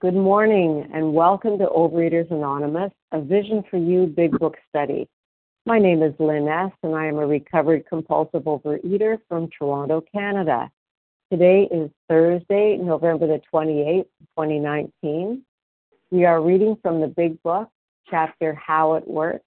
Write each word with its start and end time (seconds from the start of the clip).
Good 0.00 0.14
morning 0.14 0.90
and 0.92 1.14
welcome 1.14 1.56
to 1.58 1.66
Overeaters 1.66 2.30
Anonymous, 2.30 2.92
a 3.12 3.22
Vision 3.22 3.64
for 3.70 3.78
You 3.78 4.06
Big 4.06 4.38
Book 4.38 4.56
study. 4.68 5.08
My 5.66 5.78
name 5.78 6.02
is 6.02 6.12
Lynn 6.18 6.48
S., 6.48 6.72
and 6.82 6.94
I 6.94 7.06
am 7.06 7.16
a 7.16 7.26
recovered 7.26 7.86
compulsive 7.86 8.42
overeater 8.42 9.18
from 9.28 9.48
Toronto, 9.56 10.02
Canada. 10.12 10.68
Today 11.32 11.68
is 11.70 11.90
Thursday, 12.08 12.76
November 12.76 13.28
the 13.28 13.40
28th, 13.54 14.08
2019. 14.36 15.42
We 16.10 16.24
are 16.26 16.42
reading 16.42 16.76
from 16.82 17.00
the 17.00 17.06
Big 17.06 17.40
Book, 17.42 17.70
chapter 18.10 18.52
How 18.52 18.94
It 18.94 19.08
Works, 19.08 19.44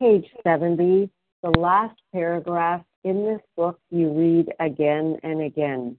page 0.00 0.26
70, 0.42 1.08
the 1.42 1.50
last 1.50 2.00
paragraph 2.12 2.82
in 3.04 3.26
this 3.26 3.42
book 3.54 3.78
you 3.90 4.10
read 4.10 4.52
again 4.58 5.18
and 5.22 5.42
again. 5.42 5.98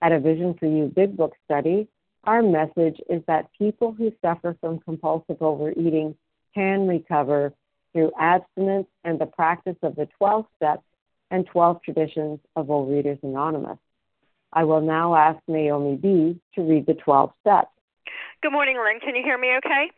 At 0.00 0.12
a 0.12 0.20
Vision 0.20 0.54
for 0.58 0.66
You 0.66 0.92
Big 0.94 1.16
Book 1.16 1.34
study, 1.44 1.88
our 2.24 2.42
message 2.42 3.00
is 3.08 3.22
that 3.26 3.50
people 3.58 3.92
who 3.92 4.12
suffer 4.22 4.56
from 4.60 4.78
compulsive 4.80 5.40
overeating 5.40 6.14
can 6.54 6.86
recover 6.86 7.52
through 7.92 8.12
abstinence 8.20 8.86
and 9.04 9.18
the 9.18 9.26
practice 9.26 9.76
of 9.82 9.96
the 9.96 10.06
12 10.18 10.46
steps 10.56 10.82
and 11.30 11.46
12 11.46 11.82
traditions 11.82 12.38
of 12.54 12.66
Overeaters 12.66 13.22
Anonymous. 13.22 13.78
I 14.52 14.64
will 14.64 14.80
now 14.80 15.14
ask 15.14 15.38
Naomi 15.46 15.96
B. 15.96 16.40
to 16.54 16.62
read 16.62 16.86
the 16.86 16.94
12 16.94 17.30
steps. 17.40 17.70
Good 18.42 18.52
morning, 18.52 18.76
Lynn. 18.76 19.00
Can 19.00 19.14
you 19.16 19.22
hear 19.22 19.36
me 19.36 19.56
okay? 19.58 19.90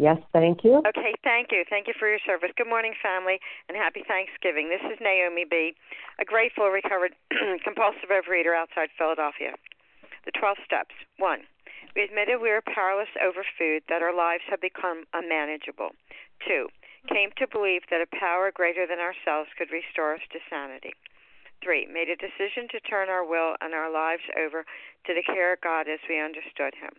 Yes, 0.00 0.16
thank 0.32 0.64
you. 0.64 0.80
Okay, 0.88 1.12
thank 1.20 1.52
you. 1.52 1.60
Thank 1.68 1.84
you 1.84 1.92
for 1.92 2.08
your 2.08 2.24
service. 2.24 2.48
Good 2.56 2.72
morning, 2.72 2.96
family, 3.04 3.36
and 3.68 3.76
happy 3.76 4.00
Thanksgiving. 4.00 4.72
This 4.72 4.80
is 4.88 4.96
Naomi 4.96 5.44
B., 5.44 5.76
a 6.16 6.24
grateful, 6.24 6.72
recovered, 6.72 7.12
compulsive 7.68 8.08
overeater 8.08 8.56
outside 8.56 8.88
Philadelphia. 8.96 9.60
The 10.24 10.32
12 10.32 10.56
steps. 10.64 10.96
One, 11.20 11.44
we 11.92 12.00
admitted 12.00 12.40
we 12.40 12.48
were 12.48 12.64
powerless 12.64 13.12
over 13.20 13.44
food, 13.60 13.84
that 13.92 14.00
our 14.00 14.16
lives 14.16 14.48
had 14.48 14.64
become 14.64 15.04
unmanageable. 15.12 15.92
Two, 16.48 16.72
came 17.12 17.28
to 17.36 17.44
believe 17.44 17.84
that 17.92 18.00
a 18.00 18.08
power 18.08 18.48
greater 18.48 18.88
than 18.88 19.04
ourselves 19.04 19.52
could 19.60 19.68
restore 19.68 20.16
us 20.16 20.24
to 20.32 20.40
sanity. 20.48 20.96
Three, 21.60 21.84
made 21.84 22.08
a 22.08 22.16
decision 22.16 22.72
to 22.72 22.80
turn 22.88 23.12
our 23.12 23.20
will 23.20 23.60
and 23.60 23.76
our 23.76 23.92
lives 23.92 24.24
over 24.32 24.64
to 24.64 25.12
the 25.12 25.28
care 25.28 25.52
of 25.52 25.60
God 25.60 25.92
as 25.92 26.00
we 26.08 26.16
understood 26.16 26.72
Him. 26.80 26.96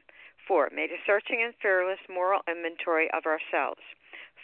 Four, 0.48 0.70
made 0.74 0.92
a 0.92 1.02
searching 1.06 1.42
and 1.44 1.54
fearless 1.62 2.00
moral 2.10 2.42
inventory 2.48 3.10
of 3.12 3.26
ourselves. 3.26 3.82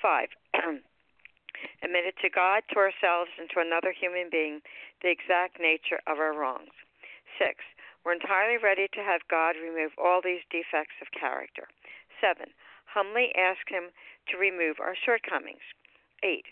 Five, 0.02 0.30
admitted 1.84 2.13
to 2.22 2.30
God, 2.30 2.63
to 2.72 2.78
ourselves, 2.78 3.31
and 3.40 3.50
to 3.52 3.59
another 3.59 3.91
human 3.91 4.30
being 4.30 4.62
the 5.02 5.09
exact 5.09 5.59
nature 5.59 6.00
of 6.08 6.19
our 6.19 6.34
wrongs. 6.34 6.74
Six, 7.38 7.63
we're 8.06 8.13
entirely 8.13 8.58
ready 8.58 8.88
to 8.94 9.03
have 9.03 9.28
God 9.30 9.56
remove 9.58 9.91
all 9.97 10.22
these 10.24 10.46
defects 10.50 10.96
of 11.02 11.12
character. 11.12 11.68
Seven, 12.22 12.53
humbly 12.85 13.34
ask 13.35 13.68
Him 13.68 13.91
to 14.29 14.38
remove 14.38 14.79
our 14.79 14.96
shortcomings. 14.96 15.66
Eight, 16.24 16.46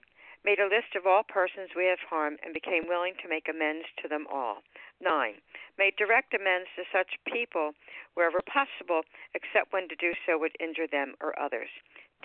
made 0.46 0.62
a 0.62 0.70
list 0.70 0.94
of 0.94 1.10
all 1.10 1.26
persons 1.26 1.74
we 1.74 1.90
have 1.90 2.06
harmed 2.06 2.38
and 2.46 2.54
became 2.54 2.86
willing 2.86 3.18
to 3.18 3.28
make 3.28 3.50
amends 3.50 3.90
to 3.98 4.08
them 4.08 4.30
all. 4.30 4.62
9. 5.02 5.42
Made 5.82 5.98
direct 5.98 6.38
amends 6.38 6.70
to 6.78 6.86
such 6.94 7.18
people 7.26 7.74
wherever 8.14 8.46
possible, 8.46 9.02
except 9.34 9.74
when 9.74 9.90
to 9.90 9.98
do 9.98 10.14
so 10.22 10.38
would 10.38 10.54
injure 10.62 10.86
them 10.86 11.18
or 11.20 11.34
others. 11.42 11.74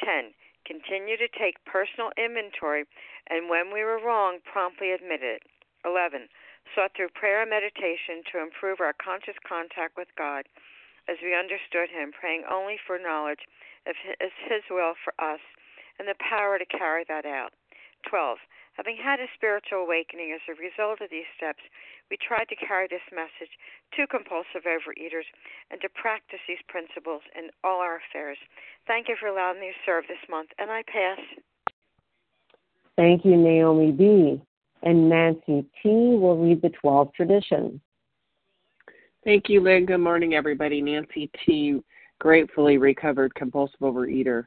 10. 0.05 0.37
Continue 0.69 1.17
to 1.17 1.33
take 1.33 1.65
personal 1.65 2.13
inventory, 2.21 2.85
and 3.33 3.49
when 3.49 3.73
we 3.73 3.81
were 3.81 3.99
wrong, 3.99 4.45
promptly 4.45 4.93
admit 4.93 5.25
it. 5.25 5.41
11. 5.89 6.29
Sought 6.77 6.93
through 6.95 7.17
prayer 7.17 7.41
and 7.41 7.51
meditation 7.51 8.21
to 8.29 8.45
improve 8.45 8.85
our 8.85 8.93
conscious 8.93 9.41
contact 9.49 9.97
with 9.97 10.13
God 10.21 10.45
as 11.09 11.17
we 11.25 11.33
understood 11.33 11.89
Him, 11.89 12.13
praying 12.13 12.45
only 12.45 12.77
for 12.77 13.01
knowledge 13.01 13.49
of 13.89 13.97
His 13.97 14.63
will 14.69 14.93
for 15.03 15.17
us 15.17 15.41
and 15.99 16.07
the 16.07 16.21
power 16.21 16.61
to 16.61 16.69
carry 16.69 17.05
that 17.09 17.25
out. 17.25 17.57
12. 18.09 18.39
Having 18.75 18.97
had 18.97 19.21
a 19.21 19.29
spiritual 19.35 19.85
awakening 19.85 20.33
as 20.33 20.41
a 20.49 20.57
result 20.57 21.01
of 21.01 21.11
these 21.11 21.29
steps, 21.37 21.61
we 22.11 22.17
tried 22.17 22.49
to 22.49 22.57
carry 22.57 22.89
this 22.89 23.05
message 23.13 23.53
to 23.97 24.07
compulsive 24.07 24.65
overeaters 24.65 25.29
and 25.71 25.81
to 25.81 25.89
practice 25.91 26.41
these 26.49 26.63
principles 26.69 27.23
in 27.37 27.51
all 27.63 27.81
our 27.81 28.01
affairs. 28.01 28.39
Thank 28.87 29.09
you 29.09 29.17
for 29.21 29.29
allowing 29.29 29.61
me 29.61 29.69
to 29.69 29.85
serve 29.85 30.05
this 30.09 30.23
month, 30.31 30.51
and 30.59 30.71
I 30.71 30.83
pass. 30.87 31.21
Thank 32.97 33.25
you, 33.25 33.37
Naomi 33.37 33.93
B. 33.93 34.41
And 34.83 35.09
Nancy 35.09 35.67
T. 35.83 35.89
will 35.89 36.39
read 36.39 36.63
the 36.63 36.71
12 36.71 37.13
traditions. 37.13 37.81
Thank 39.25 39.49
you, 39.49 39.61
Lynn. 39.61 39.85
Good 39.85 39.99
morning, 39.99 40.35
everybody. 40.35 40.81
Nancy 40.81 41.31
T., 41.45 41.83
gratefully 42.19 42.79
recovered 42.79 43.35
compulsive 43.35 43.81
overeater 43.81 44.47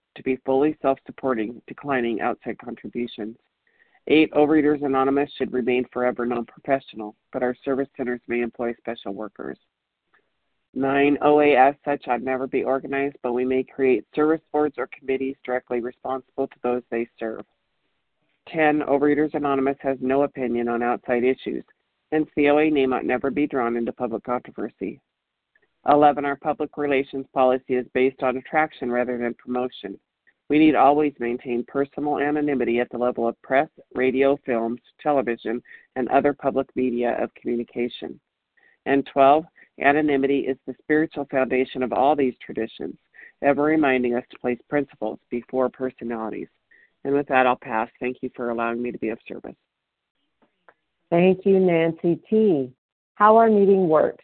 to 0.15 0.23
be 0.23 0.37
fully 0.45 0.77
self 0.81 0.99
supporting, 1.05 1.61
declining 1.67 2.21
outside 2.21 2.57
contributions. 2.57 3.37
Eight, 4.07 4.31
Overeaters 4.33 4.83
Anonymous 4.83 5.31
should 5.37 5.53
remain 5.53 5.85
forever 5.93 6.25
non 6.25 6.45
professional, 6.45 7.15
but 7.31 7.43
our 7.43 7.55
service 7.63 7.89
centers 7.95 8.21
may 8.27 8.41
employ 8.41 8.73
special 8.79 9.13
workers. 9.13 9.57
Nine, 10.73 11.17
OA 11.21 11.55
as 11.55 11.75
such 11.83 12.07
ought 12.07 12.21
never 12.21 12.47
be 12.47 12.63
organized, 12.63 13.17
but 13.21 13.33
we 13.33 13.43
may 13.45 13.63
create 13.63 14.05
service 14.15 14.41
boards 14.51 14.75
or 14.77 14.87
committees 14.87 15.35
directly 15.43 15.81
responsible 15.81 16.47
to 16.47 16.55
those 16.63 16.83
they 16.89 17.07
serve. 17.19 17.45
10. 18.47 18.81
Overeaters 18.81 19.33
Anonymous 19.33 19.77
has 19.81 19.97
no 20.01 20.23
opinion 20.23 20.67
on 20.67 20.81
outside 20.81 21.23
issues, 21.23 21.63
hence 22.11 22.29
the 22.35 22.49
OA 22.49 22.69
name 22.69 22.93
ought 22.93 23.05
never 23.05 23.29
be 23.29 23.47
drawn 23.47 23.75
into 23.75 23.91
public 23.91 24.23
controversy. 24.23 24.99
11. 25.87 26.25
Our 26.25 26.35
public 26.35 26.77
relations 26.77 27.25
policy 27.33 27.75
is 27.75 27.87
based 27.93 28.23
on 28.23 28.37
attraction 28.37 28.91
rather 28.91 29.17
than 29.17 29.33
promotion. 29.33 29.99
We 30.49 30.59
need 30.59 30.75
always 30.75 31.13
maintain 31.17 31.63
personal 31.67 32.19
anonymity 32.19 32.79
at 32.79 32.89
the 32.91 32.97
level 32.97 33.27
of 33.27 33.41
press, 33.41 33.69
radio, 33.95 34.37
films, 34.45 34.81
television, 35.01 35.61
and 35.95 36.09
other 36.09 36.33
public 36.33 36.67
media 36.75 37.15
of 37.21 37.33
communication. 37.35 38.19
And 38.85 39.05
12. 39.13 39.45
Anonymity 39.79 40.41
is 40.41 40.57
the 40.67 40.75
spiritual 40.81 41.25
foundation 41.31 41.81
of 41.81 41.93
all 41.93 42.15
these 42.15 42.35
traditions, 42.45 42.97
ever 43.41 43.63
reminding 43.63 44.15
us 44.15 44.25
to 44.29 44.39
place 44.39 44.59
principles 44.69 45.19
before 45.29 45.69
personalities. 45.69 46.49
And 47.03 47.13
with 47.13 47.27
that, 47.27 47.47
I'll 47.47 47.55
pass. 47.55 47.89
Thank 47.99 48.17
you 48.21 48.29
for 48.35 48.49
allowing 48.49 48.81
me 48.81 48.91
to 48.91 48.97
be 48.97 49.09
of 49.09 49.19
service. 49.27 49.55
Thank 51.09 51.45
you, 51.45 51.59
Nancy 51.59 52.19
T. 52.29 52.71
How 53.15 53.37
our 53.37 53.49
meeting 53.49 53.87
works. 53.87 54.23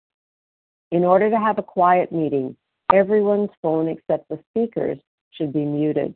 In 0.91 1.05
order 1.05 1.29
to 1.29 1.39
have 1.39 1.57
a 1.57 1.63
quiet 1.63 2.11
meeting, 2.11 2.55
everyone's 2.93 3.49
phone 3.61 3.87
except 3.87 4.27
the 4.27 4.39
speaker's 4.49 4.97
should 5.31 5.53
be 5.53 5.63
muted. 5.63 6.13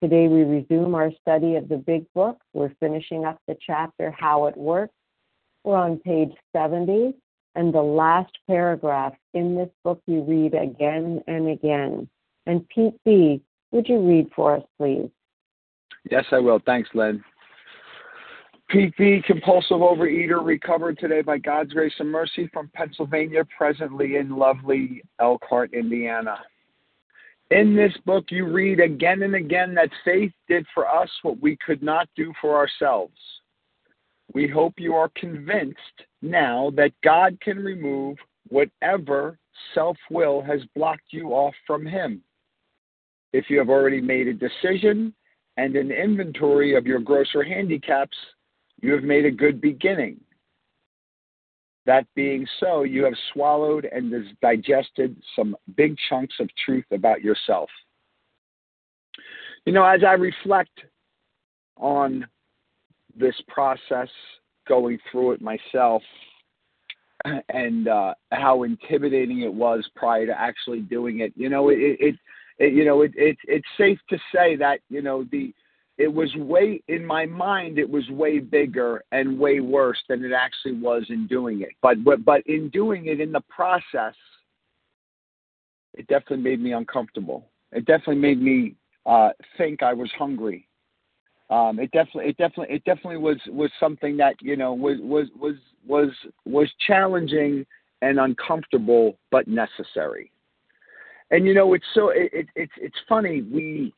Today 0.00 0.28
we 0.28 0.42
resume 0.42 0.94
our 0.94 1.10
study 1.20 1.56
of 1.56 1.68
the 1.68 1.76
Big 1.76 2.04
Book. 2.14 2.38
We're 2.52 2.72
finishing 2.78 3.24
up 3.24 3.40
the 3.48 3.56
chapter 3.66 4.12
How 4.16 4.46
It 4.46 4.56
Works. 4.56 4.94
We're 5.64 5.76
on 5.76 5.98
page 5.98 6.30
70, 6.54 7.14
and 7.56 7.74
the 7.74 7.82
last 7.82 8.30
paragraph 8.46 9.14
in 9.34 9.56
this 9.56 9.70
book 9.82 10.00
you 10.06 10.22
read 10.22 10.54
again 10.54 11.22
and 11.26 11.48
again. 11.48 12.08
And 12.46 12.68
Pete 12.68 12.94
B., 13.04 13.42
would 13.72 13.88
you 13.88 13.98
read 13.98 14.30
for 14.36 14.54
us, 14.54 14.62
please? 14.78 15.10
Yes, 16.08 16.26
I 16.30 16.38
will. 16.38 16.60
Thanks, 16.64 16.90
Lynn. 16.94 17.24
B., 18.72 19.22
compulsive 19.26 19.78
overeater, 19.78 20.44
recovered 20.44 20.98
today 20.98 21.22
by 21.22 21.38
God's 21.38 21.72
grace 21.72 21.92
and 21.98 22.10
mercy 22.10 22.48
from 22.52 22.70
Pennsylvania, 22.74 23.44
presently 23.56 24.16
in 24.16 24.36
lovely 24.36 25.02
Elkhart, 25.20 25.72
Indiana. 25.72 26.38
In 27.52 27.76
this 27.76 27.96
book, 28.04 28.24
you 28.30 28.46
read 28.46 28.80
again 28.80 29.22
and 29.22 29.36
again 29.36 29.72
that 29.74 29.90
faith 30.04 30.32
did 30.48 30.66
for 30.74 30.88
us 30.88 31.08
what 31.22 31.40
we 31.40 31.56
could 31.64 31.82
not 31.82 32.08
do 32.16 32.32
for 32.40 32.56
ourselves. 32.56 33.14
We 34.34 34.48
hope 34.48 34.74
you 34.78 34.94
are 34.94 35.10
convinced 35.14 35.78
now 36.20 36.72
that 36.74 36.90
God 37.04 37.38
can 37.40 37.58
remove 37.58 38.16
whatever 38.48 39.38
self 39.74 39.96
will 40.10 40.42
has 40.42 40.60
blocked 40.74 41.12
you 41.12 41.28
off 41.28 41.54
from 41.66 41.86
Him. 41.86 42.20
If 43.32 43.48
you 43.48 43.58
have 43.58 43.68
already 43.68 44.00
made 44.00 44.26
a 44.26 44.34
decision 44.34 45.14
and 45.56 45.76
an 45.76 45.92
inventory 45.92 46.74
of 46.74 46.84
your 46.84 46.98
grosser 46.98 47.44
handicaps, 47.44 48.16
you 48.80 48.92
have 48.92 49.04
made 49.04 49.24
a 49.24 49.30
good 49.30 49.60
beginning. 49.60 50.20
That 51.86 52.06
being 52.14 52.46
so, 52.58 52.82
you 52.82 53.04
have 53.04 53.14
swallowed 53.32 53.86
and 53.90 54.12
digested 54.42 55.16
some 55.36 55.56
big 55.76 55.96
chunks 56.08 56.34
of 56.40 56.48
truth 56.64 56.84
about 56.90 57.22
yourself. 57.22 57.70
You 59.64 59.72
know, 59.72 59.84
as 59.84 60.02
I 60.04 60.12
reflect 60.12 60.80
on 61.76 62.26
this 63.16 63.34
process, 63.48 64.08
going 64.68 64.98
through 65.10 65.32
it 65.32 65.40
myself, 65.40 66.02
and 67.48 67.88
uh, 67.88 68.14
how 68.32 68.64
intimidating 68.64 69.42
it 69.42 69.52
was 69.52 69.88
prior 69.94 70.26
to 70.26 70.38
actually 70.38 70.80
doing 70.80 71.20
it, 71.20 71.32
you 71.36 71.48
know, 71.48 71.68
it, 71.68 71.78
it, 71.78 72.16
it 72.58 72.72
you 72.72 72.84
know, 72.84 73.02
it, 73.02 73.12
it, 73.16 73.36
it's 73.44 73.66
safe 73.78 73.98
to 74.10 74.18
say 74.34 74.56
that 74.56 74.80
you 74.88 75.02
know 75.02 75.24
the 75.30 75.54
it 75.98 76.12
was 76.12 76.34
way 76.36 76.82
in 76.88 77.04
my 77.04 77.24
mind 77.24 77.78
it 77.78 77.88
was 77.88 78.08
way 78.10 78.38
bigger 78.38 79.02
and 79.12 79.38
way 79.38 79.60
worse 79.60 79.98
than 80.08 80.24
it 80.24 80.32
actually 80.32 80.74
was 80.74 81.04
in 81.08 81.26
doing 81.26 81.62
it. 81.62 81.70
But 81.82 82.04
but, 82.04 82.24
but 82.24 82.42
in 82.46 82.68
doing 82.70 83.06
it 83.06 83.20
in 83.20 83.32
the 83.32 83.40
process 83.42 84.14
it 85.94 86.06
definitely 86.08 86.42
made 86.44 86.60
me 86.60 86.72
uncomfortable. 86.72 87.48
It 87.72 87.86
definitely 87.86 88.16
made 88.16 88.40
me 88.40 88.74
uh 89.06 89.30
think 89.56 89.82
i 89.82 89.92
was 89.92 90.10
hungry. 90.18 90.68
Um 91.48 91.78
it 91.78 91.90
definitely 91.92 92.30
it 92.30 92.36
definitely 92.36 92.74
it 92.74 92.84
definitely 92.84 93.18
was 93.18 93.38
was 93.48 93.70
something 93.80 94.16
that 94.18 94.34
you 94.40 94.56
know 94.56 94.74
was 94.74 94.98
was 95.00 95.28
was 95.38 95.54
was 95.86 96.10
was 96.44 96.70
challenging 96.86 97.64
and 98.02 98.20
uncomfortable 98.20 99.18
but 99.30 99.48
necessary. 99.48 100.30
And 101.30 101.46
you 101.46 101.54
know 101.54 101.72
it's 101.72 101.86
so 101.94 102.10
it, 102.10 102.30
it 102.32 102.46
it's 102.54 102.72
it's 102.76 102.96
funny 103.08 103.42
we 103.42 103.94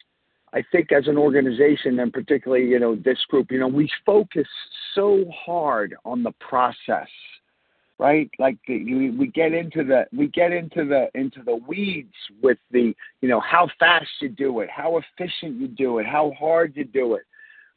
I 0.54 0.64
think 0.72 0.92
as 0.92 1.06
an 1.08 1.18
organization 1.18 1.98
and 2.00 2.12
particularly, 2.12 2.66
you 2.66 2.78
know, 2.78 2.96
this 2.96 3.18
group, 3.28 3.50
you 3.50 3.58
know, 3.58 3.68
we 3.68 3.88
focus 4.06 4.46
so 4.94 5.24
hard 5.44 5.94
on 6.04 6.22
the 6.22 6.32
process, 6.40 7.08
right? 7.98 8.30
Like 8.38 8.58
the, 8.66 9.10
we 9.10 9.26
get 9.28 9.52
into 9.52 9.84
the 9.84 10.06
we 10.16 10.28
get 10.28 10.52
into 10.52 10.84
the 10.84 11.08
into 11.14 11.42
the 11.44 11.56
weeds 11.56 12.14
with 12.42 12.58
the, 12.70 12.94
you 13.20 13.28
know, 13.28 13.40
how 13.40 13.68
fast 13.78 14.08
you 14.20 14.28
do 14.30 14.60
it, 14.60 14.70
how 14.70 14.98
efficient 14.98 15.60
you 15.60 15.68
do 15.68 15.98
it, 15.98 16.06
how 16.06 16.32
hard 16.38 16.72
you 16.76 16.84
do 16.84 17.14
it, 17.14 17.24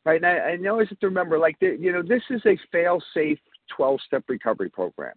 right? 0.05 0.21
And 0.21 0.25
I, 0.25 0.65
I 0.65 0.69
always 0.69 0.89
have 0.89 0.99
to 0.99 1.07
remember, 1.07 1.37
like, 1.37 1.59
the, 1.59 1.77
you 1.79 1.91
know, 1.91 2.01
this 2.01 2.23
is 2.29 2.41
a 2.45 2.57
fail-safe 2.71 3.39
12-step 3.77 4.23
recovery 4.27 4.69
program. 4.69 5.15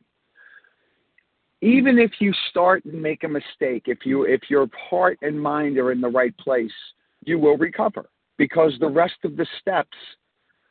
Even 1.61 1.99
if 1.99 2.13
you 2.21 2.33
start 2.51 2.85
and 2.85 3.01
make 3.01 3.25
a 3.25 3.29
mistake, 3.29 3.85
if 3.87 3.99
you 4.05 4.25
if 4.25 4.51
your 4.51 4.69
heart 4.91 5.19
and 5.23 5.41
mind 5.41 5.79
are 5.79 5.93
in 5.93 6.01
the 6.01 6.09
right 6.09 6.37
place 6.37 6.73
you 7.27 7.39
will 7.39 7.57
recover 7.57 8.11
because 8.39 8.73
the 8.81 8.89
rest 8.89 9.17
of 9.25 9.37
the 9.37 9.47
steps 9.61 9.97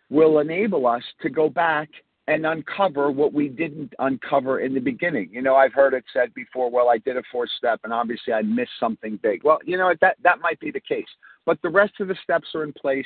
will 0.10 0.40
enable 0.40 0.86
us 0.86 1.04
to 1.22 1.30
go 1.30 1.50
back 1.50 1.90
and 2.28 2.46
uncover 2.46 3.12
what 3.12 3.34
we 3.34 3.50
didn't 3.50 3.94
uncover 4.00 4.62
in 4.62 4.74
the 4.74 4.80
beginning. 4.80 5.30
You 5.32 5.42
know, 5.42 5.56
I've 5.56 5.74
heard 5.74 5.94
it 5.94 6.06
said 6.14 6.34
before, 6.34 6.70
well, 6.72 6.90
I 6.90 6.98
did 7.00 7.18
a 7.18 7.24
fourth 7.32 7.50
step 7.58 7.82
and 7.84 7.92
obviously 7.92 8.34
I 8.34 8.42
missed 8.42 8.72
something 8.80 9.20
big. 9.22 9.44
Well, 9.44 9.60
you 9.66 9.78
know, 9.78 9.94
that 10.00 10.18
that 10.24 10.40
might 10.40 10.60
be 10.60 10.72
the 10.72 10.80
case. 10.80 11.08
But 11.46 11.62
the 11.62 11.70
rest 11.70 11.94
of 12.00 12.08
the 12.08 12.16
steps 12.24 12.48
are 12.56 12.64
in 12.64 12.72
place 12.74 13.06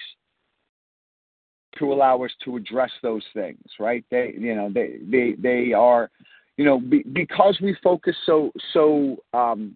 to 1.79 1.91
allow 1.91 2.23
us 2.23 2.31
to 2.45 2.57
address 2.57 2.91
those 3.01 3.23
things, 3.33 3.63
right? 3.79 4.05
They 4.11 4.35
you 4.37 4.55
know, 4.55 4.69
they 4.71 4.97
they 5.09 5.35
they 5.39 5.73
are 5.73 6.11
you 6.57 6.65
know, 6.65 6.79
be, 6.79 7.03
because 7.13 7.57
we 7.61 7.75
focus 7.83 8.15
so 8.25 8.51
so 8.73 9.17
um 9.33 9.75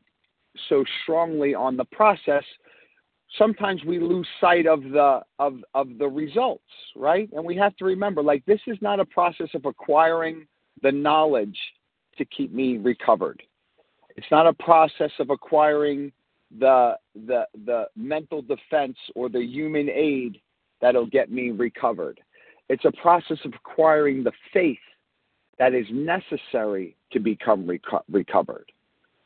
so 0.69 0.83
strongly 1.03 1.55
on 1.55 1.77
the 1.77 1.85
process, 1.85 2.43
sometimes 3.37 3.83
we 3.83 3.99
lose 3.99 4.27
sight 4.39 4.67
of 4.67 4.83
the 4.83 5.21
of 5.39 5.57
of 5.73 5.97
the 5.97 6.07
results 6.07 6.63
right 6.95 7.29
and 7.33 7.43
we 7.43 7.55
have 7.55 7.75
to 7.77 7.85
remember 7.85 8.21
like 8.21 8.45
this 8.45 8.61
is 8.67 8.77
not 8.81 8.99
a 8.99 9.05
process 9.05 9.49
of 9.53 9.65
acquiring 9.65 10.45
the 10.83 10.91
knowledge 10.91 11.57
to 12.17 12.25
keep 12.25 12.53
me 12.53 12.77
recovered 12.77 13.41
it's 14.17 14.27
not 14.31 14.47
a 14.47 14.53
process 14.53 15.11
of 15.19 15.29
acquiring 15.29 16.11
the 16.59 16.97
the 17.27 17.45
the 17.65 17.85
mental 17.95 18.41
defense 18.41 18.97
or 19.15 19.29
the 19.29 19.41
human 19.41 19.89
aid 19.89 20.39
that'll 20.81 21.05
get 21.05 21.31
me 21.31 21.51
recovered. 21.51 22.19
It's 22.69 22.85
a 22.85 22.91
process 22.91 23.37
of 23.45 23.53
acquiring 23.53 24.23
the 24.23 24.31
faith 24.53 24.77
that 25.59 25.73
is 25.73 25.85
necessary 25.91 26.95
to 27.11 27.19
become 27.19 27.65
reco- 27.65 28.03
recovered. 28.11 28.71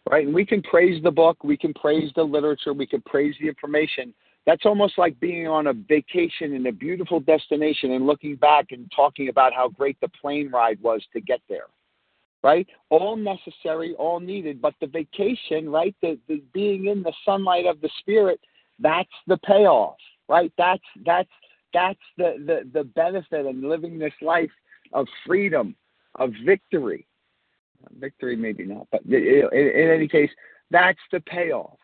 Right? 0.09 0.25
And 0.25 0.35
we 0.35 0.45
can 0.45 0.61
praise 0.61 1.01
the 1.03 1.11
book, 1.11 1.43
we 1.43 1.57
can 1.57 1.73
praise 1.73 2.11
the 2.15 2.23
literature, 2.23 2.73
we 2.73 2.85
can 2.85 3.01
praise 3.01 3.35
the 3.41 3.47
information. 3.47 4.13
That's 4.45 4.65
almost 4.65 4.99
like 4.99 5.19
being 5.19 5.47
on 5.47 5.67
a 5.67 5.73
vacation 5.73 6.53
in 6.53 6.67
a 6.67 6.71
beautiful 6.71 7.19
destination 7.19 7.91
and 7.91 8.05
looking 8.05 8.35
back 8.35 8.67
and 8.69 8.91
talking 8.95 9.29
about 9.29 9.53
how 9.53 9.69
great 9.69 9.99
the 10.01 10.09
plane 10.09 10.51
ride 10.51 10.79
was 10.81 11.03
to 11.13 11.21
get 11.21 11.41
there. 11.49 11.65
Right? 12.43 12.67
All 12.91 13.15
necessary, 13.15 13.95
all 13.95 14.19
needed, 14.19 14.61
but 14.61 14.75
the 14.79 14.85
vacation, 14.85 15.67
right? 15.67 15.95
The, 16.03 16.19
the 16.27 16.43
being 16.53 16.85
in 16.85 17.01
the 17.01 17.13
sunlight 17.25 17.65
of 17.65 17.81
the 17.81 17.89
spirit, 17.99 18.39
that's 18.77 19.09
the 19.25 19.37
payoff. 19.37 19.97
Right? 20.29 20.53
That's 20.55 20.83
that's 21.03 21.29
that's 21.75 21.99
the, 22.17 22.35
the, 22.45 22.69
the 22.73 22.83
benefit 22.85 23.45
in 23.45 23.67
living 23.69 23.99
this 23.99 24.13
life 24.21 24.49
of 24.93 25.07
freedom, 25.27 25.75
of 26.15 26.31
victory. 26.45 27.05
Victory, 27.99 28.35
maybe 28.35 28.65
not, 28.65 28.87
but 28.91 29.01
in, 29.05 29.49
in 29.53 29.91
any 29.93 30.07
case, 30.07 30.29
that's 30.71 30.99
the 31.11 31.19
payoff. 31.21 31.77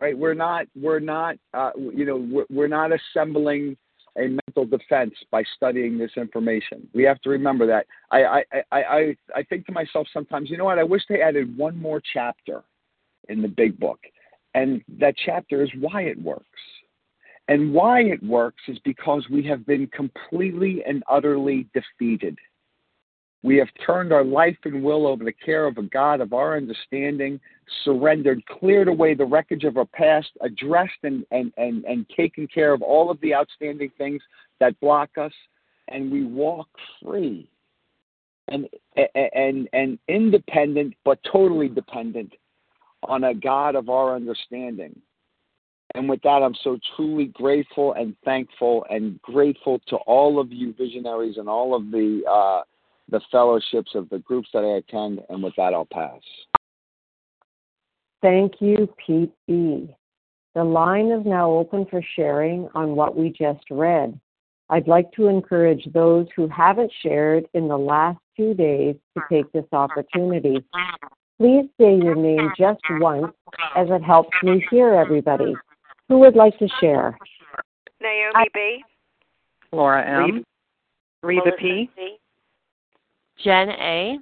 Right? 0.00 0.16
We're 0.16 0.34
not, 0.34 0.66
we're 0.74 1.00
not, 1.00 1.36
uh, 1.54 1.70
you 1.76 2.04
know, 2.04 2.16
we're, 2.16 2.46
we're 2.50 2.68
not 2.68 2.90
assembling 2.92 3.76
a 4.18 4.28
mental 4.28 4.66
defense 4.66 5.14
by 5.30 5.42
studying 5.56 5.98
this 5.98 6.10
information. 6.16 6.86
We 6.94 7.02
have 7.04 7.20
to 7.22 7.30
remember 7.30 7.66
that. 7.66 7.86
I, 8.10 8.24
I, 8.24 8.44
I, 8.52 8.82
I, 8.82 9.16
I 9.36 9.42
think 9.44 9.66
to 9.66 9.72
myself 9.72 10.06
sometimes, 10.12 10.50
you 10.50 10.56
know 10.56 10.64
what? 10.64 10.78
I 10.78 10.84
wish 10.84 11.02
they 11.08 11.22
added 11.22 11.56
one 11.56 11.80
more 11.80 12.02
chapter 12.12 12.62
in 13.28 13.42
the 13.42 13.48
big 13.48 13.78
book, 13.78 14.00
and 14.54 14.82
that 14.98 15.14
chapter 15.24 15.62
is 15.62 15.70
why 15.80 16.02
it 16.02 16.20
works 16.20 16.46
and 17.48 17.72
why 17.72 18.00
it 18.00 18.22
works 18.22 18.62
is 18.68 18.78
because 18.84 19.24
we 19.30 19.42
have 19.44 19.64
been 19.66 19.86
completely 19.88 20.82
and 20.86 21.02
utterly 21.08 21.68
defeated. 21.74 22.36
We 23.42 23.56
have 23.58 23.68
turned 23.84 24.12
our 24.12 24.24
life 24.24 24.56
and 24.64 24.82
will 24.82 25.06
over 25.06 25.22
the 25.22 25.32
care 25.32 25.66
of 25.66 25.78
a 25.78 25.82
God 25.82 26.20
of 26.20 26.32
our 26.32 26.56
understanding, 26.56 27.38
surrendered, 27.84 28.44
cleared 28.46 28.88
away 28.88 29.14
the 29.14 29.24
wreckage 29.24 29.64
of 29.64 29.76
our 29.76 29.84
past, 29.84 30.30
addressed 30.40 30.98
and, 31.02 31.24
and, 31.30 31.52
and, 31.56 31.84
and 31.84 32.06
taken 32.16 32.48
care 32.48 32.72
of 32.72 32.82
all 32.82 33.10
of 33.10 33.20
the 33.20 33.34
outstanding 33.34 33.90
things 33.98 34.22
that 34.58 34.78
block 34.80 35.10
us, 35.18 35.32
and 35.88 36.10
we 36.10 36.24
walk 36.24 36.68
free 37.02 37.48
and, 38.48 38.68
and, 39.14 39.68
and 39.72 39.98
independent, 40.08 40.94
but 41.04 41.18
totally 41.30 41.68
dependent 41.68 42.32
on 43.02 43.24
a 43.24 43.34
God 43.34 43.74
of 43.74 43.88
our 43.88 44.14
understanding. 44.14 44.98
And 45.94 46.08
with 46.08 46.20
that, 46.22 46.42
I'm 46.42 46.54
so 46.62 46.78
truly 46.96 47.26
grateful 47.26 47.94
and 47.94 48.16
thankful 48.24 48.84
and 48.90 49.20
grateful 49.22 49.80
to 49.88 49.96
all 49.96 50.40
of 50.40 50.52
you 50.52 50.74
visionaries 50.74 51.36
and 51.36 51.48
all 51.48 51.74
of 51.74 51.90
the 51.90 52.22
uh, 52.28 52.62
the 53.10 53.20
fellowships 53.30 53.94
of 53.94 54.08
the 54.10 54.18
groups 54.18 54.48
that 54.52 54.64
I 54.64 54.78
attend. 54.78 55.20
And 55.28 55.42
with 55.42 55.54
that, 55.56 55.74
I'll 55.74 55.88
pass. 55.90 56.20
Thank 58.22 58.54
you, 58.60 58.88
Pete 59.04 59.32
B. 59.46 59.94
The 60.54 60.64
line 60.64 61.10
is 61.10 61.24
now 61.26 61.50
open 61.50 61.86
for 61.90 62.02
sharing 62.16 62.68
on 62.74 62.96
what 62.96 63.16
we 63.16 63.30
just 63.30 63.64
read. 63.70 64.18
I'd 64.68 64.88
like 64.88 65.12
to 65.12 65.28
encourage 65.28 65.86
those 65.92 66.26
who 66.34 66.48
haven't 66.48 66.90
shared 67.02 67.46
in 67.54 67.68
the 67.68 67.76
last 67.76 68.18
two 68.36 68.54
days 68.54 68.96
to 69.16 69.22
take 69.30 69.50
this 69.52 69.66
opportunity. 69.72 70.64
Please 71.38 71.66
say 71.78 71.94
your 71.94 72.14
name 72.14 72.50
just 72.58 72.80
once 72.92 73.32
as 73.76 73.88
it 73.90 74.02
helps 74.02 74.36
me 74.42 74.66
hear 74.70 74.94
everybody. 74.94 75.54
Who 76.08 76.18
would 76.20 76.34
like 76.34 76.58
to 76.58 76.68
share? 76.80 77.16
Naomi 78.00 78.48
B. 78.54 78.82
Laura 79.72 80.04
M. 80.04 80.42
Reva 81.22 81.52
P. 81.58 81.90
Jen 83.42 83.70
A. 83.70 84.18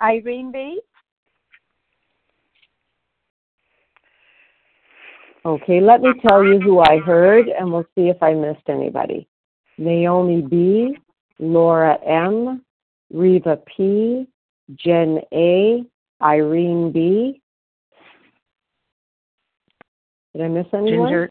Irene 0.00 0.52
B. 0.52 0.80
Okay, 5.44 5.80
let 5.80 6.00
me 6.00 6.12
tell 6.26 6.42
you 6.44 6.60
who 6.60 6.80
I 6.80 6.98
heard, 6.98 7.46
and 7.48 7.72
we'll 7.72 7.86
see 7.94 8.08
if 8.08 8.20
I 8.22 8.34
missed 8.34 8.68
anybody. 8.68 9.28
Naomi 9.78 10.42
B., 10.42 10.98
Laura 11.38 11.98
M., 12.04 12.64
Reva 13.12 13.58
P., 13.76 14.26
Jen 14.74 15.20
A., 15.32 15.84
Irene 16.20 16.90
B., 16.90 17.40
did 20.36 20.44
I 20.44 20.48
miss 20.48 20.66
anyone? 20.74 21.08
Ginger, 21.08 21.30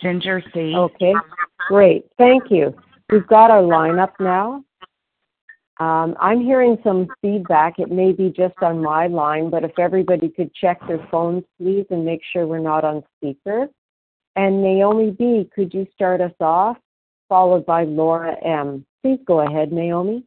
Ginger 0.00 0.42
C. 0.54 0.74
Okay, 0.74 1.12
great. 1.68 2.06
Thank 2.16 2.44
you. 2.50 2.74
We've 3.10 3.26
got 3.26 3.50
our 3.50 3.62
lineup 3.62 4.12
now. 4.18 4.64
Um, 5.78 6.16
I'm 6.20 6.40
hearing 6.40 6.78
some 6.82 7.06
feedback. 7.20 7.78
It 7.78 7.90
may 7.90 8.12
be 8.12 8.30
just 8.34 8.54
on 8.62 8.82
my 8.82 9.08
line, 9.08 9.50
but 9.50 9.62
if 9.62 9.78
everybody 9.78 10.30
could 10.30 10.54
check 10.54 10.80
their 10.88 11.06
phones, 11.10 11.44
please, 11.60 11.84
and 11.90 12.04
make 12.04 12.22
sure 12.32 12.46
we're 12.46 12.58
not 12.60 12.84
on 12.84 13.02
speaker. 13.18 13.66
And 14.36 14.62
Naomi 14.62 15.10
B., 15.10 15.50
could 15.54 15.74
you 15.74 15.86
start 15.94 16.20
us 16.20 16.32
off, 16.40 16.78
followed 17.28 17.66
by 17.66 17.84
Laura 17.84 18.34
M. 18.42 18.86
Please 19.02 19.18
go 19.26 19.40
ahead, 19.40 19.70
Naomi. 19.70 20.24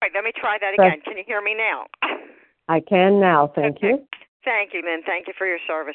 All 0.00 0.08
right, 0.08 0.10
let 0.14 0.24
me 0.24 0.32
try 0.36 0.58
that 0.60 0.74
again. 0.74 1.00
Can 1.04 1.16
you 1.16 1.22
hear 1.24 1.40
me 1.40 1.54
now? 1.54 1.86
I 2.68 2.80
can 2.80 3.20
now. 3.20 3.52
Thank 3.54 3.76
okay. 3.76 3.86
you. 3.88 4.06
Thank 4.44 4.74
you, 4.74 4.82
Lynn. 4.84 5.02
Thank 5.06 5.28
you 5.28 5.34
for 5.38 5.46
your 5.46 5.60
service. 5.66 5.94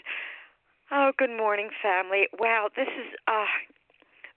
Oh, 0.90 1.12
good 1.18 1.36
morning, 1.36 1.68
family. 1.84 2.28
Wow, 2.40 2.70
this 2.74 2.88
is 2.88 3.12
uh 3.28 3.44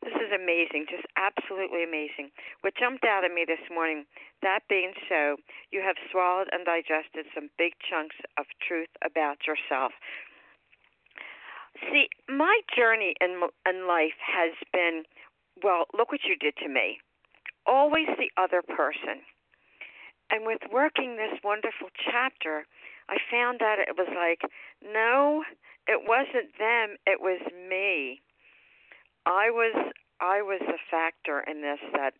this 0.03 0.15
is 0.15 0.35
amazing, 0.35 0.87
just 0.91 1.07
absolutely 1.15 1.85
amazing. 1.85 2.35
What 2.63 2.75
jumped 2.75 3.05
out 3.05 3.23
at 3.23 3.31
me 3.31 3.45
this 3.47 3.63
morning, 3.71 4.05
that 4.43 4.67
being 4.69 4.95
so, 5.09 5.37
you 5.71 5.79
have 5.87 5.95
swallowed 6.11 6.49
and 6.51 6.67
digested 6.67 7.31
some 7.35 7.51
big 7.57 7.75
chunks 7.79 8.17
of 8.37 8.47
truth 8.67 8.91
about 9.07 9.47
yourself. 9.47 9.93
See, 11.87 12.09
my 12.27 12.59
journey 12.75 13.15
in 13.21 13.47
in 13.63 13.87
life 13.87 14.19
has 14.19 14.51
been, 14.73 15.05
well, 15.63 15.87
look 15.95 16.11
what 16.11 16.27
you 16.27 16.35
did 16.35 16.57
to 16.65 16.69
me. 16.69 16.99
Always 17.65 18.11
the 18.19 18.35
other 18.35 18.63
person. 18.63 19.23
And 20.31 20.47
with 20.47 20.67
working 20.73 21.15
this 21.15 21.39
wonderful 21.45 21.95
chapter, 22.11 22.67
I 23.09 23.19
found 23.31 23.63
out 23.63 23.79
it 23.79 23.95
was 23.99 24.11
like, 24.11 24.51
no, 24.83 25.45
it 25.91 26.07
wasn't 26.07 26.55
them, 26.57 26.97
it 27.05 27.21
was 27.21 27.43
me. 27.51 28.23
I 29.27 29.51
was 29.51 29.75
I 30.21 30.41
was 30.41 30.61
the 30.61 30.79
factor 30.89 31.41
in 31.41 31.63
this 31.63 31.81
that 31.93 32.15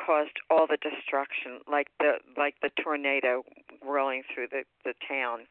caused 0.00 0.40
all 0.48 0.66
the 0.66 0.78
destruction, 0.80 1.60
like 1.70 1.88
the 1.98 2.16
like 2.38 2.54
the 2.62 2.70
tornado 2.82 3.44
rolling 3.84 4.22
through 4.32 4.48
the 4.48 4.64
the 4.84 4.94
town. 5.06 5.44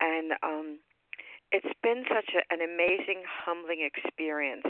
And 0.00 0.32
um 0.42 0.78
it's 1.52 1.74
been 1.82 2.04
such 2.08 2.30
a, 2.32 2.40
an 2.54 2.60
amazing, 2.62 3.24
humbling 3.26 3.82
experience. 3.84 4.66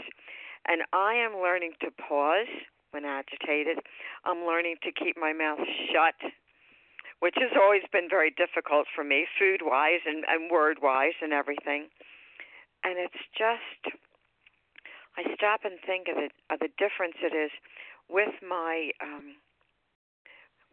And 0.67 0.81
I 0.91 1.13
am 1.15 1.41
learning 1.41 1.73
to 1.81 1.91
pause 1.91 2.49
when 2.91 3.05
agitated. 3.05 3.77
I'm 4.25 4.45
learning 4.45 4.75
to 4.83 4.91
keep 4.91 5.15
my 5.15 5.31
mouth 5.31 5.59
shut, 5.93 6.17
which 7.21 7.37
has 7.37 7.53
always 7.53 7.85
been 7.93 8.09
very 8.09 8.33
difficult 8.33 8.89
for 8.89 9.05
me, 9.05 9.29
food 9.37 9.61
wise 9.61 10.01
and, 10.09 10.25
and 10.27 10.49
word 10.49 10.81
wise 10.81 11.13
and 11.21 11.31
everything. 11.31 11.85
And 12.83 12.97
it's 12.97 13.21
just, 13.37 13.93
I 15.15 15.29
stop 15.37 15.61
and 15.63 15.77
think 15.85 16.09
of 16.09 16.17
it, 16.17 16.33
of 16.49 16.57
the 16.57 16.73
difference 16.81 17.21
it 17.21 17.37
is 17.37 17.53
with 18.09 18.33
my, 18.41 18.89
um, 18.97 19.37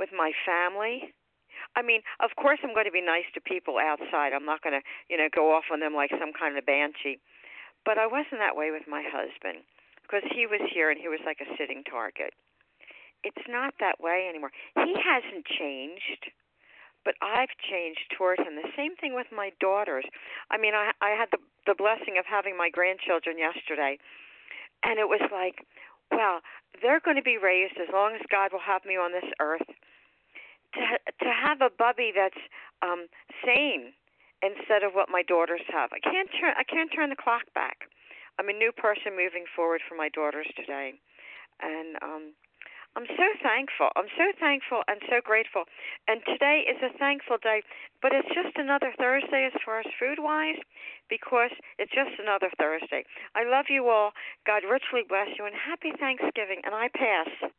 with 0.01 0.09
my 0.17 0.33
family. 0.49 1.13
I 1.77 1.85
mean, 1.85 2.01
of 2.25 2.33
course, 2.41 2.59
I'm 2.65 2.73
going 2.73 2.89
to 2.89 2.97
be 2.97 3.05
nice 3.05 3.29
to 3.35 3.45
people 3.45 3.77
outside. 3.77 4.33
I'm 4.33 4.49
not 4.49 4.65
going 4.65 4.81
to, 4.81 4.85
you 5.13 5.21
know, 5.21 5.29
go 5.29 5.53
off 5.53 5.69
on 5.71 5.81
them 5.81 5.93
like 5.93 6.11
some 6.17 6.33
kind 6.33 6.57
of 6.57 6.65
banshee. 6.65 7.21
But 7.85 8.01
I 8.01 8.09
wasn't 8.09 8.41
that 8.41 8.57
way 8.57 8.73
with 8.73 8.89
my 8.89 9.05
husband 9.05 9.69
because 10.01 10.25
he 10.33 10.49
was 10.49 10.65
here 10.73 10.89
and 10.89 10.99
he 10.99 11.13
was 11.13 11.21
like 11.29 11.45
a 11.45 11.51
sitting 11.61 11.85
target. 11.85 12.33
It's 13.25 13.47
not 13.49 13.75
that 13.81 14.01
way 14.01 14.27
anymore. 14.29 14.53
He 14.77 14.95
hasn't 14.95 15.45
changed, 15.47 16.31
but 17.05 17.15
I've 17.23 17.53
changed 17.59 18.15
toward 18.17 18.39
him. 18.39 18.55
The 18.55 18.71
same 18.77 18.95
thing 18.97 19.15
with 19.15 19.27
my 19.35 19.51
daughters. 19.61 20.05
I 20.51 20.59
mean, 20.59 20.75
I 20.75 20.93
I 21.01 21.11
had 21.11 21.29
the 21.33 21.39
the 21.67 21.75
blessing 21.75 22.17
of 22.19 22.25
having 22.27 22.57
my 22.57 22.71
grandchildren 22.71 23.37
yesterday, 23.39 23.99
and 24.85 24.99
it 24.99 25.09
was 25.09 25.21
like, 25.33 25.67
well, 26.11 26.41
they're 26.81 27.01
going 27.01 27.17
to 27.17 27.23
be 27.23 27.37
raised 27.37 27.77
as 27.77 27.93
long 27.93 28.15
as 28.15 28.23
God 28.31 28.53
will 28.53 28.65
have 28.65 28.85
me 28.85 28.97
on 28.97 29.13
this 29.13 29.29
earth. 29.41 29.67
To 30.75 30.85
to 31.25 31.31
have 31.33 31.61
a 31.61 31.71
bubby 31.71 32.13
that's 32.15 32.41
um 32.83 33.09
sane 33.45 33.93
instead 34.43 34.83
of 34.85 34.93
what 34.95 35.11
my 35.11 35.23
daughters 35.23 35.63
have. 35.69 35.91
I 35.93 35.99
can't 35.99 36.31
turn 36.39 36.55
I 36.57 36.63
can't 36.65 36.93
turn 36.95 37.11
the 37.11 37.17
clock 37.17 37.51
back. 37.55 37.89
I'm 38.39 38.49
a 38.49 38.53
new 38.53 38.71
person 38.71 39.19
moving 39.19 39.45
forward 39.57 39.81
for 39.89 39.97
my 39.97 40.09
daughters 40.11 40.47
today, 40.55 40.95
and 41.61 41.97
um, 42.03 42.25
I'm 42.99 43.07
so 43.07 43.31
thankful. 43.45 43.91
I'm 43.95 44.11
so 44.19 44.35
thankful 44.41 44.83
and 44.89 44.99
so 45.07 45.21
grateful. 45.23 45.71
And 46.09 46.21
today 46.27 46.67
is 46.67 46.83
a 46.83 46.91
thankful 46.99 47.37
day, 47.41 47.63
but 48.03 48.11
it's 48.11 48.27
just 48.35 48.57
another 48.57 48.93
Thursday 48.99 49.47
as 49.47 49.53
far 49.65 49.79
as 49.79 49.87
food 50.01 50.19
wise 50.19 50.59
because 51.09 51.55
it's 51.79 51.93
just 51.93 52.19
another 52.19 52.51
Thursday. 52.59 53.05
I 53.37 53.45
love 53.49 53.67
you 53.71 53.87
all. 53.89 54.11
God 54.49 54.65
richly 54.69 55.07
bless 55.09 55.29
you 55.39 55.47
and 55.47 55.55
happy 55.55 55.93
Thanksgiving. 55.97 56.59
And 56.65 56.75
I 56.75 56.89
pass. 56.93 57.51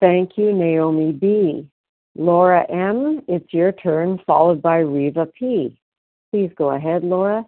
Thank 0.00 0.38
you, 0.38 0.54
Naomi 0.54 1.12
B. 1.12 1.68
Laura 2.16 2.64
M., 2.70 3.20
it's 3.28 3.52
your 3.52 3.72
turn, 3.72 4.18
followed 4.26 4.62
by 4.62 4.78
Reva 4.78 5.26
P. 5.38 5.78
Please 6.30 6.50
go 6.56 6.70
ahead, 6.70 7.04
Laura. 7.04 7.44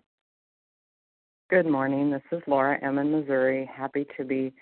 Good 1.48 1.66
morning. 1.66 2.10
This 2.10 2.22
is 2.30 2.42
Laura 2.46 2.78
M. 2.82 2.98
in 2.98 3.10
Missouri. 3.10 3.70
Happy 3.74 4.06
to 4.18 4.24
be 4.24 4.52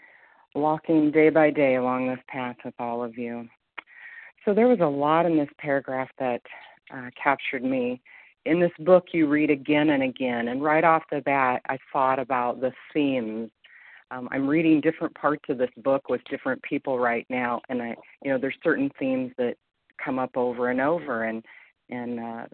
walking 0.54 1.10
day 1.10 1.30
by 1.30 1.50
day 1.50 1.76
along 1.76 2.08
this 2.08 2.18
path 2.28 2.56
with 2.64 2.74
all 2.78 3.02
of 3.02 3.16
you. 3.16 3.48
So 4.44 4.52
there 4.54 4.68
was 4.68 4.80
a 4.80 4.86
lot 4.86 5.26
in 5.26 5.36
this 5.36 5.48
paragraph 5.58 6.08
that 6.18 6.42
uh, 6.92 7.10
captured 7.22 7.64
me. 7.64 8.00
In 8.44 8.60
this 8.60 8.72
book, 8.80 9.06
you 9.12 9.28
read 9.28 9.50
again 9.50 9.90
and 9.90 10.02
again, 10.02 10.48
and 10.48 10.62
right 10.62 10.82
off 10.82 11.04
the 11.10 11.20
bat, 11.20 11.62
I 11.68 11.78
thought 11.92 12.18
about 12.18 12.60
the 12.60 12.72
themes. 12.92 13.50
Um, 14.10 14.28
I'm 14.32 14.48
reading 14.48 14.80
different 14.80 15.14
parts 15.14 15.44
of 15.48 15.58
this 15.58 15.70
book 15.76 16.08
with 16.08 16.20
different 16.28 16.60
people 16.62 16.98
right 16.98 17.24
now, 17.30 17.60
and 17.68 17.80
I, 17.80 17.94
you 18.22 18.32
know, 18.32 18.38
there's 18.38 18.56
certain 18.62 18.90
themes 18.98 19.30
that 19.38 19.56
come 20.04 20.18
up 20.18 20.36
over 20.36 20.70
and 20.70 20.80
over, 20.80 21.24
and 21.24 21.44
and 21.88 22.18
uh, 22.18 22.46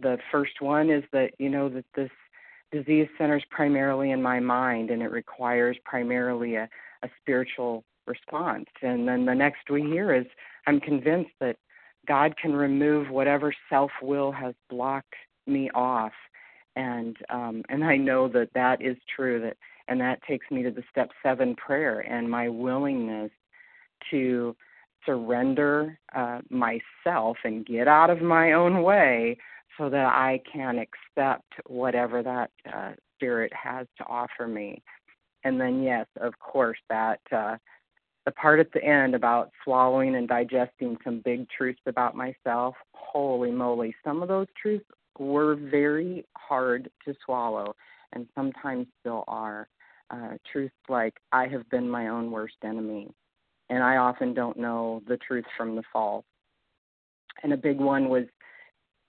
the 0.00 0.18
first 0.30 0.60
one 0.60 0.88
is 0.88 1.02
that 1.12 1.32
you 1.38 1.48
know 1.48 1.68
that 1.68 1.84
this 1.96 2.10
disease 2.70 3.08
centers 3.18 3.44
primarily 3.50 4.12
in 4.12 4.22
my 4.22 4.38
mind, 4.40 4.90
and 4.90 5.02
it 5.02 5.10
requires 5.10 5.76
primarily 5.84 6.54
a 6.54 6.68
a 7.02 7.08
spiritual 7.20 7.84
response. 8.06 8.66
And 8.82 9.06
then 9.06 9.24
the 9.24 9.34
next 9.34 9.70
we 9.70 9.82
hear 9.82 10.14
is 10.14 10.26
I'm 10.66 10.80
convinced 10.80 11.30
that 11.40 11.56
God 12.06 12.36
can 12.36 12.52
remove 12.52 13.10
whatever 13.10 13.54
self 13.68 13.90
will 14.02 14.32
has 14.32 14.54
blocked 14.68 15.14
me 15.46 15.70
off. 15.74 16.12
And 16.74 17.16
um, 17.30 17.62
and 17.68 17.84
I 17.84 17.96
know 17.96 18.28
that 18.28 18.48
that 18.54 18.80
is 18.82 18.96
true. 19.14 19.40
That 19.40 19.56
and 19.88 20.00
that 20.00 20.22
takes 20.22 20.50
me 20.50 20.62
to 20.62 20.70
the 20.70 20.82
step 20.90 21.10
seven 21.22 21.54
prayer 21.56 22.00
and 22.00 22.30
my 22.30 22.48
willingness 22.48 23.30
to 24.10 24.56
surrender 25.04 25.98
uh, 26.14 26.40
myself 26.48 27.36
and 27.44 27.66
get 27.66 27.88
out 27.88 28.08
of 28.10 28.22
my 28.22 28.52
own 28.52 28.82
way 28.82 29.36
so 29.76 29.88
that 29.90 30.06
I 30.06 30.40
can 30.50 30.78
accept 30.78 31.52
whatever 31.66 32.22
that 32.22 32.50
uh, 32.72 32.92
spirit 33.16 33.52
has 33.52 33.86
to 33.98 34.04
offer 34.06 34.46
me 34.46 34.82
and 35.44 35.60
then 35.60 35.82
yes, 35.82 36.06
of 36.20 36.38
course 36.38 36.78
that 36.88 37.20
uh, 37.30 37.56
the 38.24 38.32
part 38.32 38.60
at 38.60 38.72
the 38.72 38.82
end 38.82 39.14
about 39.14 39.50
swallowing 39.64 40.14
and 40.16 40.28
digesting 40.28 40.96
some 41.04 41.20
big 41.24 41.46
truths 41.50 41.80
about 41.86 42.14
myself. 42.16 42.74
Holy 42.94 43.50
moly, 43.50 43.94
some 44.04 44.22
of 44.22 44.28
those 44.28 44.46
truths 44.60 44.84
were 45.18 45.56
very 45.56 46.24
hard 46.36 46.90
to 47.04 47.14
swallow, 47.24 47.74
and 48.12 48.26
sometimes 48.34 48.86
still 49.00 49.24
are. 49.28 49.68
Uh, 50.10 50.36
truths 50.50 50.74
like 50.90 51.14
I 51.32 51.46
have 51.48 51.68
been 51.70 51.88
my 51.88 52.08
own 52.08 52.30
worst 52.30 52.56
enemy, 52.62 53.10
and 53.70 53.82
I 53.82 53.96
often 53.96 54.34
don't 54.34 54.58
know 54.58 55.02
the 55.08 55.16
truth 55.16 55.46
from 55.56 55.74
the 55.74 55.82
false. 55.90 56.24
And 57.42 57.52
a 57.52 57.56
big 57.56 57.78
one 57.78 58.10
was 58.10 58.24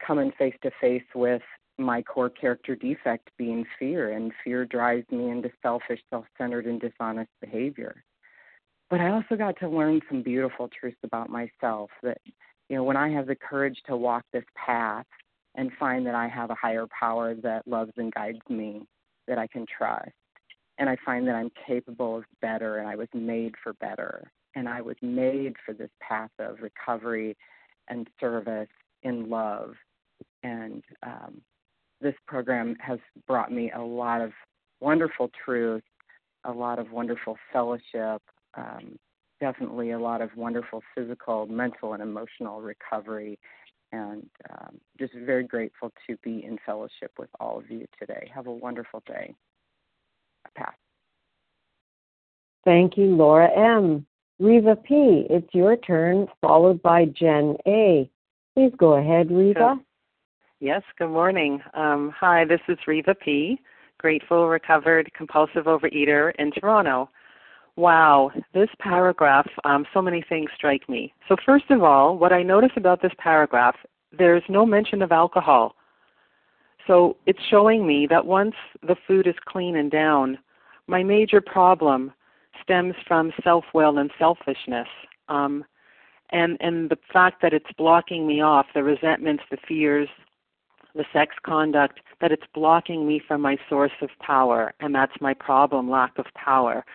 coming 0.05 0.31
face 0.37 0.55
to 0.63 0.71
face 0.79 1.03
with 1.13 1.41
my 1.77 2.01
core 2.01 2.29
character 2.29 2.75
defect 2.75 3.29
being 3.37 3.65
fear, 3.79 4.11
and 4.11 4.31
fear 4.43 4.65
drives 4.65 5.09
me 5.11 5.29
into 5.29 5.49
selfish, 5.61 5.99
self 6.09 6.25
centered, 6.37 6.65
and 6.65 6.79
dishonest 6.79 7.31
behavior. 7.41 8.03
But 8.89 9.01
I 9.01 9.09
also 9.09 9.35
got 9.35 9.57
to 9.59 9.69
learn 9.69 10.01
some 10.07 10.21
beautiful 10.21 10.69
truths 10.69 10.99
about 11.03 11.29
myself 11.29 11.89
that, 12.03 12.19
you 12.69 12.75
know, 12.75 12.83
when 12.83 12.97
I 12.97 13.09
have 13.09 13.27
the 13.27 13.35
courage 13.35 13.77
to 13.87 13.95
walk 13.97 14.23
this 14.31 14.43
path 14.55 15.07
and 15.55 15.71
find 15.79 16.05
that 16.05 16.15
I 16.15 16.27
have 16.27 16.51
a 16.51 16.55
higher 16.55 16.85
power 16.99 17.33
that 17.35 17.67
loves 17.67 17.91
and 17.97 18.13
guides 18.13 18.41
me, 18.49 18.83
that 19.27 19.37
I 19.37 19.47
can 19.47 19.65
trust, 19.65 20.11
and 20.77 20.89
I 20.89 20.97
find 21.05 21.27
that 21.27 21.35
I'm 21.35 21.51
capable 21.65 22.17
of 22.17 22.25
better 22.41 22.77
and 22.77 22.87
I 22.87 22.95
was 22.95 23.07
made 23.13 23.55
for 23.63 23.73
better, 23.73 24.31
and 24.55 24.69
I 24.69 24.81
was 24.81 24.97
made 25.01 25.55
for 25.65 25.73
this 25.73 25.91
path 25.99 26.31
of 26.39 26.57
recovery 26.61 27.35
and 27.87 28.07
service 28.19 28.69
in 29.01 29.29
love 29.29 29.73
and 30.43 30.83
um, 31.03 31.41
this 32.03 32.13
program 32.27 32.75
has 32.79 32.99
brought 33.27 33.51
me 33.51 33.71
a 33.71 33.81
lot 33.81 34.21
of 34.21 34.31
wonderful 34.81 35.31
truth, 35.43 35.83
a 36.43 36.51
lot 36.51 36.77
of 36.77 36.91
wonderful 36.91 37.37
fellowship, 37.51 38.21
um, 38.55 38.99
definitely 39.39 39.91
a 39.91 39.99
lot 39.99 40.21
of 40.21 40.29
wonderful 40.35 40.83
physical, 40.93 41.47
mental, 41.47 41.93
and 41.93 42.03
emotional 42.03 42.61
recovery. 42.61 43.39
And 43.91 44.27
um, 44.51 44.79
just 44.99 45.13
very 45.13 45.43
grateful 45.43 45.91
to 46.07 46.17
be 46.23 46.43
in 46.43 46.57
fellowship 46.65 47.11
with 47.17 47.29
all 47.39 47.59
of 47.59 47.69
you 47.69 47.85
today. 47.99 48.29
Have 48.33 48.47
a 48.47 48.51
wonderful 48.51 49.03
day. 49.07 49.33
I 50.45 50.49
pass. 50.55 50.73
Thank 52.65 52.97
you, 52.97 53.15
Laura 53.15 53.49
M. 53.55 54.05
Reva 54.39 54.75
P., 54.75 55.27
it's 55.29 55.53
your 55.53 55.77
turn, 55.77 56.27
followed 56.41 56.81
by 56.81 57.05
Jen 57.05 57.55
A. 57.67 58.09
Please 58.55 58.73
go 58.77 58.93
ahead, 58.93 59.31
Reva. 59.31 59.79
Yes, 60.63 60.81
good 60.97 61.09
morning. 61.09 61.61
Um, 61.73 62.13
hi, 62.17 62.45
this 62.45 62.61
is 62.69 62.77
Reva 62.87 63.13
P., 63.13 63.59
grateful, 63.97 64.47
recovered, 64.47 65.11
compulsive 65.13 65.65
overeater 65.65 66.31
in 66.39 66.51
Toronto. 66.51 67.09
Wow, 67.75 68.31
this 68.53 68.69
paragraph, 68.79 69.45
um, 69.65 69.85
so 69.93 70.01
many 70.01 70.23
things 70.29 70.49
strike 70.55 70.87
me. 70.87 71.13
So, 71.27 71.35
first 71.45 71.69
of 71.69 71.83
all, 71.83 72.17
what 72.17 72.31
I 72.31 72.43
notice 72.43 72.71
about 72.77 73.01
this 73.01 73.11
paragraph, 73.17 73.75
there's 74.17 74.43
no 74.47 74.65
mention 74.65 75.01
of 75.01 75.11
alcohol. 75.11 75.75
So, 76.87 77.17
it's 77.25 77.43
showing 77.49 77.85
me 77.85 78.07
that 78.09 78.25
once 78.25 78.55
the 78.83 78.95
food 79.05 79.27
is 79.27 79.35
clean 79.45 79.75
and 79.75 79.91
down, 79.91 80.37
my 80.87 81.03
major 81.03 81.41
problem 81.41 82.13
stems 82.63 82.95
from 83.05 83.33
self 83.43 83.65
will 83.73 83.97
and 83.97 84.09
selfishness. 84.17 84.87
Um, 85.27 85.65
and, 86.29 86.55
and 86.61 86.89
the 86.89 86.99
fact 87.11 87.41
that 87.41 87.51
it's 87.51 87.71
blocking 87.77 88.25
me 88.25 88.39
off, 88.39 88.67
the 88.73 88.81
resentments, 88.81 89.43
the 89.51 89.57
fears, 89.67 90.07
the 90.95 91.05
sex 91.11 91.35
conduct, 91.43 91.99
that 92.21 92.31
it's 92.31 92.43
blocking 92.53 93.07
me 93.07 93.21
from 93.27 93.41
my 93.41 93.57
source 93.69 93.91
of 94.01 94.09
power, 94.19 94.73
and 94.79 94.93
that's 94.93 95.13
my 95.21 95.33
problem 95.33 95.89
lack 95.89 96.17
of 96.17 96.25
power. 96.35 96.85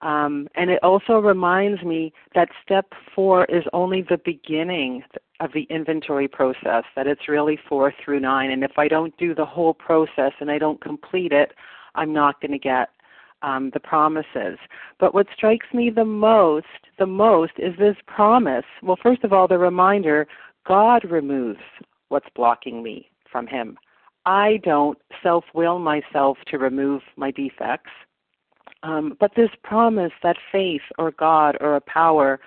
Um, 0.00 0.48
and 0.54 0.70
it 0.70 0.82
also 0.82 1.18
reminds 1.18 1.82
me 1.82 2.12
that 2.34 2.48
step 2.62 2.92
four 3.14 3.44
is 3.46 3.64
only 3.72 4.02
the 4.02 4.20
beginning 4.24 5.02
of 5.40 5.52
the 5.52 5.66
inventory 5.70 6.28
process, 6.28 6.84
that 6.94 7.06
it's 7.06 7.28
really 7.28 7.58
four 7.68 7.92
through 8.04 8.20
nine. 8.20 8.50
And 8.50 8.62
if 8.62 8.78
I 8.78 8.88
don't 8.88 9.16
do 9.16 9.34
the 9.34 9.44
whole 9.44 9.74
process 9.74 10.32
and 10.40 10.50
I 10.50 10.58
don't 10.58 10.80
complete 10.80 11.32
it, 11.32 11.52
I'm 11.94 12.12
not 12.12 12.40
going 12.40 12.52
to 12.52 12.58
get 12.58 12.90
um, 13.42 13.70
the 13.74 13.80
promises. 13.80 14.58
But 14.98 15.14
what 15.14 15.26
strikes 15.34 15.66
me 15.72 15.90
the 15.90 16.04
most, 16.04 16.66
the 16.98 17.06
most, 17.06 17.52
is 17.58 17.76
this 17.78 17.96
promise. 18.06 18.64
Well, 18.82 18.98
first 19.02 19.24
of 19.24 19.32
all, 19.32 19.48
the 19.48 19.58
reminder 19.58 20.26
God 20.66 21.04
removes 21.04 21.60
what's 22.08 22.28
blocking 22.34 22.82
me 22.82 23.10
from 23.30 23.46
Him. 23.46 23.78
I 24.28 24.60
don't 24.62 24.98
self 25.22 25.44
will 25.54 25.78
myself 25.78 26.36
to 26.48 26.58
remove 26.58 27.00
my 27.16 27.30
defects. 27.30 27.90
Um, 28.82 29.16
but 29.18 29.32
this 29.34 29.50
promise 29.64 30.12
that 30.22 30.36
faith 30.52 30.82
or 30.98 31.12
God 31.12 31.56
or 31.60 31.76
a 31.76 31.80
power 31.80 32.38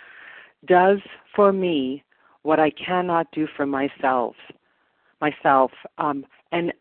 does 0.66 1.00
for 1.36 1.52
me 1.52 2.04
what 2.44 2.60
I 2.60 2.70
cannot 2.70 3.32
do 3.32 3.48
for 3.58 3.66
myself. 3.66 4.36
Myself. 5.20 5.72
Um, 5.98 6.26
and 6.52 6.72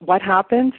what 0.00 0.20
happens? 0.20 0.74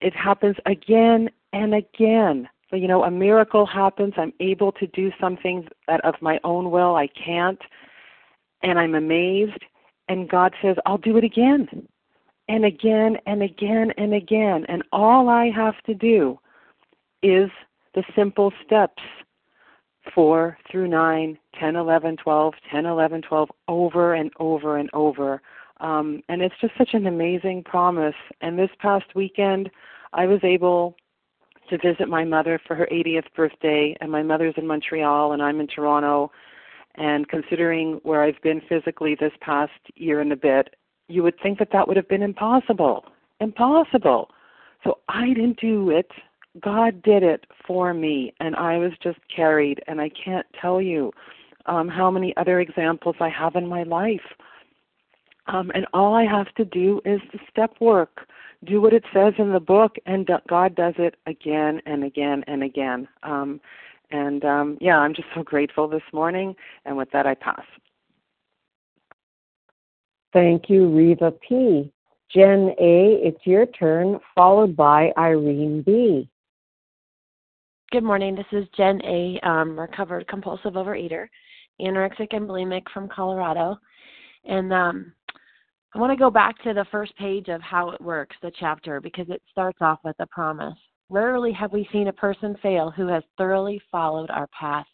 It 0.00 0.14
happens 0.14 0.56
again 0.64 1.28
and 1.52 1.74
again. 1.74 2.48
So, 2.70 2.76
you 2.76 2.86
know, 2.86 3.02
a 3.02 3.10
miracle 3.10 3.66
happens. 3.66 4.14
I'm 4.16 4.32
able 4.38 4.72
to 4.72 4.86
do 4.86 5.10
something 5.20 5.66
that 5.88 6.04
of 6.04 6.14
my 6.20 6.38
own 6.44 6.70
will 6.70 6.94
I 6.94 7.08
can't. 7.08 7.60
And 8.62 8.78
I'm 8.78 8.94
amazed. 8.94 9.64
And 10.08 10.28
God 10.28 10.54
says, 10.62 10.76
I'll 10.86 10.98
do 10.98 11.16
it 11.16 11.24
again 11.24 11.88
and 12.48 12.64
again 12.64 13.16
and 13.26 13.42
again 13.42 13.92
and 13.96 14.14
again. 14.14 14.64
And 14.68 14.82
all 14.92 15.28
I 15.28 15.50
have 15.50 15.80
to 15.86 15.94
do 15.94 16.38
is 17.22 17.50
the 17.94 18.04
simple 18.14 18.52
steps 18.64 19.02
4 20.14 20.58
through 20.70 20.88
9, 20.88 21.38
10, 21.58 21.76
11, 21.76 22.16
12, 22.18 22.54
10, 22.70 22.86
11, 22.86 23.22
12, 23.22 23.48
over 23.68 24.14
and 24.14 24.30
over 24.38 24.76
and 24.76 24.90
over. 24.92 25.40
Um, 25.80 26.22
and 26.28 26.42
it's 26.42 26.54
just 26.60 26.74
such 26.76 26.94
an 26.94 27.06
amazing 27.06 27.62
promise. 27.64 28.14
And 28.40 28.58
this 28.58 28.70
past 28.78 29.06
weekend, 29.14 29.70
I 30.12 30.26
was 30.26 30.40
able 30.42 30.96
to 31.70 31.78
visit 31.78 32.08
my 32.08 32.24
mother 32.24 32.60
for 32.66 32.74
her 32.76 32.86
80th 32.92 33.32
birthday, 33.34 33.96
and 34.00 34.10
my 34.12 34.22
mother's 34.22 34.54
in 34.56 34.66
Montreal, 34.66 35.32
and 35.32 35.42
I'm 35.42 35.60
in 35.60 35.66
Toronto. 35.66 36.30
And 36.96 37.26
considering 37.28 38.00
where 38.02 38.22
I've 38.22 38.40
been 38.42 38.60
physically 38.68 39.16
this 39.18 39.32
past 39.40 39.72
year 39.96 40.20
and 40.20 40.32
a 40.32 40.36
bit, 40.36 40.74
you 41.08 41.22
would 41.22 41.38
think 41.42 41.58
that 41.58 41.68
that 41.72 41.86
would 41.86 41.96
have 41.96 42.08
been 42.08 42.22
impossible. 42.22 43.04
Impossible. 43.40 44.30
So 44.82 44.98
I 45.08 45.28
didn't 45.28 45.60
do 45.60 45.90
it 45.90 46.10
God 46.60 47.02
did 47.02 47.22
it 47.22 47.46
for 47.66 47.92
me, 47.92 48.32
and 48.40 48.54
I 48.54 48.78
was 48.78 48.92
just 49.02 49.18
carried. 49.34 49.82
And 49.86 50.00
I 50.00 50.10
can't 50.10 50.46
tell 50.60 50.80
you 50.80 51.12
um, 51.66 51.88
how 51.88 52.10
many 52.10 52.36
other 52.36 52.60
examples 52.60 53.16
I 53.20 53.28
have 53.28 53.56
in 53.56 53.66
my 53.66 53.82
life. 53.82 54.20
Um, 55.46 55.70
and 55.74 55.86
all 55.92 56.14
I 56.14 56.24
have 56.24 56.54
to 56.54 56.64
do 56.64 57.00
is 57.04 57.20
the 57.32 57.38
step 57.50 57.74
work, 57.80 58.26
do 58.64 58.80
what 58.80 58.94
it 58.94 59.04
says 59.12 59.34
in 59.38 59.52
the 59.52 59.60
book, 59.60 59.96
and 60.06 60.28
God 60.48 60.74
does 60.74 60.94
it 60.96 61.16
again 61.26 61.82
and 61.86 62.04
again 62.04 62.44
and 62.46 62.62
again. 62.62 63.08
Um, 63.22 63.60
and 64.10 64.44
um, 64.44 64.78
yeah, 64.80 64.98
I'm 64.98 65.14
just 65.14 65.28
so 65.34 65.42
grateful 65.42 65.88
this 65.88 66.02
morning. 66.12 66.54
And 66.86 66.96
with 66.96 67.10
that, 67.12 67.26
I 67.26 67.34
pass. 67.34 67.64
Thank 70.34 70.68
you, 70.68 70.88
Reva 70.88 71.32
P. 71.48 71.92
Jen 72.34 72.74
A., 72.80 73.20
it's 73.22 73.46
your 73.46 73.66
turn, 73.66 74.18
followed 74.34 74.74
by 74.74 75.12
Irene 75.16 75.82
B. 75.82 76.28
Good 77.92 78.02
morning. 78.02 78.34
This 78.34 78.44
is 78.50 78.66
Jen 78.76 79.00
A., 79.04 79.38
um, 79.44 79.78
recovered 79.78 80.26
compulsive 80.26 80.72
overeater, 80.72 81.28
anorexic 81.80 82.32
and 82.32 82.48
bulimic 82.48 82.82
from 82.92 83.08
Colorado. 83.08 83.78
And 84.44 84.72
um, 84.72 85.12
I 85.94 86.00
want 86.00 86.10
to 86.10 86.16
go 86.16 86.30
back 86.30 86.60
to 86.64 86.74
the 86.74 86.86
first 86.90 87.16
page 87.16 87.46
of 87.46 87.62
how 87.62 87.90
it 87.90 88.00
works, 88.00 88.34
the 88.42 88.50
chapter, 88.58 89.00
because 89.00 89.26
it 89.28 89.40
starts 89.52 89.78
off 89.80 90.00
with 90.02 90.16
a 90.18 90.26
promise. 90.26 90.74
Rarely 91.10 91.52
have 91.52 91.72
we 91.72 91.88
seen 91.92 92.08
a 92.08 92.12
person 92.12 92.56
fail 92.60 92.90
who 92.90 93.06
has 93.06 93.22
thoroughly 93.38 93.80
followed 93.92 94.30
our 94.30 94.48
path. 94.48 94.86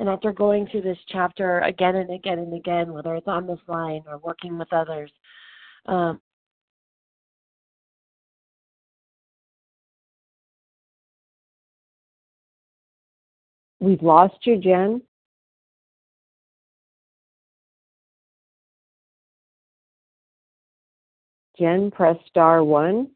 And 0.00 0.08
after 0.08 0.32
going 0.32 0.66
through 0.66 0.80
this 0.80 0.98
chapter 1.08 1.60
again 1.60 1.94
and 1.94 2.10
again 2.10 2.38
and 2.38 2.54
again, 2.54 2.92
whether 2.92 3.14
it's 3.16 3.28
on 3.28 3.46
this 3.46 3.60
line 3.68 4.02
or 4.08 4.18
working 4.18 4.58
with 4.58 4.72
others, 4.72 5.12
um, 5.86 6.20
We've 13.80 14.02
lost 14.02 14.36
you, 14.42 14.58
Jen. 14.58 15.00
Jen, 21.58 21.90
press 21.90 22.16
star 22.28 22.62
one. 22.62 23.08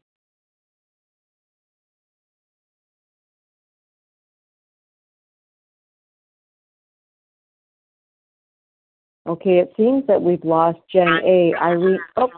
Okay, 9.27 9.57
it 9.57 9.73
seems 9.75 10.05
that 10.07 10.21
we've 10.21 10.43
lost 10.43 10.77
Jen 10.91 11.07
A. 11.07 11.53
Irene, 11.59 11.99
oh, 12.17 12.29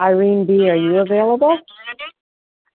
Irene 0.00 0.46
B, 0.46 0.68
are 0.70 0.76
you 0.76 0.98
available? 0.98 1.58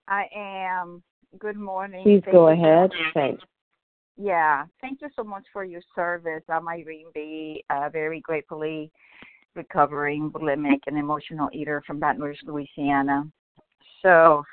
I 0.06 0.26
am. 0.34 1.02
Good 1.38 1.56
morning. 1.56 2.04
Please 2.04 2.22
Thank 2.24 2.32
go 2.32 2.48
you. 2.48 2.62
ahead. 2.62 2.90
Thanks. 3.12 3.42
Yeah, 4.16 4.66
thank 4.80 5.00
you 5.02 5.08
so 5.16 5.24
much 5.24 5.44
for 5.52 5.64
your 5.64 5.80
service. 5.96 6.44
I'm 6.48 6.68
Irene 6.68 7.08
B. 7.12 7.64
Uh, 7.70 7.88
very 7.88 8.20
gratefully 8.20 8.92
recovering 9.56 10.30
bulimic 10.30 10.78
and 10.86 10.96
emotional 10.96 11.48
eater 11.52 11.82
from 11.84 11.98
Baton 11.98 12.22
Rouge, 12.22 12.38
Louisiana. 12.44 13.24
So, 14.02 14.44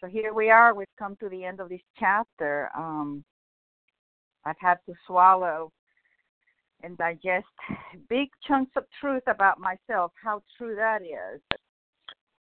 so 0.00 0.06
here 0.06 0.32
we 0.32 0.48
are. 0.48 0.74
We've 0.74 0.86
come 0.98 1.16
to 1.16 1.28
the 1.28 1.44
end 1.44 1.60
of 1.60 1.68
this 1.68 1.80
chapter. 1.98 2.70
Um, 2.74 3.22
I've 4.46 4.56
had 4.58 4.78
to 4.86 4.94
swallow 5.06 5.70
and 6.82 6.96
digest 6.98 7.46
big 8.08 8.28
chunks 8.46 8.72
of 8.76 8.84
truth 9.00 9.22
about 9.26 9.58
myself, 9.58 10.12
how 10.22 10.42
true 10.56 10.74
that 10.76 11.02
is. 11.02 11.40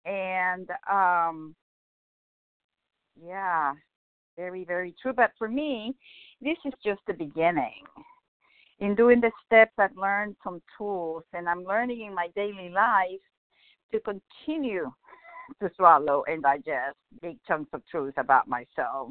And 0.05 0.69
um, 0.91 1.55
yeah, 3.21 3.73
very, 4.35 4.65
very 4.65 4.93
true. 5.01 5.13
But 5.13 5.31
for 5.37 5.47
me, 5.47 5.95
this 6.41 6.57
is 6.65 6.73
just 6.83 7.01
the 7.07 7.13
beginning. 7.13 7.83
In 8.79 8.95
doing 8.95 9.21
the 9.21 9.31
steps, 9.45 9.73
I've 9.77 9.95
learned 9.95 10.35
some 10.43 10.61
tools, 10.77 11.23
and 11.33 11.47
I'm 11.47 11.63
learning 11.63 12.01
in 12.01 12.13
my 12.13 12.27
daily 12.35 12.69
life 12.69 13.21
to 13.91 13.99
continue 13.99 14.91
to 15.61 15.69
swallow 15.75 16.23
and 16.27 16.41
digest 16.41 16.97
big 17.21 17.37
chunks 17.47 17.69
of 17.73 17.85
truth 17.89 18.15
about 18.17 18.47
myself. 18.47 19.09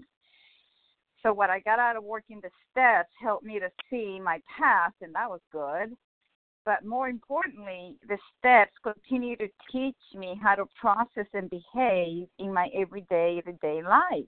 So, 1.23 1.33
what 1.33 1.51
I 1.51 1.61
got 1.61 1.79
out 1.79 1.97
of 1.97 2.05
working 2.05 2.41
the 2.41 2.51
steps 2.71 3.11
helped 3.21 3.45
me 3.45 3.61
to 3.61 3.71
see 3.91 4.19
my 4.21 4.41
path, 4.59 4.93
and 5.01 5.15
that 5.15 5.31
was 5.31 5.41
good. 5.53 5.97
But 6.65 6.85
more 6.85 7.09
importantly, 7.09 7.97
the 8.09 8.19
steps 8.39 8.73
continue 8.83 9.37
to 9.37 9.49
teach 9.71 9.97
me 10.15 10.39
how 10.41 10.55
to 10.55 10.67
process 10.81 11.27
and 11.35 11.51
behave 11.51 12.29
in 12.39 12.53
my 12.53 12.69
everyday, 12.75 13.39
everyday 13.39 13.83
life. 13.83 14.25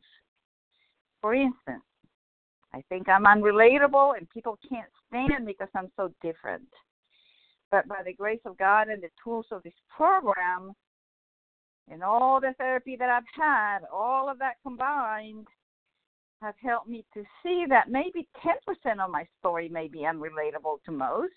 For 1.20 1.34
instance, 1.34 1.82
I 2.72 2.82
think 2.88 3.08
I'm 3.08 3.24
unrelatable 3.24 4.16
and 4.18 4.28
people 4.30 4.58
can't 4.68 4.90
stand 5.06 5.46
me 5.46 5.52
because 5.52 5.68
I'm 5.76 5.92
so 5.96 6.12
different. 6.22 6.66
But 7.70 7.86
by 7.86 8.02
the 8.04 8.12
grace 8.12 8.40
of 8.44 8.58
God 8.58 8.88
and 8.88 9.00
the 9.00 9.10
tools 9.22 9.46
of 9.52 9.62
this 9.62 9.74
program 9.96 10.72
and 11.88 12.02
all 12.02 12.40
the 12.40 12.52
therapy 12.58 12.96
that 12.96 13.10
I've 13.10 13.22
had, 13.32 13.80
all 13.92 14.28
of 14.28 14.40
that 14.40 14.56
combined 14.64 15.46
have 16.40 16.54
helped 16.62 16.88
me 16.88 17.04
to 17.14 17.22
see 17.42 17.64
that 17.68 17.88
maybe 17.88 18.28
10% 18.44 19.04
of 19.04 19.10
my 19.10 19.26
story 19.38 19.68
may 19.68 19.88
be 19.88 20.00
unrelatable 20.00 20.82
to 20.84 20.92
most. 20.92 21.32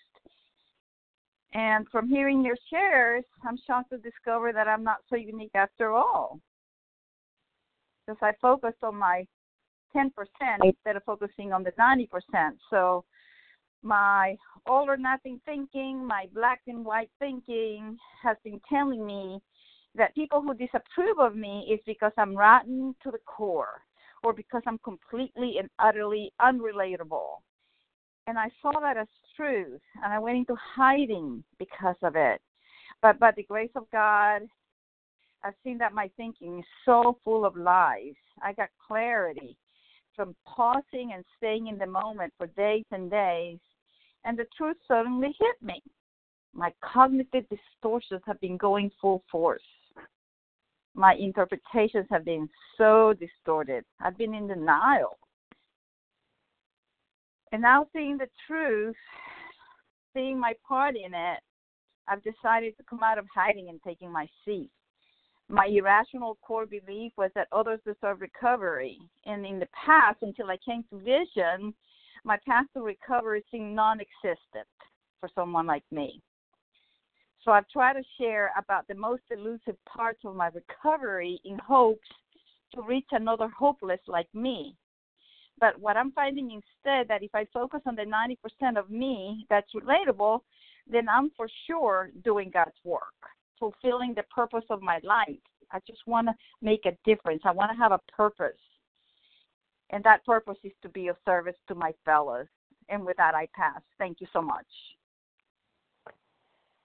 And 1.54 1.88
from 1.90 2.10
hearing 2.10 2.44
your 2.44 2.58
shares, 2.70 3.24
I'm 3.48 3.58
shocked 3.66 3.92
to 3.92 3.98
discover 3.98 4.52
that 4.54 4.68
I'm 4.68 4.84
not 4.84 4.98
so 5.10 5.16
unique 5.16 5.56
after 5.56 5.94
all. 5.94 6.40
Because 8.06 8.20
I 8.22 8.32
focused 8.42 8.84
on 8.84 8.96
my 8.96 9.26
10% 9.96 10.12
instead 10.64 10.96
of 10.96 11.04
focusing 11.06 11.54
on 11.54 11.64
the 11.64 11.72
90%. 11.72 12.08
So 12.70 13.06
my 13.82 14.36
all 14.66 14.90
or 14.90 14.98
nothing 14.98 15.40
thinking, 15.46 16.06
my 16.06 16.28
black 16.34 16.62
and 16.68 16.84
white 16.84 17.10
thinking 17.20 17.98
has 18.22 18.36
been 18.44 18.60
telling 18.68 19.06
me 19.06 19.40
that 19.96 20.14
people 20.16 20.42
who 20.42 20.54
disapprove 20.54 21.20
of 21.20 21.36
me 21.36 21.68
is 21.72 21.80
because 21.86 22.12
I'm 22.18 22.36
rotten 22.36 22.94
to 23.04 23.12
the 23.12 23.20
core 23.26 23.82
or 24.24 24.34
because 24.34 24.62
I'm 24.68 24.80
completely 24.80 25.56
and 25.60 25.70
utterly 25.80 26.32
unrelatable. 26.42 27.42
And 28.28 28.38
I 28.38 28.50
saw 28.62 28.72
that 28.82 28.98
as 28.98 29.08
truth 29.36 29.82
and 30.04 30.12
I 30.12 30.20
went 30.20 30.38
into 30.38 30.56
hiding 30.56 31.44
because 31.60 31.96
of 32.02 32.16
it. 32.16 32.42
But 33.02 33.20
by 33.20 33.32
the 33.32 33.44
grace 33.44 33.72
of 33.76 33.90
God, 33.92 34.42
I've 35.44 35.54
seen 35.64 35.78
that 35.78 35.94
my 35.94 36.10
thinking 36.18 36.60
is 36.60 36.66
so 36.84 37.18
full 37.24 37.46
of 37.46 37.56
lies. 37.56 38.16
I 38.42 38.54
got 38.54 38.70
clarity 38.86 39.56
from 40.16 40.36
pausing 40.46 41.12
and 41.14 41.24
staying 41.38 41.68
in 41.68 41.78
the 41.78 41.86
moment 41.86 42.34
for 42.38 42.48
days 42.48 42.86
and 42.92 43.10
days, 43.10 43.60
and 44.26 44.38
the 44.38 44.48
truth 44.58 44.78
suddenly 44.88 45.34
hit 45.40 45.56
me. 45.62 45.82
My 46.54 46.74
cognitive 46.84 47.46
distortions 47.50 48.22
have 48.26 48.42
been 48.42 48.58
going 48.58 48.92
full 49.00 49.24
force. 49.32 49.62
My 50.98 51.14
interpretations 51.14 52.08
have 52.10 52.26
been 52.26 52.50
so 52.78 53.14
distorted. 53.14 53.86
I've 54.02 54.18
been 54.18 54.34
in 54.34 54.48
denial. 54.48 55.18
And 57.54 57.62
now, 57.62 57.88
seeing 57.94 58.18
the 58.18 58.28
truth, 58.46 58.96
seeing 60.14 60.38
my 60.38 60.54
part 60.68 60.96
in 60.96 61.14
it, 61.14 61.40
I've 62.10 62.24
decided 62.24 62.76
to 62.78 62.84
come 62.90 63.04
out 63.04 63.18
of 63.18 63.26
hiding 63.34 63.70
and 63.70 63.80
taking 63.84 64.12
my 64.12 64.28
seat 64.44 64.70
my 65.50 65.68
irrational 65.68 66.38
core 66.42 66.66
belief 66.66 67.14
was 67.18 67.32
that 67.36 67.48
others 67.52 67.80
deserve 67.86 68.22
recovery. 68.22 68.98
And 69.26 69.46
in 69.46 69.60
the 69.60 69.68
past, 69.86 70.18
until 70.22 70.50
I 70.50 70.58
came 70.58 70.84
to 70.90 70.98
vision, 71.00 71.74
my 72.24 72.38
path 72.46 72.66
to 72.74 72.82
recovery 72.82 73.44
seemed 73.52 73.76
non 73.76 74.00
existent 74.02 74.68
for 75.20 75.30
someone 75.34 75.66
like 75.66 75.84
me. 75.92 76.22
So 77.44 77.52
I've 77.52 77.68
tried 77.70 77.94
to 77.94 78.04
share 78.20 78.52
about 78.58 78.88
the 78.88 78.96
most 78.96 79.24
elusive 79.32 79.78
parts 79.86 80.20
of 80.26 80.36
my 80.36 80.50
recovery 80.50 81.40
in 81.46 81.58
hopes 81.60 82.08
to 82.76 82.82
reach 82.82 83.08
another 83.12 83.48
hopeless 83.48 84.02
like 84.08 84.28
me. 84.34 84.76
But 85.60 85.80
what 85.80 85.98
I'm 85.98 86.12
finding 86.12 86.52
instead 86.52 87.08
that 87.08 87.24
if 87.24 87.34
I 87.34 87.46
focus 87.54 87.82
on 87.86 87.96
the 87.96 88.04
90% 88.04 88.78
of 88.78 88.90
me 88.90 89.46
that's 89.50 89.74
relatable, 89.74 90.42
then 90.90 91.10
I'm 91.10 91.32
for 91.36 91.48
sure 91.66 92.12
doing 92.24 92.52
God's 92.54 92.78
work 92.84 93.14
fulfilling 93.60 94.14
the 94.14 94.24
purpose 94.24 94.64
of 94.70 94.82
my 94.82 95.00
life. 95.04 95.40
I 95.72 95.80
just 95.88 96.06
want 96.06 96.28
to 96.28 96.34
make 96.62 96.86
a 96.86 96.98
difference. 97.06 97.42
I 97.46 97.52
want 97.52 97.72
to 97.72 97.78
have 97.78 97.92
a 97.92 98.00
purpose. 98.16 98.60
And 99.90 100.04
that 100.04 100.26
purpose 100.26 100.58
is 100.64 100.74
to 100.82 100.90
be 100.90 101.08
of 101.08 101.18
service 101.26 101.56
to 101.68 101.76
my 101.76 101.94
fellows. 102.06 102.48
And 102.90 103.06
with 103.06 103.18
that, 103.18 103.36
I 103.36 103.48
pass. 103.54 103.82
Thank 103.98 104.22
you 104.22 104.28
so 104.32 104.42
much. 104.42 104.66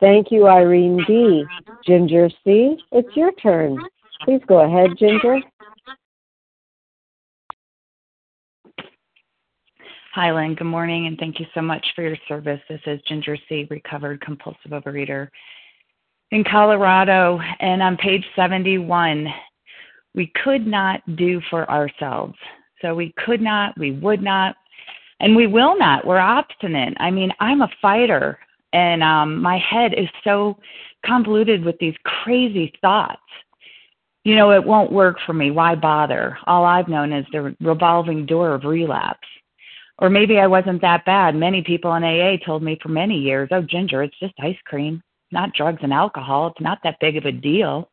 Thank 0.02 0.32
you, 0.32 0.48
Irene 0.48 1.00
B. 1.06 1.44
Ginger 1.86 2.28
C., 2.42 2.76
it's 2.90 3.16
your 3.16 3.30
turn. 3.34 3.78
Please 4.24 4.40
go 4.48 4.62
ahead, 4.62 4.98
Ginger. 4.98 5.38
Hi, 10.12 10.32
Lynn. 10.32 10.56
Good 10.56 10.64
morning, 10.64 11.06
and 11.06 11.16
thank 11.18 11.38
you 11.38 11.46
so 11.54 11.62
much 11.62 11.86
for 11.94 12.02
your 12.02 12.16
service. 12.26 12.60
This 12.68 12.80
is 12.84 13.00
Ginger 13.06 13.36
C., 13.48 13.68
recovered 13.70 14.20
compulsive 14.22 14.72
overeater 14.72 15.28
in 16.32 16.42
Colorado, 16.50 17.38
and 17.60 17.80
on 17.80 17.96
page 17.96 18.24
71, 18.34 19.28
we 20.16 20.32
could 20.42 20.66
not 20.66 21.00
do 21.14 21.40
for 21.48 21.70
ourselves. 21.70 22.34
So 22.80 22.96
we 22.96 23.14
could 23.24 23.40
not, 23.40 23.78
we 23.78 23.92
would 23.92 24.20
not, 24.20 24.56
and 25.20 25.36
we 25.36 25.46
will 25.46 25.78
not. 25.78 26.04
We're 26.04 26.18
obstinate. 26.18 26.94
I 26.98 27.12
mean, 27.12 27.30
I'm 27.38 27.62
a 27.62 27.70
fighter, 27.80 28.40
and 28.72 29.02
um, 29.02 29.40
my 29.40 29.58
head 29.58 29.94
is 29.94 30.08
so 30.24 30.58
convoluted 31.04 31.64
with 31.64 31.78
these 31.78 31.94
crazy 32.04 32.72
thoughts. 32.80 33.20
You 34.24 34.36
know, 34.36 34.52
it 34.52 34.64
won't 34.64 34.92
work 34.92 35.18
for 35.26 35.32
me. 35.32 35.50
Why 35.50 35.74
bother? 35.74 36.38
All 36.46 36.64
I've 36.64 36.88
known 36.88 37.12
is 37.12 37.26
the 37.32 37.56
revolving 37.60 38.24
door 38.24 38.54
of 38.54 38.64
relapse. 38.64 39.26
Or 39.98 40.08
maybe 40.08 40.38
I 40.38 40.46
wasn't 40.46 40.80
that 40.82 41.04
bad. 41.04 41.34
Many 41.34 41.62
people 41.62 41.94
in 41.94 42.04
AA 42.04 42.36
told 42.44 42.62
me 42.62 42.78
for 42.82 42.88
many 42.88 43.18
years, 43.18 43.48
oh, 43.52 43.62
Ginger, 43.62 44.02
it's 44.02 44.18
just 44.18 44.34
ice 44.40 44.56
cream, 44.64 45.02
not 45.32 45.54
drugs 45.54 45.80
and 45.82 45.92
alcohol. 45.92 46.48
It's 46.48 46.60
not 46.60 46.78
that 46.84 47.00
big 47.00 47.16
of 47.16 47.24
a 47.24 47.32
deal. 47.32 47.90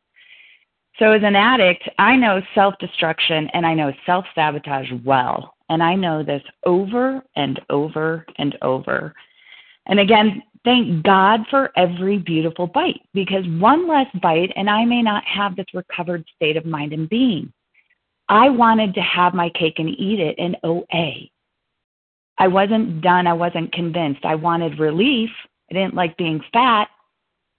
So, 0.98 1.12
as 1.12 1.22
an 1.22 1.36
addict, 1.36 1.88
I 1.98 2.16
know 2.16 2.42
self 2.54 2.74
destruction 2.78 3.48
and 3.52 3.66
I 3.66 3.74
know 3.74 3.92
self 4.06 4.24
sabotage 4.34 4.90
well. 5.04 5.54
And 5.68 5.82
I 5.82 5.94
know 5.94 6.24
this 6.24 6.42
over 6.66 7.22
and 7.36 7.60
over 7.70 8.26
and 8.38 8.58
over. 8.60 9.14
And 9.86 10.00
again, 10.00 10.42
thank 10.64 11.02
God 11.04 11.40
for 11.50 11.70
every 11.76 12.18
beautiful 12.18 12.66
bite 12.66 13.00
because 13.14 13.44
one 13.58 13.88
less 13.88 14.06
bite 14.22 14.52
and 14.56 14.68
I 14.68 14.84
may 14.84 15.02
not 15.02 15.24
have 15.24 15.56
this 15.56 15.66
recovered 15.74 16.24
state 16.36 16.56
of 16.56 16.66
mind 16.66 16.92
and 16.92 17.08
being. 17.08 17.52
I 18.28 18.48
wanted 18.48 18.94
to 18.94 19.00
have 19.00 19.34
my 19.34 19.50
cake 19.50 19.78
and 19.78 19.88
eat 19.88 20.20
it 20.20 20.38
in 20.38 20.56
OA. 20.62 21.28
I 22.38 22.48
wasn't 22.48 23.02
done. 23.02 23.26
I 23.26 23.32
wasn't 23.32 23.72
convinced. 23.72 24.24
I 24.24 24.34
wanted 24.36 24.78
relief. 24.78 25.30
I 25.70 25.74
didn't 25.74 25.94
like 25.94 26.16
being 26.16 26.40
fat. 26.52 26.88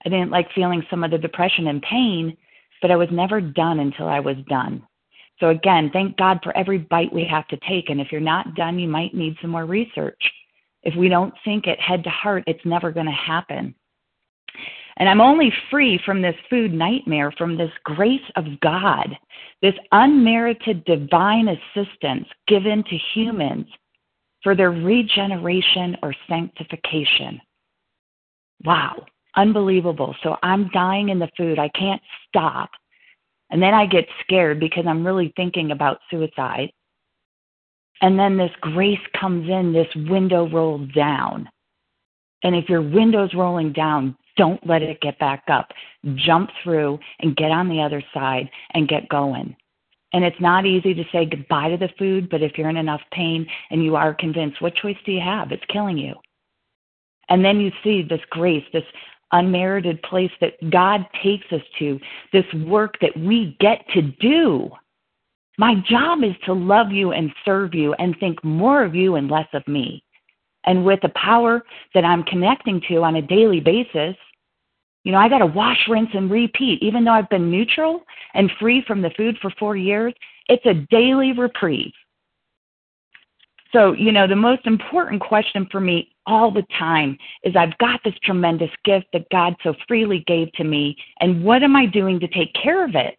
I 0.06 0.10
didn't 0.10 0.32
like 0.32 0.52
feeling 0.54 0.84
some 0.90 1.04
of 1.04 1.12
the 1.12 1.18
depression 1.18 1.68
and 1.68 1.82
pain, 1.82 2.36
but 2.82 2.90
I 2.90 2.96
was 2.96 3.10
never 3.12 3.40
done 3.40 3.80
until 3.80 4.08
I 4.08 4.20
was 4.20 4.38
done. 4.48 4.82
So 5.40 5.50
again, 5.50 5.90
thank 5.92 6.18
God 6.18 6.40
for 6.44 6.56
every 6.56 6.78
bite 6.78 7.12
we 7.14 7.26
have 7.26 7.48
to 7.50 7.60
take. 7.68 7.90
And 7.90 8.00
if 8.00 8.12
you're 8.12 8.22
not 8.22 8.56
done, 8.56 8.80
you 8.80 8.88
might 8.88 9.14
need 9.14 9.36
some 9.42 9.52
more 9.52 9.66
research. 9.66 10.22
If 10.84 10.96
we 10.96 11.10
don't 11.10 11.34
think 11.44 11.68
it 11.68 11.80
head 11.80 12.04
to 12.04 12.10
heart, 12.10 12.44
it's 12.48 12.66
never 12.66 12.92
going 12.92 13.06
to 13.06 13.12
happen. 13.12 13.76
And 14.98 15.08
I'm 15.08 15.22
only 15.22 15.54
free 15.70 16.00
from 16.06 16.22
this 16.22 16.36
food 16.50 16.74
nightmare 16.74 17.32
from 17.38 17.58
this 17.58 17.72
grace 17.84 18.22
of 18.36 18.60
God, 18.60 19.18
this 19.62 19.74
unmerited 19.92 20.84
divine 20.86 21.48
assistance 21.48 22.28
given 22.48 22.84
to 22.84 22.98
humans 23.14 23.68
for 24.44 24.56
their 24.56 24.72
regeneration 24.72 25.98
or 26.04 26.14
sanctification. 26.28 27.40
Wow, 28.66 29.06
unbelievable. 29.36 30.16
So 30.24 30.38
I'm 30.44 30.70
dying 30.70 31.10
in 31.10 31.20
the 31.20 31.30
food. 31.38 31.58
I 31.58 31.70
can't 31.70 32.02
stop. 32.28 32.70
And 33.50 33.62
then 33.62 33.74
I 33.74 33.86
get 33.86 34.06
scared 34.22 34.60
because 34.60 34.86
I'm 34.88 35.06
really 35.06 35.34
thinking 35.36 35.72
about 35.72 36.00
suicide. 36.10 36.72
And 38.02 38.18
then 38.18 38.38
this 38.38 38.52
grace 38.62 39.00
comes 39.20 39.48
in, 39.48 39.74
this 39.74 40.10
window 40.10 40.50
rolls 40.50 40.90
down. 40.94 41.48
And 42.44 42.56
if 42.56 42.68
your 42.68 42.82
window's 42.82 43.34
rolling 43.36 43.72
down, 43.74 44.18
don't 44.38 44.66
let 44.66 44.82
it 44.82 45.02
get 45.02 45.20
back 45.20 45.44
up. 45.48 45.72
Jump 46.16 46.50
through 46.64 47.00
and 47.20 47.36
get 47.36 47.52
on 47.52 47.70
the 47.70 47.82
other 47.82 48.04
side 48.14 48.50
and 48.74 48.88
get 48.88 49.08
going. 49.10 49.56
And 50.14 50.26
it's 50.26 50.40
not 50.42 50.66
easy 50.66 50.94
to 50.94 51.04
say 51.12 51.26
goodbye 51.26 51.70
to 51.70 51.78
the 51.78 51.90
food, 51.98 52.30
but 52.30 52.42
if 52.42 52.58
you're 52.58 52.70
in 52.70 52.78
enough 52.78 53.02
pain 53.14 53.46
and 53.70 53.84
you 53.84 53.96
are 53.96 54.14
convinced, 54.14 54.62
what 54.62 54.76
choice 54.76 54.98
do 55.06 55.12
you 55.12 55.22
have? 55.22 55.52
It's 55.52 55.64
killing 55.70 55.98
you. 55.98 56.16
And 57.30 57.46
then 57.46 57.62
you 57.62 57.72
see 57.84 58.02
this 58.02 58.20
grace, 58.30 58.66
this 58.74 58.84
unmerited 59.32 60.02
place 60.04 60.32
that 60.42 60.54
God 60.70 61.06
takes 61.24 61.46
us 61.52 61.62
to, 61.80 62.00
this 62.34 62.46
work 62.66 62.98
that 63.00 63.16
we 63.16 63.56
get 63.60 63.86
to 63.94 64.02
do. 64.02 64.70
My 65.58 65.76
job 65.88 66.24
is 66.24 66.36
to 66.46 66.54
love 66.54 66.92
you 66.92 67.12
and 67.12 67.32
serve 67.46 67.74
you 67.74 67.94
and 67.94 68.18
think 68.20 68.44
more 68.44 68.84
of 68.84 68.96
you 68.96 69.16
and 69.16 69.30
less 69.30 69.48
of 69.54 69.68
me. 69.68 70.04
And 70.66 70.86
with 70.86 71.02
the 71.02 71.10
power 71.10 71.64
that 71.94 72.06
I'm 72.06 72.24
connecting 72.24 72.82
to 72.88 73.04
on 73.04 73.16
a 73.16 73.22
daily 73.22 73.60
basis, 73.60 74.16
you 75.04 75.12
know, 75.12 75.18
I 75.18 75.30
got 75.30 75.40
to 75.40 75.48
wash, 75.48 75.88
rinse, 75.90 76.10
and 76.14 76.30
repeat. 76.30 76.82
Even 76.84 77.04
though 77.04 77.12
I've 77.12 77.30
been 77.30 77.50
neutral 77.50 78.02
and 78.34 78.52
free 78.60 78.84
from 78.86 79.02
the 79.02 79.10
food 79.18 79.38
for 79.42 79.52
four 79.58 79.76
years, 79.76 80.14
it's 80.48 80.66
a 80.66 80.86
daily 80.92 81.32
reprieve. 81.32 81.92
So, 83.72 83.94
you 83.94 84.12
know, 84.12 84.28
the 84.28 84.36
most 84.36 84.68
important 84.68 85.22
question 85.22 85.68
for 85.72 85.80
me 85.80 86.14
all 86.26 86.52
the 86.52 86.66
time 86.78 87.18
is 87.44 87.56
I've 87.56 87.78
got 87.78 88.02
this 88.04 88.14
tremendous 88.22 88.70
gift 88.84 89.08
that 89.14 89.30
God 89.32 89.56
so 89.64 89.74
freely 89.88 90.24
gave 90.28 90.52
to 90.54 90.64
me, 90.64 90.96
and 91.20 91.44
what 91.44 91.64
am 91.64 91.76
I 91.76 91.86
doing 91.86 92.20
to 92.20 92.28
take 92.28 92.54
care 92.54 92.84
of 92.86 92.96
it? 92.96 93.18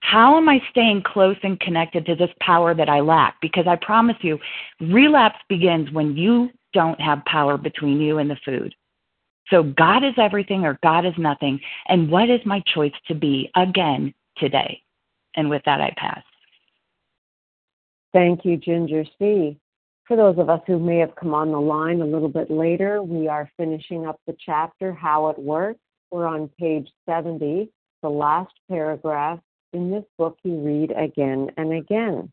How 0.00 0.36
am 0.36 0.48
I 0.48 0.60
staying 0.70 1.02
close 1.02 1.36
and 1.42 1.60
connected 1.60 2.06
to 2.06 2.14
this 2.14 2.30
power 2.40 2.74
that 2.74 2.88
I 2.88 3.00
lack? 3.00 3.36
Because 3.40 3.66
I 3.66 3.76
promise 3.76 4.16
you, 4.22 4.38
relapse 4.80 5.38
begins 5.48 5.90
when 5.92 6.16
you 6.16 6.50
don't 6.72 7.00
have 7.00 7.24
power 7.26 7.56
between 7.56 8.00
you 8.00 8.18
and 8.18 8.30
the 8.30 8.38
food. 8.44 8.74
So 9.50 9.62
God 9.62 10.04
is 10.04 10.14
everything 10.16 10.64
or 10.64 10.78
God 10.82 11.04
is 11.04 11.14
nothing. 11.18 11.60
And 11.88 12.10
what 12.10 12.30
is 12.30 12.40
my 12.44 12.62
choice 12.72 12.92
to 13.08 13.14
be 13.14 13.50
again 13.56 14.14
today? 14.36 14.80
And 15.36 15.50
with 15.50 15.62
that, 15.66 15.80
I 15.80 15.92
pass. 15.96 16.22
Thank 18.12 18.44
you, 18.44 18.56
Ginger 18.56 19.04
C. 19.18 19.58
For 20.06 20.16
those 20.16 20.38
of 20.38 20.50
us 20.50 20.60
who 20.66 20.78
may 20.78 20.98
have 20.98 21.14
come 21.14 21.34
on 21.34 21.52
the 21.52 21.60
line 21.60 22.00
a 22.00 22.06
little 22.06 22.28
bit 22.28 22.50
later, 22.50 23.02
we 23.02 23.28
are 23.28 23.50
finishing 23.56 24.06
up 24.06 24.20
the 24.26 24.36
chapter, 24.44 24.92
How 24.92 25.28
It 25.28 25.38
Works. 25.38 25.78
We're 26.10 26.26
on 26.26 26.50
page 26.58 26.88
70, 27.06 27.70
the 28.02 28.08
last 28.08 28.52
paragraph. 28.68 29.38
In 29.72 29.90
this 29.90 30.04
book, 30.18 30.36
you 30.42 30.58
read 30.60 30.92
again 30.96 31.50
and 31.56 31.72
again. 31.72 32.30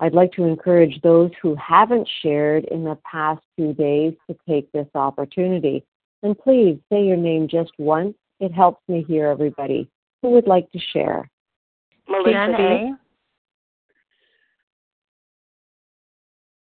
I'd 0.00 0.14
like 0.14 0.32
to 0.32 0.44
encourage 0.44 1.00
those 1.02 1.30
who 1.40 1.54
haven't 1.56 2.08
shared 2.22 2.64
in 2.66 2.84
the 2.84 2.98
past 3.10 3.42
few 3.56 3.72
days 3.72 4.14
to 4.28 4.36
take 4.48 4.70
this 4.72 4.88
opportunity. 4.94 5.84
And 6.22 6.38
please 6.38 6.78
say 6.90 7.04
your 7.04 7.16
name 7.16 7.48
just 7.48 7.72
once. 7.78 8.14
It 8.40 8.52
helps 8.52 8.82
me 8.88 9.04
hear 9.06 9.28
everybody. 9.28 9.88
Who 10.22 10.30
would 10.30 10.46
like 10.46 10.70
to 10.72 10.78
share? 10.92 11.30
Melissa. 12.08 12.98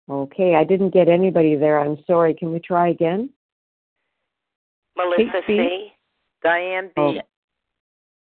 Okay, 0.08 0.54
I 0.54 0.64
didn't 0.64 0.90
get 0.90 1.08
anybody 1.08 1.56
there. 1.56 1.80
I'm 1.80 1.98
sorry. 2.06 2.34
Can 2.34 2.52
we 2.52 2.60
try 2.60 2.88
again? 2.88 3.30
Melissa 4.96 5.40
C. 5.46 5.92
Diane 6.42 6.90
B. 6.94 7.02
Oh. 7.02 7.14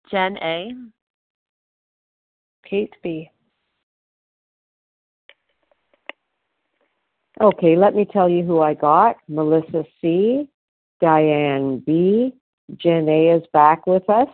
Jen 0.10 0.38
A. 0.42 0.72
Kate 2.70 2.96
B. 3.02 3.30
Okay, 7.40 7.76
let 7.76 7.96
me 7.96 8.06
tell 8.06 8.28
you 8.28 8.44
who 8.44 8.62
I 8.62 8.74
got. 8.74 9.18
Melissa 9.28 9.84
C. 10.02 10.50
Diane 11.00 11.84
B. 11.86 12.34
Jen 12.78 13.08
A 13.08 13.36
is 13.36 13.44
back 13.54 13.86
with 13.86 14.10
us. 14.10 14.28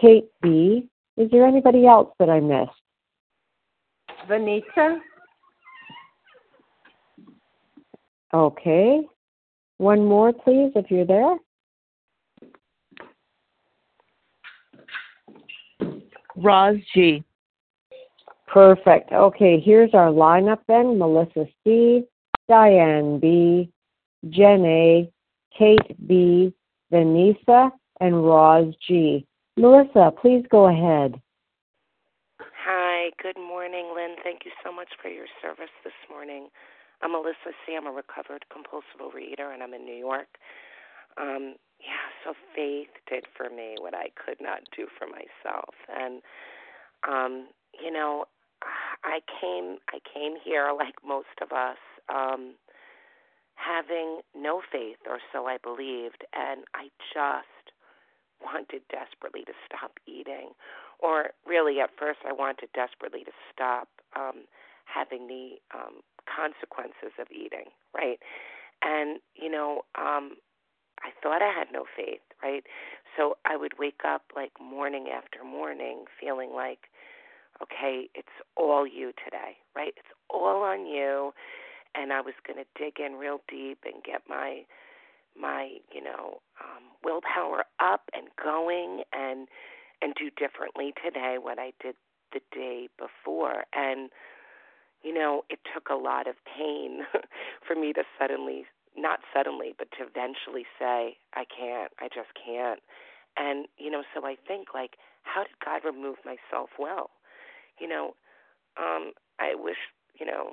Kate 0.00 0.28
B. 0.42 0.88
Is 1.16 1.30
there 1.30 1.46
anybody 1.46 1.86
else 1.86 2.14
that 2.18 2.28
I 2.28 2.40
missed? 2.40 2.70
Vanita. 4.28 4.98
Okay. 8.34 9.00
One 9.78 10.04
more, 10.04 10.32
please, 10.32 10.72
if 10.74 10.90
you're 10.90 11.06
there. 11.06 11.36
Roz 16.36 16.76
G. 16.94 17.24
Perfect. 18.52 19.12
Okay, 19.12 19.60
here's 19.60 19.92
our 19.92 20.08
lineup 20.08 20.60
then 20.68 20.98
Melissa 20.98 21.46
C., 21.64 22.02
Diane 22.48 23.20
B., 23.20 23.70
Jen 24.30 24.64
A., 24.64 25.10
Kate 25.56 26.08
B., 26.08 26.52
Vanessa, 26.90 27.70
and 28.00 28.24
Roz 28.24 28.74
G. 28.86 29.26
Melissa, 29.56 30.12
please 30.20 30.44
go 30.50 30.68
ahead. 30.68 31.20
Hi, 32.64 33.10
good 33.22 33.36
morning, 33.36 33.92
Lynn. 33.94 34.16
Thank 34.24 34.44
you 34.44 34.52
so 34.64 34.72
much 34.72 34.88
for 35.02 35.08
your 35.08 35.26
service 35.42 35.72
this 35.84 35.92
morning. 36.10 36.48
I'm 37.02 37.12
Melissa 37.12 37.52
C. 37.66 37.76
I'm 37.76 37.86
a 37.86 37.92
recovered 37.92 38.44
compulsive 38.50 39.00
overeater, 39.00 39.52
and 39.52 39.62
I'm 39.62 39.74
in 39.74 39.84
New 39.84 39.96
York. 39.96 40.38
Um, 41.20 41.56
yeah, 41.80 42.08
so 42.24 42.32
faith 42.54 42.88
did 43.10 43.24
for 43.36 43.50
me 43.50 43.76
what 43.78 43.94
I 43.94 44.08
could 44.16 44.38
not 44.40 44.60
do 44.76 44.86
for 44.98 45.06
myself, 45.06 45.74
and 45.88 46.22
um, 47.06 47.48
you 47.82 47.92
know, 47.92 48.24
I 49.04 49.20
came 49.40 49.78
I 49.92 49.98
came 50.12 50.34
here 50.42 50.72
like 50.76 50.94
most 51.06 51.36
of 51.42 51.52
us, 51.52 51.78
um, 52.08 52.54
having 53.54 54.20
no 54.34 54.62
faith, 54.70 54.98
or 55.08 55.18
so 55.32 55.46
I 55.46 55.58
believed, 55.62 56.24
and 56.34 56.64
I 56.74 56.88
just 57.12 57.72
wanted 58.42 58.82
desperately 58.90 59.44
to 59.44 59.52
stop 59.66 59.92
eating, 60.06 60.50
or 60.98 61.30
really 61.46 61.80
at 61.80 61.90
first 61.98 62.20
I 62.28 62.32
wanted 62.32 62.68
desperately 62.74 63.24
to 63.24 63.32
stop 63.52 63.88
um, 64.16 64.44
having 64.84 65.26
the 65.26 65.58
um, 65.74 66.00
consequences 66.26 67.12
of 67.18 67.26
eating, 67.30 67.70
right? 67.94 68.18
And 68.82 69.20
you 69.34 69.50
know, 69.50 69.82
um, 69.98 70.36
I 71.02 71.10
thought 71.22 71.42
I 71.42 71.52
had 71.52 71.68
no 71.72 71.84
faith, 71.96 72.20
right? 72.42 72.64
So 73.16 73.36
I 73.44 73.56
would 73.56 73.78
wake 73.78 74.00
up 74.06 74.22
like 74.34 74.52
morning 74.60 75.08
after 75.14 75.44
morning 75.44 76.04
feeling 76.20 76.50
like, 76.54 76.90
okay, 77.62 78.08
it's 78.14 78.28
all 78.56 78.86
you 78.86 79.12
today, 79.24 79.56
right? 79.74 79.92
It's 79.96 80.14
all 80.30 80.62
on 80.62 80.86
you. 80.86 81.32
And 81.94 82.12
I 82.12 82.20
was 82.20 82.34
going 82.46 82.58
to 82.58 82.66
dig 82.78 83.00
in 83.00 83.14
real 83.14 83.40
deep 83.48 83.78
and 83.84 84.02
get 84.04 84.22
my 84.28 84.64
my 85.40 85.78
you 85.92 86.02
know 86.02 86.40
um, 86.60 86.84
willpower 87.04 87.64
up 87.80 88.10
and 88.12 88.28
going 88.42 89.02
and 89.12 89.48
and 90.02 90.14
do 90.14 90.30
differently 90.36 90.92
today 91.02 91.36
what 91.40 91.58
I 91.58 91.72
did 91.80 91.94
the 92.32 92.40
day 92.52 92.88
before 92.98 93.64
and 93.72 94.10
you 95.02 95.14
know 95.14 95.44
it 95.48 95.60
took 95.72 95.88
a 95.88 95.94
lot 95.94 96.26
of 96.26 96.34
pain 96.44 97.00
for 97.66 97.74
me 97.74 97.92
to 97.92 98.02
suddenly 98.18 98.66
not 98.96 99.20
suddenly 99.32 99.74
but 99.78 99.88
to 99.92 100.04
eventually 100.04 100.66
say 100.78 101.16
I 101.34 101.44
can't 101.44 101.92
I 102.00 102.08
just 102.08 102.30
can't 102.34 102.80
and 103.36 103.66
you 103.78 103.90
know 103.90 104.02
so 104.14 104.26
I 104.26 104.36
think 104.46 104.68
like 104.74 104.96
how 105.22 105.44
did 105.44 105.56
God 105.64 105.82
remove 105.84 106.16
my 106.24 106.36
self 106.50 106.70
will 106.78 107.10
you 107.80 107.88
know 107.88 108.14
um 108.76 109.12
I 109.38 109.54
wish 109.54 109.78
you 110.18 110.26
know 110.26 110.52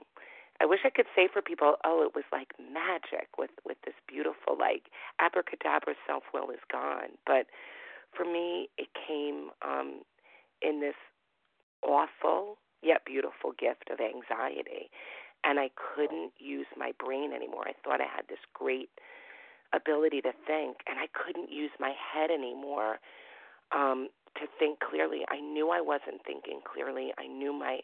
I 0.61 0.65
wish 0.65 0.79
I 0.85 0.89
could 0.89 1.07
say 1.15 1.27
for 1.31 1.41
people, 1.41 1.75
oh, 1.83 2.03
it 2.07 2.15
was 2.15 2.23
like 2.31 2.53
magic 2.59 3.27
with 3.37 3.51
with 3.65 3.77
this 3.85 3.95
beautiful 4.07 4.55
like 4.57 4.87
abracadabra 5.19 5.95
self 6.07 6.23
will 6.33 6.49
is 6.49 6.63
gone. 6.71 7.19
But 7.25 7.47
for 8.15 8.23
me, 8.23 8.69
it 8.77 8.87
came 8.95 9.49
um, 9.61 10.01
in 10.61 10.79
this 10.79 10.95
awful 11.83 12.57
yet 12.81 13.03
beautiful 13.05 13.51
gift 13.57 13.89
of 13.91 13.99
anxiety, 13.99 14.89
and 15.43 15.59
I 15.59 15.69
couldn't 15.75 16.31
use 16.39 16.67
my 16.77 16.93
brain 17.03 17.33
anymore. 17.33 17.67
I 17.67 17.73
thought 17.83 17.99
I 17.99 18.07
had 18.07 18.27
this 18.29 18.39
great 18.53 18.89
ability 19.73 20.21
to 20.21 20.31
think, 20.47 20.77
and 20.87 20.99
I 20.99 21.07
couldn't 21.11 21.51
use 21.51 21.71
my 21.79 21.91
head 21.91 22.31
anymore 22.31 22.99
um, 23.75 24.07
to 24.35 24.47
think 24.59 24.79
clearly. 24.79 25.21
I 25.29 25.39
knew 25.39 25.69
I 25.69 25.81
wasn't 25.81 26.25
thinking 26.25 26.61
clearly. 26.63 27.13
I 27.17 27.27
knew 27.27 27.53
my 27.53 27.79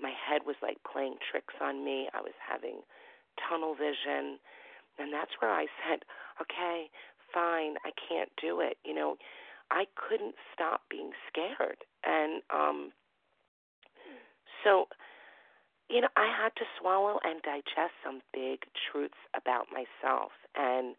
my 0.00 0.10
head 0.10 0.42
was 0.46 0.56
like 0.62 0.78
playing 0.90 1.16
tricks 1.30 1.54
on 1.60 1.84
me. 1.84 2.08
I 2.12 2.20
was 2.20 2.34
having 2.40 2.80
tunnel 3.48 3.74
vision. 3.74 4.38
And 4.98 5.12
that's 5.12 5.30
where 5.40 5.50
I 5.50 5.66
said, 5.80 6.00
okay, 6.40 6.90
fine, 7.32 7.76
I 7.84 7.92
can't 8.08 8.30
do 8.40 8.60
it. 8.60 8.76
You 8.84 8.94
know, 8.94 9.16
I 9.70 9.84
couldn't 9.96 10.34
stop 10.52 10.82
being 10.90 11.12
scared. 11.30 11.78
And 12.04 12.42
um 12.50 12.92
so 14.64 14.86
you 15.92 16.00
know, 16.00 16.08
I 16.16 16.24
had 16.24 16.56
to 16.56 16.64
swallow 16.80 17.18
and 17.22 17.42
digest 17.42 17.92
some 18.02 18.22
big 18.32 18.64
truths 18.72 19.20
about 19.36 19.66
myself. 19.68 20.32
And, 20.56 20.96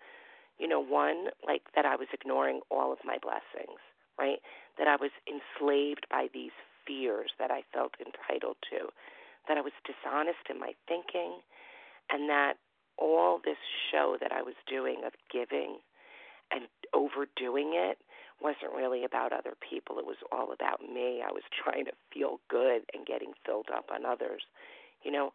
you 0.60 0.68
know, 0.68 0.80
one, 0.80 1.34
like 1.46 1.64
that 1.76 1.84
I 1.86 1.96
was 1.96 2.08
ignoring 2.14 2.62
all 2.70 2.94
of 2.94 3.00
my 3.04 3.18
blessings, 3.18 3.82
right? 4.18 4.40
That 4.78 4.88
I 4.88 4.96
was 4.96 5.12
enslaved 5.28 6.08
by 6.10 6.28
these 6.34 6.56
fears 6.86 7.32
that 7.40 7.52
I 7.52 7.64
felt 7.74 7.94
entitled 8.00 8.58
to, 8.72 8.90
that 9.48 9.58
I 9.58 9.62
was 9.62 9.74
dishonest 9.86 10.50
in 10.50 10.60
my 10.60 10.74
thinking, 10.88 11.40
and 12.12 12.30
that 12.30 12.56
all 12.98 13.40
this 13.44 13.58
show 13.92 14.18
that 14.22 14.32
I 14.32 14.42
was 14.42 14.56
doing 14.68 15.02
of 15.06 15.14
giving 15.32 15.78
and 16.52 16.68
overdoing 16.94 17.74
it 17.74 17.98
wasn't 18.42 18.76
really 18.76 19.04
about 19.04 19.34
other 19.34 19.54
people. 19.58 19.98
It 19.98 20.06
was 20.06 20.22
all 20.32 20.52
about 20.52 20.82
me. 20.82 21.24
I 21.26 21.32
was 21.32 21.44
trying 21.64 21.86
to 21.86 21.92
feel 22.14 22.40
good 22.50 22.84
and 22.94 23.06
getting 23.06 23.34
filled 23.46 23.68
up 23.74 23.90
on 23.94 24.06
others. 24.06 24.44
You 25.04 25.12
know, 25.12 25.34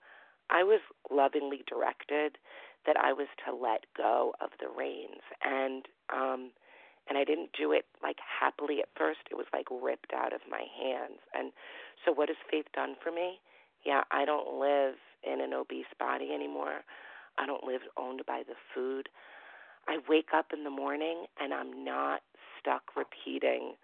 I 0.50 0.62
was 0.62 0.80
lovingly 1.10 1.62
directed 1.68 2.38
that 2.86 2.96
I 2.96 3.12
was 3.12 3.26
to 3.44 3.54
let 3.54 3.84
go 3.96 4.34
of 4.40 4.50
the 4.60 4.68
reins 4.68 5.22
and 5.44 5.86
um 6.14 6.52
and 7.08 7.16
I 7.16 7.24
didn't 7.24 7.50
do 7.58 7.72
it 7.72 7.86
like 8.02 8.18
happily 8.20 8.80
at 8.80 8.88
first. 8.96 9.20
It 9.30 9.36
was 9.36 9.46
like 9.52 9.66
ripped 9.70 10.12
out 10.14 10.32
of 10.32 10.40
my 10.50 10.64
hands. 10.76 11.20
And 11.34 11.52
so, 12.04 12.12
what 12.12 12.28
has 12.28 12.36
faith 12.50 12.66
done 12.74 12.96
for 13.02 13.10
me? 13.10 13.40
Yeah, 13.84 14.02
I 14.10 14.24
don't 14.24 14.60
live 14.60 14.94
in 15.22 15.40
an 15.40 15.52
obese 15.52 15.90
body 15.98 16.30
anymore. 16.34 16.84
I 17.38 17.46
don't 17.46 17.64
live 17.64 17.82
owned 17.96 18.22
by 18.26 18.42
the 18.46 18.58
food. 18.74 19.08
I 19.86 19.98
wake 20.08 20.30
up 20.36 20.52
in 20.52 20.64
the 20.64 20.70
morning 20.70 21.24
and 21.40 21.54
I'm 21.54 21.84
not 21.84 22.20
stuck 22.58 22.96
repeating 22.96 23.74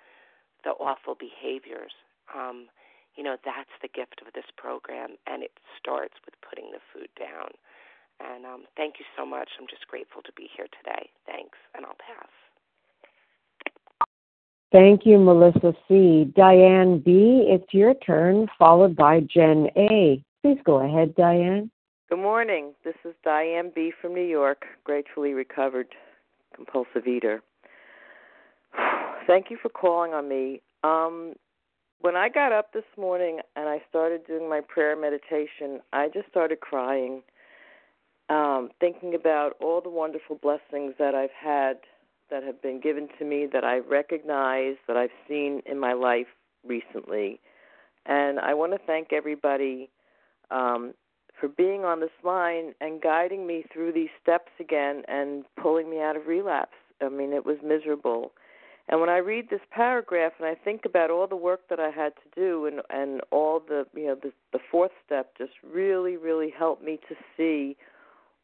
the 0.65 0.71
awful 0.71 1.15
behaviors. 1.15 1.93
Um, 2.35 2.69
you 3.17 3.23
know, 3.23 3.37
that's 3.45 3.71
the 3.81 3.89
gift 3.89 4.21
of 4.27 4.33
this 4.35 4.49
program, 4.57 5.17
and 5.27 5.43
it 5.43 5.53
starts 5.79 6.15
with 6.27 6.35
putting 6.43 6.73
the 6.73 6.83
food 6.93 7.09
down. 7.15 7.55
And 8.19 8.45
um, 8.45 8.65
thank 8.77 8.99
you 8.99 9.07
so 9.17 9.25
much. 9.25 9.49
I'm 9.59 9.71
just 9.71 9.87
grateful 9.87 10.23
to 10.23 10.33
be 10.35 10.51
here 10.57 10.67
today. 10.83 11.11
Thanks, 11.27 11.59
and 11.75 11.87
I'll 11.87 11.99
pass. 11.99 12.44
Thank 14.75 15.07
you, 15.07 15.21
Melissa 15.21 15.73
C. 15.87 16.33
Diane 16.35 16.99
B., 16.99 17.47
it's 17.47 17.73
your 17.73 17.95
turn, 17.95 18.49
followed 18.59 18.97
by 18.97 19.21
Jen 19.21 19.69
A. 19.77 20.21
Please 20.43 20.59
go 20.65 20.85
ahead, 20.85 21.15
Diane. 21.15 21.71
Good 22.11 22.19
morning. 22.19 22.73
This 22.85 22.97
is 23.05 23.15
Diane 23.23 23.71
B. 23.73 23.93
from 24.03 24.15
New 24.15 24.27
York, 24.27 24.65
gratefully 24.83 25.33
recovered 25.33 25.87
compulsive 26.57 27.07
eater. 27.07 27.41
Thank 29.29 29.49
you 29.49 29.59
for 29.63 29.69
calling 29.69 30.13
on 30.13 30.29
me. 30.29 30.61
Um, 30.83 31.35
when 32.01 32.17
I 32.17 32.29
got 32.29 32.51
up 32.51 32.73
this 32.73 32.83
morning 32.99 33.39
and 33.55 33.69
I 33.69 33.81
started 33.89 34.27
doing 34.27 34.49
my 34.51 34.61
prayer 34.61 34.97
meditation, 34.97 35.83
I 35.93 36.09
just 36.13 36.29
started 36.31 36.59
crying, 36.59 37.23
um, 38.29 38.71
thinking 38.81 39.15
about 39.15 39.53
all 39.61 39.81
the 39.81 39.89
wonderful 39.89 40.35
blessings 40.43 40.95
that 40.99 41.15
I've 41.15 41.31
had 41.31 41.77
that 42.35 42.43
have 42.43 42.61
been 42.61 42.81
given 42.81 43.07
to 43.17 43.25
me 43.25 43.47
that 43.53 43.63
I 43.63 43.79
recognize 43.79 44.75
that 44.89 44.97
I've 44.97 45.15
seen 45.29 45.63
in 45.67 45.79
my 45.79 45.93
life 45.93 46.27
recently. 46.67 47.39
And 48.07 48.41
I 48.41 48.55
want 48.55 48.73
to 48.73 48.79
thank 48.85 49.13
everybody 49.13 49.89
um, 50.51 50.95
for 51.41 51.49
being 51.49 51.85
on 51.85 52.01
this 52.01 52.11
line 52.25 52.75
and 52.81 53.01
guiding 53.01 53.47
me 53.47 53.65
through 53.73 53.93
these 53.93 54.09
steps 54.21 54.51
again 54.59 55.03
and 55.07 55.45
pulling 55.63 55.89
me 55.89 56.01
out 56.01 56.17
of 56.17 56.27
relapse. 56.27 56.75
I 57.01 57.09
mean, 57.09 57.33
it 57.33 57.47
was 57.47 57.59
miserable. 57.63 58.33
And 58.89 59.01
when 59.01 59.11
I 59.11 59.19
read 59.19 59.49
this 59.49 59.61
paragraph 59.71 60.33
and 60.41 60.49
I 60.49 60.57
think 60.57 60.85
about 60.85 61.13
all 61.13 61.29
the 61.29 61.37
work 61.37 61.69
that 61.71 61.79
I 61.79 61.91
had 61.91 62.15
to 62.17 62.29
do 62.35 62.67
and 62.67 62.81
and 62.91 63.23
all 63.31 63.61
the 63.61 63.87
you 63.95 64.09
know 64.09 64.17
the 64.21 64.33
the 64.53 64.59
fourth 64.71 64.91
step 65.07 65.39
just 65.39 65.53
really 65.63 66.19
really 66.19 66.51
helped 66.51 66.85
me 66.85 66.99
to 67.09 67.15
see 67.35 67.79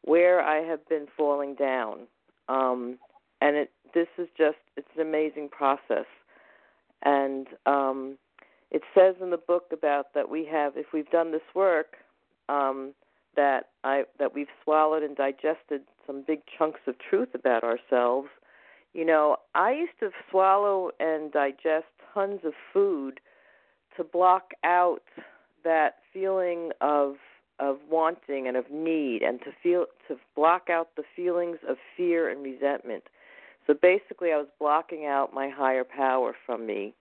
where 0.02 0.40
I 0.40 0.62
have 0.62 0.88
been 0.88 1.08
falling 1.14 1.56
down. 1.56 2.06
Um 2.48 2.98
and 3.40 3.56
it 3.56 3.70
this 3.94 4.08
is 4.18 4.28
just 4.36 4.58
it's 4.76 4.88
an 4.94 5.02
amazing 5.02 5.48
process. 5.48 6.06
And 7.02 7.46
um 7.66 8.18
it 8.70 8.82
says 8.94 9.16
in 9.20 9.30
the 9.30 9.36
book 9.36 9.64
about 9.72 10.14
that 10.14 10.30
we 10.30 10.46
have 10.46 10.76
if 10.76 10.86
we've 10.92 11.10
done 11.10 11.32
this 11.32 11.48
work 11.54 11.96
um 12.48 12.94
that 13.36 13.68
i 13.84 14.04
that 14.18 14.34
we've 14.34 14.48
swallowed 14.62 15.02
and 15.02 15.16
digested 15.16 15.82
some 16.06 16.24
big 16.26 16.40
chunks 16.58 16.80
of 16.86 16.94
truth 16.98 17.30
about 17.34 17.64
ourselves. 17.64 18.28
You 18.92 19.04
know 19.04 19.36
i 19.54 19.72
used 19.72 19.98
to 20.00 20.10
swallow 20.30 20.90
and 21.00 21.32
digest 21.32 21.86
tons 22.12 22.40
of 22.44 22.52
food 22.72 23.20
to 23.96 24.04
block 24.04 24.52
out 24.64 25.02
that 25.64 25.96
feeling 26.12 26.70
of 26.80 27.16
of 27.58 27.76
wanting 27.90 28.48
and 28.48 28.56
of 28.56 28.70
need 28.70 29.22
and 29.22 29.40
to 29.40 29.52
feel 29.62 29.86
to 30.08 30.16
block 30.34 30.68
out 30.70 30.88
the 30.96 31.02
feelings 31.14 31.58
of 31.68 31.76
fear 31.96 32.28
and 32.28 32.42
resentment 32.42 33.04
so 33.70 33.74
basically, 33.80 34.32
I 34.32 34.36
was 34.36 34.48
blocking 34.58 35.06
out 35.06 35.32
my 35.32 35.48
higher 35.48 35.84
power 35.84 36.34
from 36.44 36.66
me, 36.66 36.92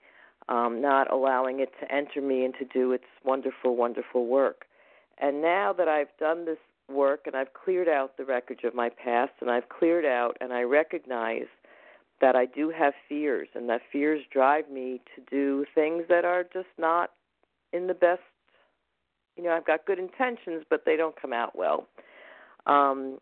um, 0.50 0.82
not 0.82 1.12
allowing 1.12 1.62
it 1.62 1.72
to 1.82 1.92
enter 1.92 2.22
me 2.22 2.46
and 2.46 2.54
to 2.60 2.66
do 2.66 2.92
its 2.92 3.06
wonderful, 3.26 3.76
wonderful 3.76 4.28
work. 4.28 4.66
And 5.18 5.42
now 5.42 5.74
that 5.74 5.88
I've 5.88 6.16
done 6.20 6.46
this 6.46 6.60
work 6.88 7.22
and 7.26 7.36
I've 7.36 7.54
cleared 7.54 7.88
out 7.88 8.18
the 8.18 8.26
wreckage 8.26 8.64
of 8.66 8.76
my 8.76 8.90
past 8.90 9.32
and 9.42 9.50
I've 9.50 9.68
cleared 9.70 10.06
out 10.06 10.38
and 10.42 10.54
I 10.54 10.62
recognize 10.62 11.48
that 12.22 12.36
I 12.36 12.46
do 12.46 12.70
have 12.70 12.94
fears 13.08 13.48
and 13.56 13.68
that 13.70 13.82
fears 13.92 14.22
drive 14.32 14.70
me 14.70 15.02
to 15.16 15.24
do 15.32 15.66
things 15.74 16.04
that 16.08 16.24
are 16.24 16.44
just 16.44 16.68
not 16.78 17.12
in 17.74 17.88
the 17.88 17.96
best 17.96 18.22
you 19.38 19.46
know, 19.46 19.52
I've 19.52 19.66
got 19.66 19.86
good 19.86 20.00
intentions 20.00 20.66
but 20.70 20.84
they 20.86 20.98
don't 20.98 21.20
come 21.20 21.34
out 21.34 21.56
well. 21.56 21.88
Um 22.66 23.20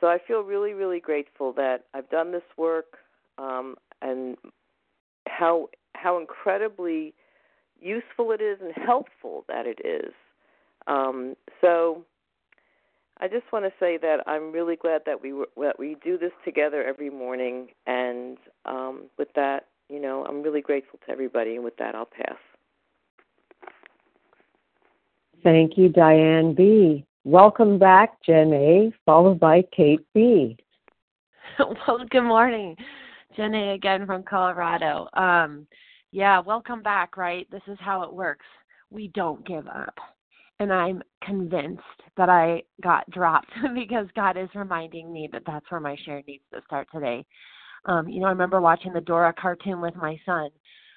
so 0.00 0.06
I 0.06 0.18
feel 0.18 0.42
really, 0.42 0.72
really 0.72 1.00
grateful 1.00 1.52
that 1.54 1.84
I've 1.94 2.08
done 2.10 2.32
this 2.32 2.42
work 2.56 2.98
um, 3.38 3.76
and 4.00 4.36
how 5.26 5.68
how 5.94 6.18
incredibly 6.20 7.14
useful 7.80 8.32
it 8.32 8.40
is 8.40 8.58
and 8.60 8.72
helpful 8.72 9.44
that 9.48 9.66
it 9.66 9.80
is. 9.84 10.12
Um, 10.86 11.36
so 11.60 12.04
I 13.20 13.28
just 13.28 13.50
want 13.52 13.64
to 13.64 13.72
say 13.80 13.98
that 13.98 14.22
I'm 14.26 14.52
really 14.52 14.76
glad 14.76 15.02
that 15.06 15.20
we 15.22 15.32
that 15.56 15.78
we 15.78 15.96
do 16.04 16.16
this 16.16 16.32
together 16.44 16.84
every 16.84 17.10
morning, 17.10 17.68
and 17.86 18.38
um, 18.64 19.04
with 19.18 19.28
that, 19.34 19.66
you 19.88 20.00
know, 20.00 20.24
I'm 20.24 20.42
really 20.42 20.60
grateful 20.60 21.00
to 21.06 21.12
everybody. 21.12 21.56
And 21.56 21.64
with 21.64 21.76
that, 21.78 21.94
I'll 21.94 22.06
pass. 22.06 22.36
Thank 25.42 25.76
you, 25.76 25.88
Diane 25.88 26.54
B. 26.54 27.04
Welcome 27.30 27.78
back, 27.78 28.22
Jen 28.24 28.54
A., 28.54 28.90
followed 29.04 29.38
by 29.38 29.62
Kate 29.76 30.00
B. 30.14 30.56
well, 31.58 32.06
good 32.08 32.22
morning. 32.22 32.74
Jenny 33.36 33.72
again 33.72 34.06
from 34.06 34.22
Colorado. 34.22 35.08
Um, 35.12 35.66
yeah, 36.10 36.40
welcome 36.40 36.82
back, 36.82 37.18
right? 37.18 37.46
This 37.50 37.60
is 37.66 37.76
how 37.82 38.02
it 38.02 38.14
works. 38.14 38.46
We 38.88 39.08
don't 39.08 39.46
give 39.46 39.66
up. 39.68 39.94
And 40.58 40.72
I'm 40.72 41.02
convinced 41.22 41.82
that 42.16 42.30
I 42.30 42.62
got 42.82 43.04
dropped 43.10 43.52
because 43.74 44.06
God 44.16 44.38
is 44.38 44.48
reminding 44.54 45.12
me 45.12 45.28
that 45.30 45.42
that's 45.46 45.70
where 45.70 45.80
my 45.80 45.98
share 46.06 46.22
needs 46.26 46.44
to 46.54 46.62
start 46.64 46.88
today. 46.90 47.26
Um, 47.84 48.08
you 48.08 48.20
know, 48.20 48.28
I 48.28 48.30
remember 48.30 48.62
watching 48.62 48.94
the 48.94 49.02
Dora 49.02 49.34
cartoon 49.38 49.82
with 49.82 49.96
my 49.96 50.18
son. 50.24 50.48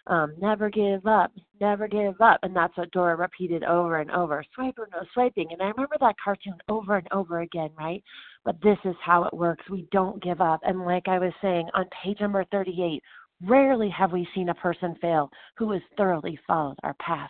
Um, 0.08 0.34
never 0.40 0.70
give 0.70 1.06
up, 1.06 1.32
never 1.60 1.88
give 1.88 2.20
up. 2.22 2.40
And 2.44 2.56
that's 2.56 2.76
what 2.78 2.92
Dora 2.92 3.16
repeated 3.16 3.64
over 3.64 4.00
and 4.00 4.10
over. 4.12 4.44
Swiper 4.58 4.86
no 4.92 5.06
swiping. 5.14 5.50
And 5.52 5.62
I 5.62 5.66
remember 5.66 5.96
that 6.00 6.16
cartoon 6.24 6.58
over 6.70 6.98
and 6.98 7.08
over 7.12 7.42
again, 7.42 7.70
right? 7.78 8.04
But 8.44 8.62
this 8.64 8.78
is 8.84 8.96
how 9.04 9.24
it 9.26 9.34
works. 9.34 9.64
We 9.70 9.88
don't 9.92 10.22
give 10.24 10.42
up. 10.42 10.60
And 10.64 10.86
like 10.86 11.08
I 11.08 11.20
was 11.20 11.34
saying, 11.42 11.70
on 11.74 11.86
page 12.04 12.20
number 12.20 12.44
38, 12.52 13.02
rarely 13.44 13.90
have 13.90 14.12
we 14.12 14.28
seen 14.34 14.50
a 14.50 14.56
person 14.56 14.96
fail 15.02 15.30
who 15.58 15.72
has 15.72 15.82
thoroughly 15.98 16.40
followed 16.48 16.78
our 16.84 16.96
path. 16.96 17.30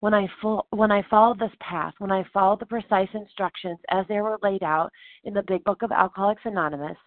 When 0.00 0.14
I, 0.14 0.28
fo- 0.42 0.66
when 0.70 0.92
I 0.92 1.02
followed 1.08 1.38
this 1.40 1.54
path, 1.60 1.94
when 1.98 2.12
I 2.12 2.22
followed 2.32 2.60
the 2.60 2.66
precise 2.66 3.08
instructions 3.14 3.78
as 3.90 4.04
they 4.08 4.20
were 4.20 4.38
laid 4.42 4.62
out 4.62 4.90
in 5.24 5.32
the 5.34 5.42
Big 5.48 5.64
Book 5.64 5.82
of 5.82 5.90
Alcoholics 5.90 6.42
Anonymous, 6.44 6.98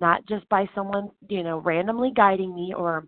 not 0.00 0.24
just 0.26 0.48
by 0.48 0.66
someone, 0.74 1.10
you 1.28 1.42
know, 1.42 1.58
randomly 1.58 2.12
guiding 2.14 2.54
me 2.54 2.72
or 2.74 3.06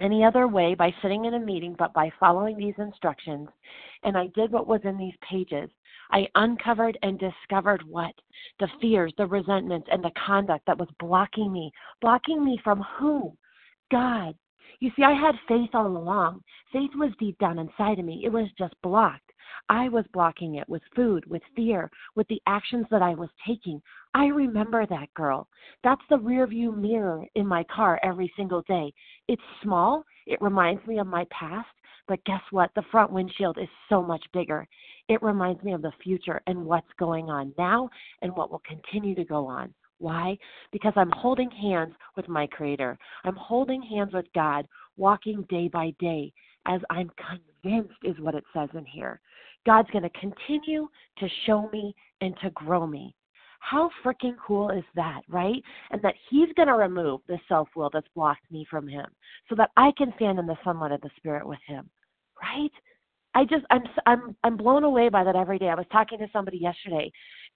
any 0.00 0.24
other 0.24 0.48
way 0.48 0.74
by 0.74 0.94
sitting 1.02 1.24
in 1.24 1.34
a 1.34 1.38
meeting, 1.38 1.74
but 1.78 1.92
by 1.94 2.10
following 2.18 2.56
these 2.56 2.74
instructions. 2.78 3.48
And 4.02 4.16
I 4.16 4.26
did 4.34 4.50
what 4.50 4.66
was 4.66 4.80
in 4.84 4.98
these 4.98 5.14
pages. 5.28 5.70
I 6.10 6.28
uncovered 6.34 6.98
and 7.02 7.18
discovered 7.18 7.82
what? 7.88 8.14
The 8.60 8.68
fears, 8.80 9.12
the 9.16 9.26
resentments, 9.26 9.88
and 9.90 10.02
the 10.02 10.12
conduct 10.26 10.66
that 10.66 10.78
was 10.78 10.88
blocking 10.98 11.52
me. 11.52 11.72
Blocking 12.00 12.44
me 12.44 12.58
from 12.62 12.84
who? 12.98 13.36
God. 13.90 14.34
You 14.80 14.90
see, 14.96 15.04
I 15.04 15.12
had 15.12 15.34
faith 15.48 15.70
all 15.74 15.86
along. 15.86 16.42
Faith 16.72 16.90
was 16.96 17.12
deep 17.18 17.38
down 17.38 17.58
inside 17.58 17.98
of 17.98 18.04
me, 18.04 18.22
it 18.24 18.32
was 18.32 18.48
just 18.58 18.74
blocked. 18.82 19.30
I 19.68 19.88
was 19.88 20.04
blocking 20.12 20.56
it 20.56 20.68
with 20.68 20.82
food, 20.94 21.24
with 21.26 21.42
fear, 21.56 21.90
with 22.14 22.26
the 22.28 22.40
actions 22.46 22.86
that 22.90 23.02
I 23.02 23.14
was 23.14 23.30
taking. 23.46 23.80
I 24.14 24.26
remember 24.26 24.86
that 24.86 25.12
girl. 25.14 25.48
That's 25.82 26.02
the 26.08 26.18
rear 26.18 26.46
view 26.46 26.72
mirror 26.72 27.24
in 27.34 27.46
my 27.46 27.64
car 27.64 28.00
every 28.02 28.32
single 28.36 28.62
day. 28.62 28.92
It's 29.28 29.42
small, 29.62 30.04
it 30.26 30.40
reminds 30.40 30.86
me 30.86 30.98
of 30.98 31.06
my 31.06 31.26
past, 31.30 31.68
but 32.06 32.24
guess 32.24 32.42
what? 32.50 32.70
The 32.74 32.84
front 32.90 33.12
windshield 33.12 33.58
is 33.58 33.68
so 33.88 34.02
much 34.02 34.24
bigger. 34.32 34.66
It 35.08 35.22
reminds 35.22 35.62
me 35.62 35.72
of 35.72 35.82
the 35.82 35.92
future 36.02 36.40
and 36.46 36.64
what's 36.64 36.92
going 36.98 37.30
on 37.30 37.54
now 37.58 37.88
and 38.22 38.34
what 38.36 38.50
will 38.50 38.62
continue 38.66 39.14
to 39.14 39.24
go 39.24 39.46
on. 39.46 39.72
Why? 39.98 40.36
Because 40.72 40.92
I'm 40.96 41.12
holding 41.12 41.50
hands 41.50 41.94
with 42.16 42.28
my 42.28 42.46
Creator. 42.48 42.98
I'm 43.24 43.36
holding 43.36 43.80
hands 43.82 44.12
with 44.12 44.26
God, 44.34 44.66
walking 44.96 45.46
day 45.48 45.68
by 45.68 45.94
day, 45.98 46.32
as 46.66 46.80
I'm 46.90 47.10
convinced 47.62 47.98
is 48.02 48.18
what 48.20 48.34
it 48.34 48.44
says 48.54 48.68
in 48.74 48.84
here. 48.84 49.20
God's 49.66 49.90
going 49.90 50.02
to 50.02 50.10
continue 50.10 50.88
to 51.18 51.28
show 51.46 51.68
me 51.72 51.94
and 52.20 52.34
to 52.42 52.50
grow 52.50 52.86
me. 52.86 53.14
How 53.60 53.90
freaking 54.04 54.34
cool 54.46 54.70
is 54.70 54.84
that, 54.94 55.22
right? 55.28 55.62
And 55.90 56.02
that 56.02 56.14
He's 56.28 56.52
going 56.54 56.68
to 56.68 56.74
remove 56.74 57.22
the 57.26 57.38
self 57.48 57.68
will 57.74 57.88
that's 57.90 58.06
blocked 58.14 58.50
me 58.50 58.66
from 58.70 58.86
Him 58.86 59.06
so 59.48 59.54
that 59.54 59.70
I 59.76 59.90
can 59.96 60.12
stand 60.16 60.38
in 60.38 60.46
the 60.46 60.58
sunlight 60.62 60.92
of 60.92 61.00
the 61.00 61.10
Spirit 61.16 61.46
with 61.46 61.60
Him, 61.66 61.88
right? 62.42 62.70
I 63.34 63.44
just 63.44 63.64
I'm 63.70 63.82
I'm 64.06 64.36
I'm 64.44 64.56
blown 64.56 64.84
away 64.84 65.08
by 65.08 65.24
that 65.24 65.34
every 65.34 65.58
day. 65.58 65.68
I 65.68 65.74
was 65.74 65.86
talking 65.90 66.18
to 66.18 66.28
somebody 66.32 66.58
yesterday. 66.58 67.10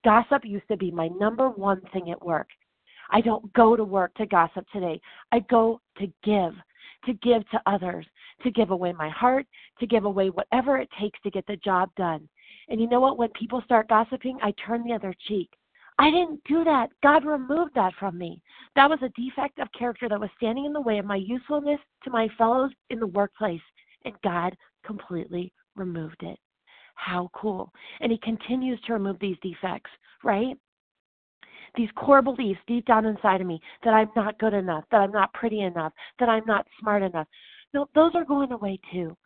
Gossip 0.04 0.44
used 0.44 0.66
to 0.68 0.76
be 0.76 0.90
my 0.90 1.08
number 1.08 1.50
one 1.50 1.80
thing 1.92 2.10
at 2.10 2.24
work. 2.24 2.48
I 3.10 3.20
don't 3.20 3.52
go 3.52 3.76
to 3.76 3.84
work 3.84 4.14
to 4.14 4.26
gossip 4.26 4.66
today. 4.72 5.00
I 5.32 5.40
go 5.50 5.80
to 5.98 6.12
give, 6.24 6.52
to 7.04 7.12
give 7.14 7.48
to 7.50 7.60
others, 7.66 8.06
to 8.42 8.50
give 8.50 8.70
away 8.70 8.92
my 8.92 9.08
heart, 9.08 9.46
to 9.80 9.86
give 9.86 10.04
away 10.04 10.30
whatever 10.30 10.78
it 10.78 10.88
takes 11.00 11.20
to 11.22 11.30
get 11.30 11.46
the 11.46 11.56
job 11.56 11.90
done. 11.96 12.28
And 12.68 12.80
you 12.80 12.88
know 12.88 13.00
what? 13.00 13.18
When 13.18 13.30
people 13.30 13.62
start 13.64 13.88
gossiping, 13.88 14.38
I 14.42 14.52
turn 14.66 14.84
the 14.84 14.94
other 14.94 15.14
cheek. 15.26 15.50
I 15.98 16.10
didn't 16.10 16.42
do 16.44 16.62
that. 16.64 16.90
God 17.02 17.24
removed 17.24 17.72
that 17.74 17.92
from 17.98 18.16
me. 18.16 18.40
That 18.76 18.88
was 18.88 19.00
a 19.02 19.20
defect 19.20 19.58
of 19.58 19.68
character 19.76 20.08
that 20.08 20.20
was 20.20 20.30
standing 20.36 20.64
in 20.64 20.72
the 20.72 20.80
way 20.80 20.98
of 20.98 21.04
my 21.04 21.16
usefulness 21.16 21.80
to 22.04 22.10
my 22.10 22.28
fellows 22.38 22.70
in 22.90 23.00
the 23.00 23.06
workplace. 23.06 23.60
And 24.04 24.14
God 24.22 24.56
completely 24.86 25.52
removed 25.74 26.22
it. 26.22 26.38
How 26.94 27.30
cool. 27.34 27.72
And 28.00 28.12
He 28.12 28.18
continues 28.18 28.80
to 28.82 28.92
remove 28.92 29.18
these 29.18 29.36
defects, 29.42 29.90
right? 30.22 30.56
These 31.78 31.88
core 31.94 32.22
beliefs 32.22 32.58
deep 32.66 32.84
down 32.86 33.06
inside 33.06 33.40
of 33.40 33.46
me 33.46 33.60
that 33.84 33.94
I'm 33.94 34.10
not 34.16 34.36
good 34.40 34.52
enough, 34.52 34.82
that 34.90 35.00
I'm 35.00 35.12
not 35.12 35.32
pretty 35.32 35.60
enough, 35.60 35.92
that 36.18 36.28
I'm 36.28 36.44
not 36.44 36.66
smart 36.80 37.04
enough. 37.04 37.28
No, 37.72 37.88
those 37.94 38.10
are 38.16 38.24
going 38.24 38.50
away 38.50 38.80
too. 38.92 39.16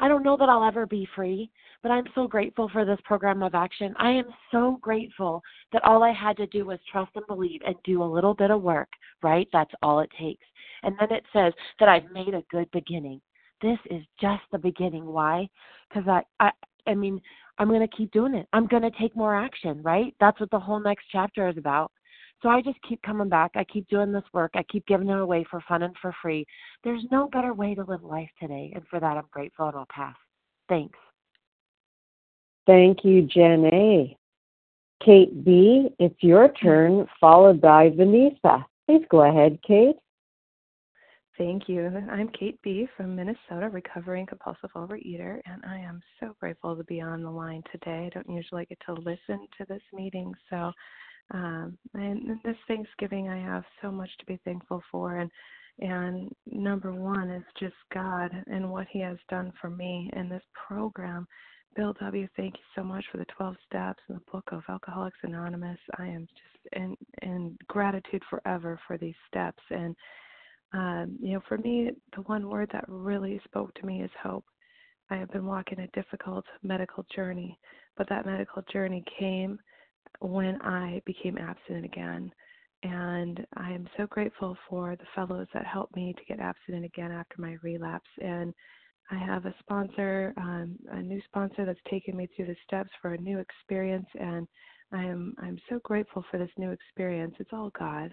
I 0.00 0.08
don't 0.08 0.22
know 0.22 0.36
that 0.38 0.48
I'll 0.48 0.64
ever 0.64 0.86
be 0.86 1.06
free, 1.14 1.50
but 1.82 1.90
I'm 1.90 2.06
so 2.14 2.26
grateful 2.26 2.70
for 2.70 2.86
this 2.86 2.98
program 3.04 3.42
of 3.42 3.54
action. 3.54 3.94
I 3.98 4.10
am 4.10 4.24
so 4.50 4.78
grateful 4.80 5.42
that 5.72 5.84
all 5.84 6.02
I 6.02 6.12
had 6.12 6.38
to 6.38 6.46
do 6.46 6.64
was 6.64 6.78
trust 6.90 7.10
and 7.14 7.26
believe 7.26 7.60
and 7.66 7.74
do 7.84 8.02
a 8.02 8.04
little 8.04 8.32
bit 8.32 8.50
of 8.50 8.62
work, 8.62 8.88
right? 9.22 9.46
That's 9.52 9.74
all 9.82 10.00
it 10.00 10.10
takes. 10.18 10.46
And 10.84 10.94
then 10.98 11.12
it 11.12 11.24
says 11.32 11.52
that 11.78 11.90
I've 11.90 12.10
made 12.10 12.32
a 12.32 12.44
good 12.50 12.70
beginning. 12.70 13.20
This 13.60 13.78
is 13.90 14.02
just 14.18 14.42
the 14.50 14.58
beginning. 14.58 15.04
Why? 15.04 15.46
Because 15.90 16.08
I, 16.08 16.22
I, 16.42 16.52
I 16.86 16.94
mean, 16.94 17.20
I'm 17.58 17.68
going 17.68 17.86
to 17.86 17.96
keep 17.96 18.12
doing 18.12 18.34
it. 18.34 18.46
I'm 18.54 18.66
going 18.66 18.82
to 18.82 18.98
take 18.98 19.14
more 19.14 19.36
action, 19.36 19.82
right? 19.82 20.14
That's 20.20 20.40
what 20.40 20.50
the 20.50 20.60
whole 20.60 20.80
next 20.80 21.04
chapter 21.12 21.48
is 21.48 21.58
about. 21.58 21.90
So 22.42 22.48
I 22.48 22.62
just 22.62 22.78
keep 22.88 23.02
coming 23.02 23.28
back. 23.28 23.52
I 23.56 23.64
keep 23.64 23.88
doing 23.88 24.12
this 24.12 24.24
work. 24.32 24.52
I 24.54 24.62
keep 24.70 24.86
giving 24.86 25.08
it 25.08 25.18
away 25.18 25.44
for 25.50 25.60
fun 25.68 25.82
and 25.82 25.94
for 26.00 26.14
free. 26.22 26.46
There's 26.84 27.04
no 27.10 27.28
better 27.28 27.52
way 27.52 27.74
to 27.74 27.82
live 27.82 28.04
life 28.04 28.30
today. 28.40 28.72
And 28.74 28.84
for 28.88 29.00
that, 29.00 29.16
I'm 29.16 29.26
grateful 29.30 29.66
and 29.66 29.76
I'll 29.76 29.86
pass. 29.90 30.16
Thanks. 30.68 30.98
Thank 32.66 33.04
you, 33.04 33.22
Jen 33.22 33.64
A. 33.72 34.16
Kate 35.04 35.44
B., 35.44 35.88
it's 35.98 36.22
your 36.22 36.52
turn, 36.52 37.06
followed 37.20 37.60
by 37.60 37.90
Vanessa. 37.90 38.66
Please 38.86 39.04
go 39.10 39.22
ahead, 39.22 39.58
Kate. 39.66 39.96
Thank 41.38 41.68
you. 41.68 41.86
I'm 42.10 42.28
Kate 42.30 42.60
B. 42.62 42.88
from 42.96 43.14
Minnesota, 43.14 43.68
recovering 43.70 44.26
compulsive 44.26 44.70
overeater, 44.74 45.40
and 45.46 45.64
I 45.64 45.78
am 45.78 46.02
so 46.18 46.34
grateful 46.40 46.74
to 46.74 46.82
be 46.82 47.00
on 47.00 47.22
the 47.22 47.30
line 47.30 47.62
today. 47.70 48.06
I 48.06 48.10
don't 48.12 48.28
usually 48.28 48.66
get 48.66 48.78
to 48.86 48.94
listen 48.94 49.46
to 49.56 49.64
this 49.68 49.82
meeting, 49.92 50.34
so 50.50 50.72
um, 51.32 51.76
and 51.94 52.40
this 52.42 52.56
Thanksgiving, 52.66 53.28
I 53.28 53.38
have 53.38 53.64
so 53.82 53.90
much 53.90 54.10
to 54.18 54.26
be 54.26 54.38
thankful 54.44 54.82
for, 54.90 55.18
and 55.18 55.30
and 55.80 56.32
number 56.50 56.92
one 56.92 57.30
is 57.30 57.44
just 57.60 57.76
God 57.94 58.30
and 58.48 58.70
what 58.70 58.86
He 58.90 59.00
has 59.00 59.18
done 59.28 59.52
for 59.60 59.70
me 59.70 60.10
in 60.14 60.28
this 60.28 60.42
program. 60.66 61.26
Bill 61.76 61.94
W., 62.00 62.26
thank 62.36 62.54
you 62.54 62.64
so 62.74 62.82
much 62.82 63.04
for 63.12 63.18
the 63.18 63.26
12 63.36 63.54
steps 63.64 64.02
and 64.08 64.18
the 64.18 64.32
book 64.32 64.48
of 64.50 64.62
Alcoholics 64.68 65.18
Anonymous. 65.22 65.78
I 65.98 66.06
am 66.06 66.26
just 66.26 66.74
in 66.74 66.96
in 67.22 67.56
gratitude 67.68 68.22
forever 68.28 68.80
for 68.86 68.96
these 68.96 69.14
steps, 69.28 69.62
and 69.70 69.94
um, 70.72 71.16
you 71.20 71.34
know, 71.34 71.42
for 71.46 71.58
me, 71.58 71.90
the 72.14 72.22
one 72.22 72.48
word 72.48 72.70
that 72.72 72.84
really 72.88 73.40
spoke 73.44 73.72
to 73.74 73.86
me 73.86 74.02
is 74.02 74.10
hope. 74.22 74.44
I 75.10 75.16
have 75.16 75.30
been 75.30 75.46
walking 75.46 75.78
a 75.80 75.86
difficult 75.88 76.44
medical 76.62 77.06
journey, 77.14 77.58
but 77.96 78.08
that 78.08 78.26
medical 78.26 78.62
journey 78.70 79.04
came 79.18 79.58
when 80.20 80.60
I 80.62 81.02
became 81.06 81.38
abstinent 81.38 81.84
again. 81.84 82.32
And 82.84 83.44
I 83.56 83.72
am 83.72 83.88
so 83.96 84.06
grateful 84.06 84.56
for 84.68 84.94
the 84.96 85.06
fellows 85.14 85.48
that 85.52 85.66
helped 85.66 85.96
me 85.96 86.14
to 86.16 86.24
get 86.26 86.40
abstinent 86.40 86.84
again 86.84 87.10
after 87.10 87.40
my 87.40 87.56
relapse. 87.62 88.08
And 88.22 88.54
I 89.10 89.18
have 89.18 89.46
a 89.46 89.54
sponsor, 89.60 90.32
um, 90.36 90.76
a 90.92 91.00
new 91.00 91.20
sponsor 91.24 91.64
that's 91.64 91.80
taken 91.90 92.16
me 92.16 92.28
through 92.36 92.46
the 92.46 92.56
steps 92.66 92.90
for 93.00 93.14
a 93.14 93.20
new 93.20 93.38
experience. 93.38 94.06
And 94.14 94.46
I 94.92 95.04
am 95.04 95.34
I'm 95.38 95.58
so 95.68 95.80
grateful 95.82 96.24
for 96.30 96.38
this 96.38 96.50
new 96.56 96.70
experience. 96.70 97.34
It's 97.38 97.52
all 97.52 97.70
God. 97.78 98.12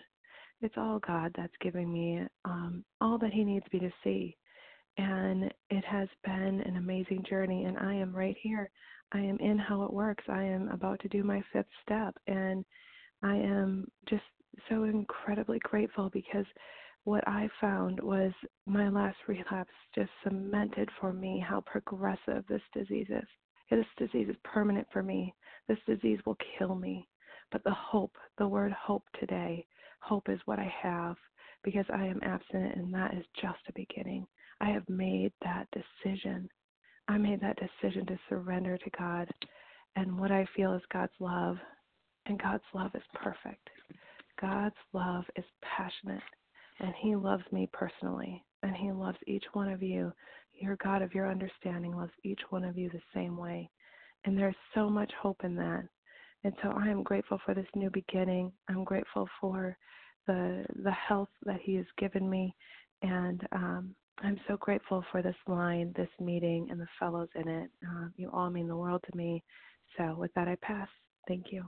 It's 0.62 0.76
all 0.78 1.00
God 1.06 1.32
that's 1.38 1.54
giving 1.62 1.92
me 1.92 2.22
um, 2.46 2.84
all 3.02 3.18
that 3.20 3.34
He 3.34 3.44
needs 3.44 3.66
me 3.72 3.80
to 3.80 3.92
see. 4.04 4.36
And 4.98 5.54
it 5.70 5.84
has 5.86 6.08
been 6.24 6.62
an 6.66 6.78
amazing 6.78 7.24
journey. 7.30 7.66
And 7.66 7.78
I 7.78 7.94
am 7.94 8.16
right 8.16 8.36
here 8.42 8.70
I 9.16 9.20
am 9.20 9.38
in 9.40 9.58
how 9.58 9.84
it 9.84 9.94
works. 9.94 10.26
I 10.28 10.44
am 10.44 10.68
about 10.72 11.00
to 11.00 11.08
do 11.08 11.24
my 11.24 11.42
fifth 11.54 11.70
step. 11.82 12.18
And 12.28 12.66
I 13.24 13.36
am 13.36 13.88
just 14.10 14.24
so 14.68 14.84
incredibly 14.84 15.58
grateful 15.60 16.10
because 16.10 16.46
what 17.06 17.26
I 17.26 17.48
found 17.62 18.02
was 18.02 18.34
my 18.66 18.90
last 18.90 19.16
relapse 19.28 19.72
just 19.94 20.10
cemented 20.22 20.90
for 21.00 21.14
me 21.14 21.42
how 21.48 21.62
progressive 21.62 22.44
this 22.50 22.62
disease 22.74 23.08
is. 23.10 23.28
This 23.72 23.86
disease 23.98 24.28
is 24.30 24.36
permanent 24.44 24.86
for 24.92 25.02
me. 25.02 25.34
This 25.70 25.80
disease 25.88 26.20
will 26.26 26.38
kill 26.58 26.76
me. 26.76 27.08
But 27.54 27.64
the 27.64 27.74
hope, 27.74 28.18
the 28.38 28.48
word 28.48 28.74
hope 28.74 29.06
today, 29.18 29.66
hope 30.02 30.28
is 30.28 30.42
what 30.44 30.60
I 30.60 30.74
have 30.82 31.16
because 31.64 31.86
I 31.94 32.06
am 32.06 32.20
abstinent 32.22 32.76
and 32.76 32.94
that 32.94 33.14
is 33.14 33.26
just 33.42 33.60
a 33.70 33.74
beginning. 33.74 34.28
I 34.60 34.72
have 34.72 34.88
made 34.90 35.32
that 35.42 35.68
decision 35.72 36.50
I 37.08 37.18
made 37.18 37.42
that 37.42 37.58
decision 37.58 38.06
to 38.08 38.20
surrender 38.30 38.78
to 38.78 38.90
God. 38.98 39.30
And 39.96 40.20
what 40.20 40.32
I 40.32 40.46
feel 40.56 40.74
is 40.74 40.82
God's 40.92 41.14
love. 41.20 41.58
And 42.26 42.42
God's 42.42 42.64
love 42.74 42.92
is 42.96 43.04
perfect. 43.14 43.70
God's 44.42 44.76
love 44.94 45.24
is 45.36 45.46
passionate. 45.62 46.24
And 46.80 46.94
He 47.02 47.16
loves 47.16 47.44
me 47.52 47.70
personally, 47.72 48.44
and 48.64 48.76
He 48.76 48.92
loves 48.92 49.18
each 49.28 49.46
one 49.54 49.70
of 49.70 49.82
you. 49.82 50.12
Your 50.54 50.78
God 50.78 51.02
of 51.02 51.14
your 51.14 51.30
understanding 51.30 51.96
loves 51.96 52.12
each 52.24 52.42
one 52.50 52.64
of 52.64 52.78
you 52.78 52.90
the 52.90 53.02
same 53.14 53.38
way. 53.38 53.70
And 54.26 54.38
there's 54.38 54.56
so 54.74 54.90
much 54.90 55.12
hope 55.22 55.44
in 55.44 55.56
that. 55.56 55.84
And 56.44 56.54
so 56.62 56.74
I 56.78 56.90
am 56.90 57.04
grateful 57.04 57.40
for 57.46 57.54
this 57.54 57.68
new 57.76 57.90
beginning. 57.92 58.52
I'm 58.70 58.84
grateful 58.84 59.28
for 59.40 59.78
the 60.28 60.66
the 60.84 60.92
health 60.92 61.30
that 61.46 61.60
He 61.62 61.76
has 61.76 61.86
given 61.98 62.30
me, 62.30 62.56
and 63.02 63.48
um, 63.52 63.96
I'm 64.24 64.40
so 64.48 64.58
grateful 64.58 65.04
for 65.12 65.22
this 65.22 65.36
line, 65.48 65.94
this 65.96 66.10
meeting, 66.20 66.68
and 66.72 66.80
the 66.80 66.88
fellows 67.00 67.30
in 67.36 67.48
it. 67.48 67.70
Uh, 67.86 68.08
you 68.16 68.30
all 68.32 68.50
mean 68.50 68.68
the 68.68 68.76
world 68.76 69.04
to 69.10 69.18
me. 69.18 69.44
So 69.98 70.16
with 70.18 70.34
that, 70.36 70.48
I 70.48 70.56
pass. 70.62 70.88
Thank 71.28 71.52
you. 71.52 71.66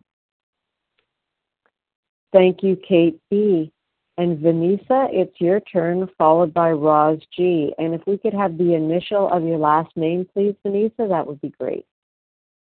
Thank 2.33 2.63
you, 2.63 2.77
Kate 2.87 3.19
B. 3.29 3.71
And 4.17 4.39
Vanessa, 4.39 5.07
it's 5.11 5.39
your 5.39 5.59
turn, 5.59 6.09
followed 6.17 6.53
by 6.53 6.71
Roz 6.71 7.19
G. 7.35 7.73
And 7.77 7.93
if 7.93 8.01
we 8.07 8.17
could 8.17 8.33
have 8.33 8.57
the 8.57 8.73
initial 8.73 9.31
of 9.31 9.43
your 9.43 9.59
last 9.59 9.95
name, 9.95 10.27
please, 10.33 10.55
Vanessa, 10.63 11.05
that 11.07 11.25
would 11.27 11.39
be 11.41 11.53
great. 11.59 11.85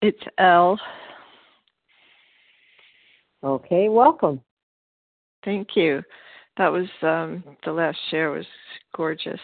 It's 0.02 0.24
L. 0.40 0.80
Okay, 3.44 3.90
welcome. 3.90 4.42
Thank 5.46 5.76
you. 5.76 6.02
That 6.58 6.72
was 6.72 6.88
um, 7.02 7.44
the 7.66 7.72
last 7.72 7.98
share 8.10 8.32
was 8.32 8.46
gorgeous, 8.96 9.40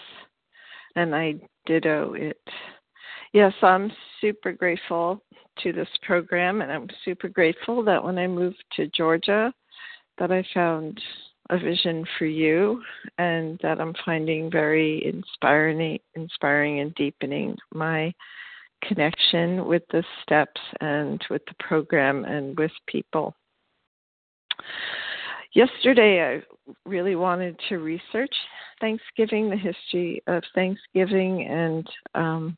and 1.00 1.16
I 1.16 1.36
ditto 1.66 2.14
it. 2.14 2.42
Yes, 3.32 3.54
I'm 3.62 3.90
super 4.20 4.52
grateful 4.52 5.24
to 5.64 5.72
this 5.72 5.88
program, 6.02 6.62
and 6.62 6.72
I'm 6.72 6.88
super 7.06 7.30
grateful 7.30 7.84
that 7.86 8.04
when 8.04 8.18
I 8.18 8.28
moved 8.28 8.64
to 8.76 8.88
Georgia, 8.88 9.54
that 10.18 10.32
I 10.32 10.44
found 10.54 11.00
a 11.50 11.58
vision 11.58 12.06
for 12.18 12.26
you, 12.26 12.82
and 13.18 13.58
that 13.64 13.80
I'm 13.80 13.96
finding 14.06 14.52
very 14.52 15.06
inspiring, 15.06 16.00
inspiring 16.16 16.82
and 16.82 16.94
deepening 16.96 17.56
my 17.74 18.14
connection 18.84 19.66
with 19.66 19.84
the 19.92 20.04
steps 20.22 20.60
and 20.82 21.24
with 21.30 21.44
the 21.46 21.56
program 21.60 22.26
and 22.26 22.58
with 22.58 22.72
people. 22.88 23.36
Yesterday, 25.54 26.22
I 26.38 26.74
really 26.88 27.16
wanted 27.16 27.60
to 27.70 27.80
research 27.80 28.34
Thanksgiving, 28.80 29.50
the 29.50 29.58
history 29.58 30.22
of 30.28 30.44
Thanksgiving, 30.54 31.48
and 31.48 31.88
um, 32.14 32.58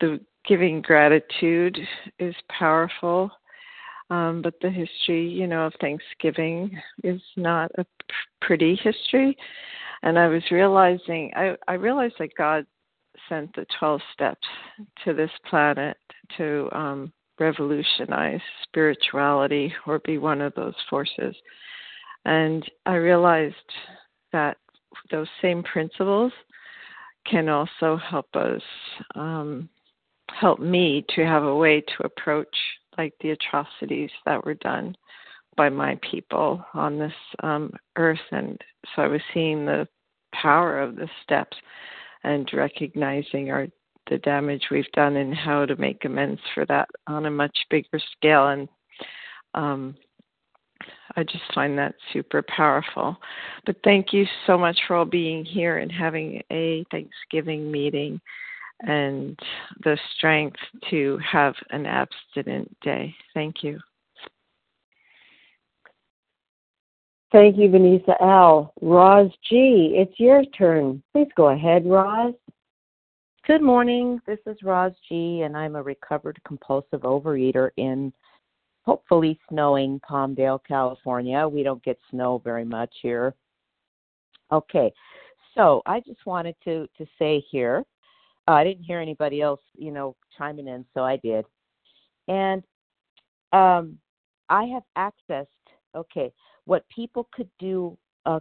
the 0.00 0.20
giving 0.46 0.82
gratitude 0.82 1.78
is 2.18 2.34
powerful. 2.48 3.30
Um, 4.10 4.42
but 4.42 4.54
the 4.60 4.68
history, 4.68 5.26
you 5.26 5.46
know, 5.46 5.66
of 5.66 5.74
Thanksgiving 5.80 6.76
is 7.02 7.22
not 7.36 7.70
a 7.78 7.86
pretty 8.40 8.74
history. 8.82 9.36
And 10.02 10.18
I 10.18 10.26
was 10.26 10.42
realizing, 10.50 11.32
I, 11.36 11.56
I 11.68 11.74
realized 11.74 12.16
that 12.18 12.34
God 12.36 12.66
sent 13.28 13.54
the 13.54 13.64
12 13.78 14.00
steps 14.12 14.46
to 15.04 15.14
this 15.14 15.30
planet 15.48 15.96
to 16.36 16.68
um, 16.72 17.12
revolutionize 17.38 18.40
spirituality 18.64 19.72
or 19.86 20.00
be 20.00 20.18
one 20.18 20.40
of 20.40 20.52
those 20.54 20.74
forces. 20.90 21.34
And 22.24 22.64
I 22.86 22.94
realized 22.94 23.54
that 24.32 24.56
those 25.10 25.28
same 25.40 25.62
principles 25.62 26.32
can 27.26 27.48
also 27.48 27.96
help 27.96 28.34
us, 28.34 28.62
um, 29.14 29.68
help 30.30 30.58
me 30.58 31.04
to 31.14 31.24
have 31.24 31.44
a 31.44 31.54
way 31.54 31.80
to 31.80 32.04
approach 32.04 32.54
like 32.98 33.14
the 33.20 33.30
atrocities 33.30 34.10
that 34.26 34.44
were 34.44 34.54
done 34.54 34.94
by 35.56 35.68
my 35.68 35.98
people 36.08 36.64
on 36.74 36.98
this 36.98 37.12
um, 37.42 37.72
earth. 37.96 38.18
And 38.30 38.58
so 38.94 39.02
I 39.02 39.08
was 39.08 39.20
seeing 39.34 39.66
the 39.66 39.86
power 40.34 40.80
of 40.80 40.96
the 40.96 41.08
steps 41.22 41.56
and 42.24 42.48
recognizing 42.52 43.50
our 43.50 43.66
the 44.10 44.18
damage 44.18 44.64
we've 44.70 44.90
done 44.94 45.16
and 45.16 45.32
how 45.32 45.64
to 45.64 45.76
make 45.76 46.04
amends 46.04 46.40
for 46.54 46.66
that 46.66 46.88
on 47.06 47.26
a 47.26 47.30
much 47.30 47.56
bigger 47.70 48.00
scale 48.16 48.48
and 48.48 48.68
um, 49.54 49.94
I 51.16 51.24
just 51.24 51.44
find 51.54 51.76
that 51.78 51.94
super 52.12 52.42
powerful. 52.42 53.16
But 53.66 53.76
thank 53.84 54.12
you 54.12 54.24
so 54.46 54.56
much 54.56 54.78
for 54.86 54.96
all 54.96 55.04
being 55.04 55.44
here 55.44 55.78
and 55.78 55.92
having 55.92 56.42
a 56.50 56.84
Thanksgiving 56.90 57.70
meeting 57.70 58.20
and 58.80 59.38
the 59.84 59.98
strength 60.16 60.58
to 60.90 61.18
have 61.18 61.54
an 61.70 61.86
abstinent 61.86 62.74
day. 62.80 63.14
Thank 63.34 63.62
you. 63.62 63.78
Thank 67.30 67.56
you, 67.56 67.70
Vanessa 67.70 68.14
L. 68.20 68.74
Roz 68.82 69.30
G., 69.48 69.94
it's 69.96 70.20
your 70.20 70.44
turn. 70.56 71.02
Please 71.12 71.28
go 71.34 71.48
ahead, 71.48 71.86
Roz. 71.86 72.34
Good 73.46 73.62
morning. 73.62 74.20
This 74.26 74.38
is 74.46 74.56
Roz 74.62 74.92
G., 75.08 75.40
and 75.42 75.56
I'm 75.56 75.74
a 75.74 75.82
recovered 75.82 76.38
compulsive 76.46 77.00
overeater 77.00 77.70
in 77.78 78.12
hopefully 78.82 79.38
snowing 79.48 80.00
Palmdale, 80.08 80.60
California. 80.66 81.46
We 81.48 81.62
don't 81.62 81.82
get 81.82 81.98
snow 82.10 82.40
very 82.44 82.64
much 82.64 82.92
here. 83.00 83.34
Okay, 84.50 84.92
so 85.54 85.82
I 85.86 86.00
just 86.00 86.26
wanted 86.26 86.56
to 86.64 86.86
to 86.98 87.06
say 87.18 87.44
here, 87.50 87.84
uh, 88.48 88.52
I 88.52 88.64
didn't 88.64 88.84
hear 88.84 89.00
anybody 89.00 89.40
else, 89.40 89.60
you 89.76 89.90
know, 89.90 90.14
chiming 90.36 90.68
in, 90.68 90.84
so 90.94 91.02
I 91.02 91.16
did, 91.16 91.44
and 92.28 92.62
um, 93.52 93.98
I 94.48 94.64
have 94.64 94.82
accessed. 94.96 95.46
Okay, 95.94 96.32
what 96.64 96.84
people 96.88 97.28
could 97.32 97.50
do, 97.58 97.96
uh, 98.26 98.40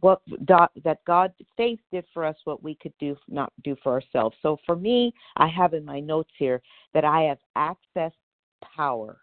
what 0.00 0.22
that 0.46 0.98
God 1.06 1.32
faith 1.56 1.80
did 1.92 2.04
for 2.12 2.24
us, 2.24 2.36
what 2.44 2.62
we 2.62 2.74
could 2.76 2.92
do 2.98 3.16
not 3.28 3.52
do 3.62 3.76
for 3.82 3.92
ourselves. 3.92 4.36
So 4.42 4.58
for 4.64 4.76
me, 4.76 5.12
I 5.36 5.48
have 5.48 5.74
in 5.74 5.84
my 5.84 6.00
notes 6.00 6.32
here 6.38 6.62
that 6.92 7.04
I 7.04 7.22
have 7.22 7.38
accessed 7.56 8.12
power, 8.76 9.18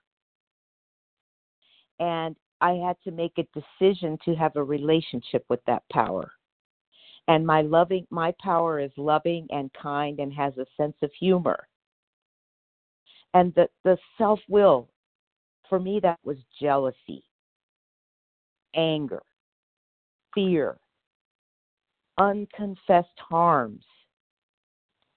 and 2.01 2.35
I 2.59 2.73
had 2.73 2.97
to 3.03 3.11
make 3.11 3.37
a 3.37 3.47
decision 3.53 4.17
to 4.25 4.35
have 4.35 4.55
a 4.55 4.63
relationship 4.63 5.45
with 5.49 5.63
that 5.67 5.83
power. 5.91 6.31
And 7.27 7.45
my 7.45 7.61
loving, 7.61 8.05
my 8.09 8.33
power 8.41 8.79
is 8.79 8.91
loving 8.97 9.47
and 9.51 9.71
kind 9.73 10.19
and 10.19 10.33
has 10.33 10.57
a 10.57 10.65
sense 10.75 10.97
of 11.01 11.11
humor. 11.17 11.67
And 13.33 13.53
the 13.53 13.69
the 13.85 13.97
self 14.17 14.39
will, 14.49 14.89
for 15.69 15.79
me, 15.79 15.99
that 16.01 16.19
was 16.25 16.37
jealousy 16.59 17.23
anger, 18.75 19.21
fear, 20.33 20.77
unconfessed 22.17 23.19
harms. 23.19 23.83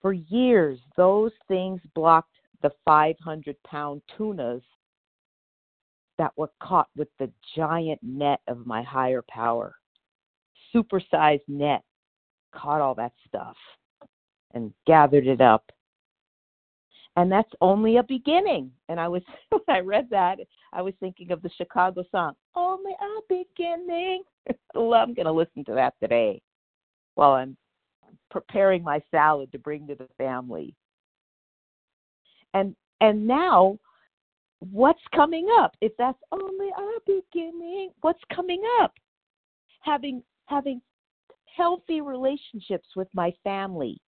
For 0.02 0.12
years, 0.12 0.78
those 0.96 1.32
things 1.48 1.80
blocked 1.94 2.34
the 2.62 2.70
500 2.84 3.56
pound 3.62 4.02
tunas 4.16 4.62
that 6.18 6.32
were 6.36 6.50
caught 6.62 6.88
with 6.96 7.08
the 7.18 7.30
giant 7.56 8.00
net 8.02 8.40
of 8.48 8.66
my 8.66 8.82
higher 8.82 9.22
power. 9.28 9.74
Supersized 10.74 11.42
net 11.48 11.82
caught 12.54 12.80
all 12.80 12.94
that 12.94 13.12
stuff 13.26 13.56
and 14.52 14.72
gathered 14.86 15.26
it 15.26 15.40
up 15.40 15.64
and 17.16 17.30
that's 17.30 17.50
only 17.60 17.96
a 17.98 18.02
beginning. 18.02 18.70
And 18.88 18.98
I 18.98 19.08
was 19.08 19.22
when 19.50 19.62
I 19.68 19.80
read 19.80 20.08
that, 20.10 20.38
I 20.72 20.82
was 20.82 20.94
thinking 21.00 21.30
of 21.30 21.42
the 21.42 21.50
Chicago 21.56 22.04
song, 22.10 22.34
"Only 22.54 22.92
a 22.92 23.20
Beginning." 23.28 24.22
I'm 24.74 25.14
going 25.14 25.26
to 25.26 25.32
listen 25.32 25.64
to 25.66 25.74
that 25.74 25.94
today 26.00 26.42
while 27.14 27.32
I'm 27.32 27.56
preparing 28.30 28.82
my 28.82 29.00
salad 29.10 29.52
to 29.52 29.58
bring 29.58 29.86
to 29.86 29.94
the 29.94 30.08
family. 30.18 30.74
And 32.52 32.74
and 33.00 33.26
now, 33.26 33.78
what's 34.70 35.02
coming 35.14 35.48
up? 35.58 35.76
If 35.80 35.92
that's 35.98 36.18
only 36.32 36.68
a 36.68 37.00
beginning, 37.06 37.90
what's 38.00 38.22
coming 38.34 38.62
up? 38.80 38.92
Having 39.80 40.22
having 40.46 40.80
healthy 41.56 42.00
relationships 42.00 42.88
with 42.96 43.08
my 43.14 43.32
family 43.42 44.00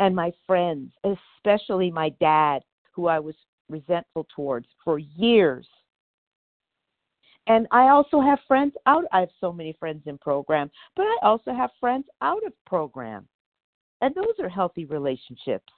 and 0.00 0.14
my 0.14 0.32
friends, 0.46 0.92
especially 1.04 1.90
my 1.90 2.10
dad, 2.20 2.62
who 2.92 3.06
I 3.06 3.18
was 3.18 3.34
resentful 3.68 4.26
towards 4.34 4.66
for 4.84 4.98
years. 4.98 5.66
And 7.46 7.66
I 7.70 7.88
also 7.88 8.20
have 8.20 8.38
friends 8.48 8.72
out. 8.86 9.04
I 9.12 9.20
have 9.20 9.28
so 9.40 9.52
many 9.52 9.76
friends 9.78 10.02
in 10.06 10.16
program, 10.18 10.70
but 10.96 11.02
I 11.02 11.16
also 11.22 11.52
have 11.52 11.70
friends 11.78 12.06
out 12.22 12.44
of 12.46 12.52
program. 12.66 13.28
And 14.00 14.14
those 14.14 14.34
are 14.40 14.48
healthy 14.48 14.86
relationships. 14.86 15.72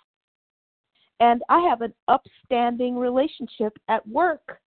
And 1.21 1.43
I 1.49 1.61
have 1.69 1.81
an 1.81 1.95
upstanding 2.09 2.97
relationship 2.97 3.77
at 3.89 4.07
work. 4.07 4.61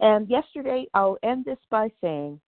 And 0.00 0.28
yesterday, 0.28 0.86
I'll 0.92 1.16
end 1.22 1.46
this 1.46 1.58
by 1.70 1.90
saying 2.02 2.38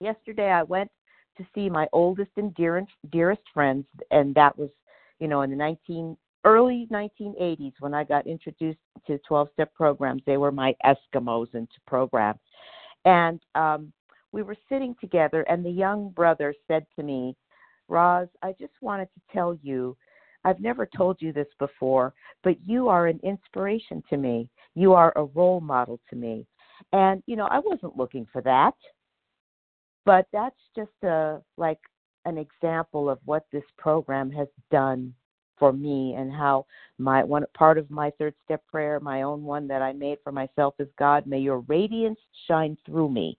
yesterday 0.00 0.50
I 0.50 0.62
went 0.62 0.90
to 1.36 1.46
see 1.54 1.68
my 1.68 1.88
oldest 1.92 2.30
and 2.36 2.54
dearest, 2.54 2.92
dearest 3.10 3.42
friends, 3.52 3.86
and 4.10 4.34
that 4.36 4.56
was, 4.56 4.70
you 5.18 5.26
know, 5.26 5.42
in 5.42 5.50
the 5.50 5.56
19 5.56 6.16
early 6.44 6.86
1980s 6.92 7.72
when 7.80 7.94
I 7.94 8.04
got 8.04 8.26
introduced 8.26 8.78
to 9.06 9.18
12-step 9.28 9.74
programs. 9.74 10.22
They 10.26 10.36
were 10.36 10.52
my 10.52 10.76
Eskimos 10.84 11.54
into 11.54 11.74
program, 11.86 12.38
and 13.04 13.40
um, 13.56 13.92
we 14.30 14.42
were 14.42 14.56
sitting 14.68 14.94
together, 15.00 15.42
and 15.48 15.64
the 15.64 15.70
young 15.70 16.10
brother 16.10 16.54
said 16.68 16.86
to 16.96 17.02
me, 17.02 17.34
Roz, 17.88 18.28
I 18.42 18.54
just 18.58 18.72
wanted 18.80 19.08
to 19.14 19.20
tell 19.32 19.58
you, 19.62 19.96
I've 20.44 20.60
never 20.60 20.86
told 20.86 21.20
you 21.20 21.32
this 21.32 21.48
before, 21.58 22.12
but 22.42 22.56
you 22.66 22.88
are 22.88 23.06
an 23.06 23.20
inspiration 23.22 24.02
to 24.10 24.16
me. 24.16 24.48
You 24.74 24.92
are 24.92 25.12
a 25.16 25.24
role 25.24 25.60
model 25.60 26.00
to 26.10 26.16
me. 26.16 26.46
And, 26.92 27.22
you 27.26 27.36
know, 27.36 27.46
I 27.46 27.58
wasn't 27.58 27.96
looking 27.96 28.26
for 28.32 28.42
that. 28.42 28.74
But 30.04 30.26
that's 30.32 30.60
just 30.76 30.92
a 31.02 31.40
like 31.56 31.80
an 32.26 32.38
example 32.38 33.08
of 33.08 33.18
what 33.24 33.44
this 33.52 33.64
program 33.78 34.30
has 34.32 34.48
done 34.70 35.14
for 35.58 35.72
me 35.72 36.14
and 36.16 36.32
how 36.32 36.66
my 36.98 37.22
one 37.22 37.44
part 37.56 37.78
of 37.78 37.90
my 37.90 38.10
third 38.18 38.34
step 38.44 38.62
prayer, 38.66 39.00
my 39.00 39.22
own 39.22 39.42
one 39.44 39.66
that 39.68 39.82
I 39.82 39.92
made 39.92 40.18
for 40.24 40.32
myself 40.32 40.74
is 40.78 40.88
God, 40.98 41.26
may 41.26 41.38
your 41.38 41.60
radiance 41.60 42.18
shine 42.48 42.76
through 42.84 43.10
me 43.10 43.38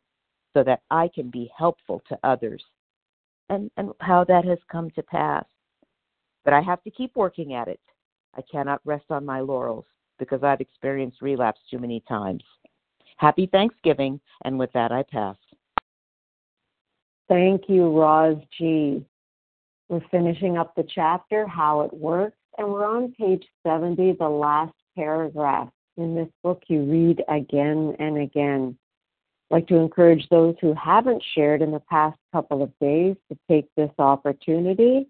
so 0.53 0.63
that 0.63 0.81
I 0.89 1.09
can 1.13 1.29
be 1.29 1.51
helpful 1.57 2.01
to 2.09 2.17
others. 2.23 2.63
And 3.49 3.69
and 3.77 3.91
how 4.01 4.23
that 4.23 4.45
has 4.45 4.59
come 4.71 4.89
to 4.91 5.03
pass. 5.03 5.45
But 6.45 6.53
I 6.53 6.61
have 6.61 6.81
to 6.83 6.91
keep 6.91 7.15
working 7.15 7.53
at 7.55 7.67
it. 7.67 7.79
I 8.37 8.41
cannot 8.49 8.79
rest 8.85 9.05
on 9.09 9.25
my 9.25 9.41
laurels 9.41 9.85
because 10.19 10.43
I've 10.43 10.61
experienced 10.61 11.21
relapse 11.21 11.59
too 11.69 11.79
many 11.79 12.01
times. 12.07 12.43
Happy 13.17 13.47
Thanksgiving, 13.47 14.19
and 14.43 14.57
with 14.57 14.71
that 14.73 14.91
I 14.91 15.03
pass. 15.03 15.35
Thank 17.27 17.63
you, 17.67 17.89
Roz 17.89 18.37
G. 18.57 19.03
We're 19.89 20.01
finishing 20.11 20.57
up 20.57 20.75
the 20.75 20.85
chapter, 20.93 21.47
How 21.47 21.81
It 21.81 21.93
Works, 21.93 22.37
and 22.57 22.67
we're 22.67 22.85
on 22.85 23.13
page 23.13 23.45
70, 23.65 24.13
the 24.13 24.29
last 24.29 24.73
paragraph. 24.95 25.69
In 25.97 26.15
this 26.15 26.29
book, 26.43 26.63
you 26.67 26.83
read 26.83 27.23
again 27.29 27.95
and 27.99 28.17
again. 28.17 28.77
I'd 29.49 29.55
like 29.55 29.67
to 29.67 29.77
encourage 29.77 30.27
those 30.29 30.55
who 30.59 30.73
haven't 30.73 31.23
shared 31.33 31.61
in 31.61 31.71
the 31.71 31.79
past 31.79 32.17
couple 32.33 32.61
of 32.61 32.71
days 32.79 33.15
to 33.31 33.37
take 33.49 33.67
this 33.75 33.91
opportunity. 33.99 35.07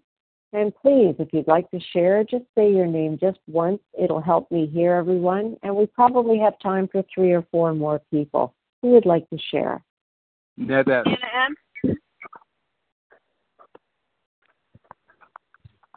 And 0.56 0.74
please, 0.74 1.14
if 1.18 1.28
you'd 1.34 1.46
like 1.46 1.70
to 1.70 1.78
share, 1.92 2.24
just 2.24 2.44
say 2.56 2.72
your 2.72 2.86
name 2.86 3.18
just 3.20 3.38
once. 3.46 3.78
It'll 4.02 4.22
help 4.22 4.50
me 4.50 4.66
hear 4.66 4.94
everyone. 4.94 5.54
And 5.62 5.76
we 5.76 5.84
probably 5.84 6.38
have 6.38 6.58
time 6.60 6.88
for 6.90 7.04
three 7.14 7.32
or 7.32 7.46
four 7.50 7.74
more 7.74 8.00
people 8.10 8.54
who 8.80 8.92
would 8.92 9.04
like 9.04 9.28
to 9.28 9.38
share. 9.50 9.84
Ned 10.56 10.88
S. 10.88 11.04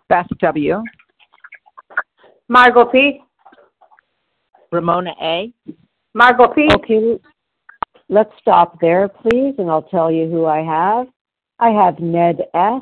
Beth 0.09 0.27
W. 0.41 0.83
Margot 2.49 2.85
P. 2.87 3.21
Ramona 4.73 5.13
A. 5.21 5.53
Margot 6.13 6.49
P. 6.53 6.67
Okay, 6.73 7.17
let's 8.09 8.31
stop 8.41 8.77
there, 8.81 9.07
please, 9.07 9.55
and 9.57 9.69
I'll 9.69 9.83
tell 9.83 10.11
you 10.11 10.29
who 10.29 10.45
I 10.45 10.63
have. 10.63 11.07
I 11.59 11.69
have 11.69 11.99
Ned 11.99 12.41
S., 12.53 12.81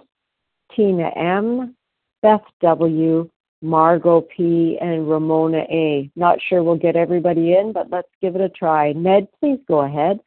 Tina 0.76 1.09
M., 1.15 1.76
Beth 2.22 2.41
W., 2.61 3.30
Margot 3.61 4.22
P., 4.22 4.78
and 4.80 5.09
Ramona 5.09 5.63
A. 5.70 6.09
Not 6.15 6.39
sure 6.47 6.63
we'll 6.63 6.76
get 6.76 6.95
everybody 6.95 7.53
in, 7.53 7.74
but 7.74 7.89
let's 7.89 8.09
give 8.22 8.36
it 8.36 8.41
a 8.41 8.49
try. 8.49 8.93
Ned, 8.93 9.28
please 9.39 9.59
go 9.68 9.82
ahead. 9.82 10.20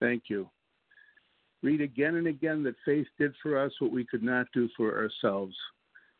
Thank 0.00 0.24
you 0.28 0.48
read 1.62 1.80
again 1.80 2.16
and 2.16 2.26
again 2.26 2.62
that 2.62 2.74
faith 2.84 3.06
did 3.18 3.34
for 3.42 3.58
us 3.58 3.72
what 3.80 3.92
we 3.92 4.04
could 4.04 4.22
not 4.22 4.46
do 4.52 4.68
for 4.76 4.96
ourselves. 4.96 5.56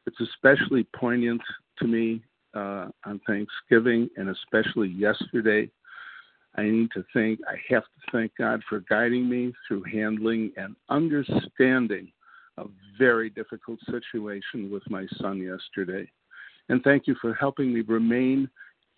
It's 0.07 0.21
especially 0.21 0.87
poignant 0.97 1.43
to 1.79 1.87
me 1.87 2.23
uh, 2.55 2.89
on 3.05 3.21
Thanksgiving 3.27 4.09
and 4.17 4.31
especially 4.31 4.89
yesterday. 4.89 5.71
I 6.57 6.63
need 6.63 6.91
to 6.95 7.05
thank, 7.15 7.41
I 7.49 7.57
have 7.73 7.85
to 7.85 8.11
thank 8.11 8.33
God 8.37 8.63
for 8.69 8.81
guiding 8.89 9.29
me 9.29 9.53
through 9.67 9.85
handling 9.85 10.53
and 10.57 10.75
understanding 10.89 12.11
a 12.59 12.67
very 12.99 13.31
difficult 13.31 13.79
situation 13.91 14.71
with 14.71 14.83
my 14.91 15.07
son 15.21 15.39
yesterday. 15.39 16.11
And 16.69 16.83
thank 16.83 17.07
you 17.07 17.15
for 17.21 17.35
helping 17.35 17.73
me 17.73 17.81
remain 17.81 18.49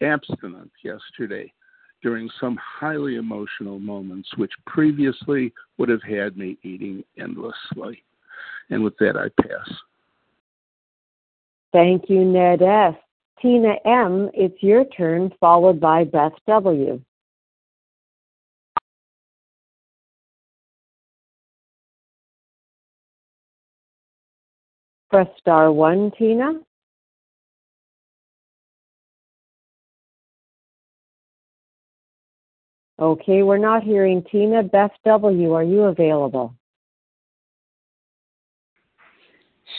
abstinent 0.02 0.70
yesterday 0.82 1.52
during 2.02 2.30
some 2.40 2.58
highly 2.62 3.16
emotional 3.16 3.78
moments, 3.78 4.28
which 4.36 4.52
previously 4.66 5.52
would 5.78 5.88
have 5.88 6.02
had 6.02 6.36
me 6.36 6.56
eating 6.62 7.04
endlessly. 7.18 8.02
And 8.70 8.82
with 8.82 8.96
that, 8.98 9.16
I 9.16 9.28
pass. 9.42 9.70
Thank 11.72 12.08
you, 12.08 12.24
Ned 12.24 12.62
S. 12.62 12.94
Tina 13.40 13.74
M., 13.84 14.30
it's 14.34 14.62
your 14.62 14.84
turn, 14.86 15.30
followed 15.40 15.80
by 15.80 16.04
Beth 16.04 16.32
W. 16.46 17.00
Press 25.11 25.26
star 25.40 25.72
one, 25.72 26.12
Tina. 26.16 26.52
Okay, 33.00 33.42
we're 33.42 33.58
not 33.58 33.82
hearing 33.82 34.22
Tina. 34.30 34.62
Beth 34.62 34.90
W., 35.04 35.52
are 35.52 35.64
you 35.64 35.84
available? 35.84 36.54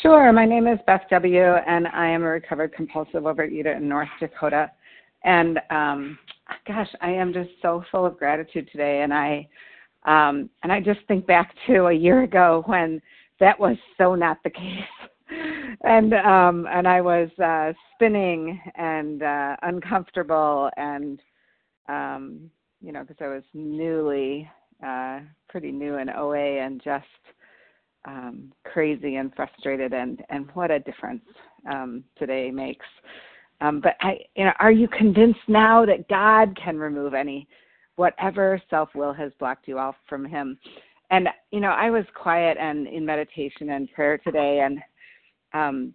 Sure. 0.01 0.33
My 0.33 0.45
name 0.45 0.67
is 0.67 0.79
Beth 0.87 1.03
W., 1.11 1.39
and 1.39 1.87
I 1.87 2.07
am 2.07 2.23
a 2.23 2.27
recovered 2.27 2.73
compulsive 2.73 3.23
overeater 3.23 3.77
in 3.77 3.87
North 3.87 4.09
Dakota. 4.19 4.71
And 5.23 5.59
um, 5.69 6.17
gosh, 6.67 6.89
I 6.99 7.11
am 7.11 7.31
just 7.31 7.51
so 7.61 7.83
full 7.91 8.05
of 8.05 8.17
gratitude 8.17 8.67
today. 8.71 9.03
And 9.03 9.13
I 9.13 9.47
um, 10.03 10.49
and 10.63 10.71
I 10.71 10.79
just 10.79 11.01
think 11.07 11.27
back 11.27 11.53
to 11.67 11.85
a 11.85 11.93
year 11.93 12.23
ago 12.23 12.63
when 12.65 12.99
that 13.39 13.59
was 13.59 13.77
so 13.97 14.15
not 14.15 14.39
the 14.43 14.49
case. 14.49 15.10
And 15.81 16.13
um, 16.13 16.67
and 16.71 16.87
I 16.87 17.01
was 17.01 17.29
uh, 17.43 17.73
spinning 17.93 18.59
and 18.75 19.23
uh, 19.23 19.55
uncomfortable 19.63 20.69
and 20.77 21.19
um, 21.89 22.49
you 22.81 22.91
know, 22.91 23.01
because 23.01 23.17
I 23.21 23.27
was 23.27 23.43
newly, 23.53 24.49
uh, 24.85 25.19
pretty 25.49 25.71
new 25.71 25.97
in 25.97 26.09
OA 26.09 26.59
and 26.63 26.81
just 26.83 27.05
um, 28.05 28.51
crazy 28.63 29.17
and 29.17 29.33
frustrated, 29.35 29.93
and 29.93 30.23
and 30.29 30.49
what 30.53 30.71
a 30.71 30.79
difference 30.79 31.23
um, 31.69 32.03
today 32.17 32.49
makes. 32.49 32.85
Um, 33.61 33.79
but 33.79 33.95
I, 34.01 34.17
you 34.35 34.45
know, 34.45 34.53
are 34.59 34.71
you 34.71 34.87
convinced 34.87 35.39
now 35.47 35.85
that 35.85 36.07
God 36.07 36.57
can 36.61 36.79
remove 36.79 37.13
any, 37.13 37.47
whatever 37.95 38.59
self 38.71 38.89
will 38.95 39.13
has 39.13 39.31
blocked 39.37 39.67
you 39.67 39.77
off 39.77 39.95
from 40.09 40.25
Him? 40.25 40.57
And 41.11 41.27
you 41.51 41.59
know, 41.59 41.69
I 41.69 41.91
was 41.91 42.05
quiet 42.15 42.57
and 42.59 42.87
in 42.87 43.05
meditation 43.05 43.69
and 43.69 43.91
prayer 43.93 44.17
today, 44.17 44.61
and 44.65 44.79
um, 45.53 45.93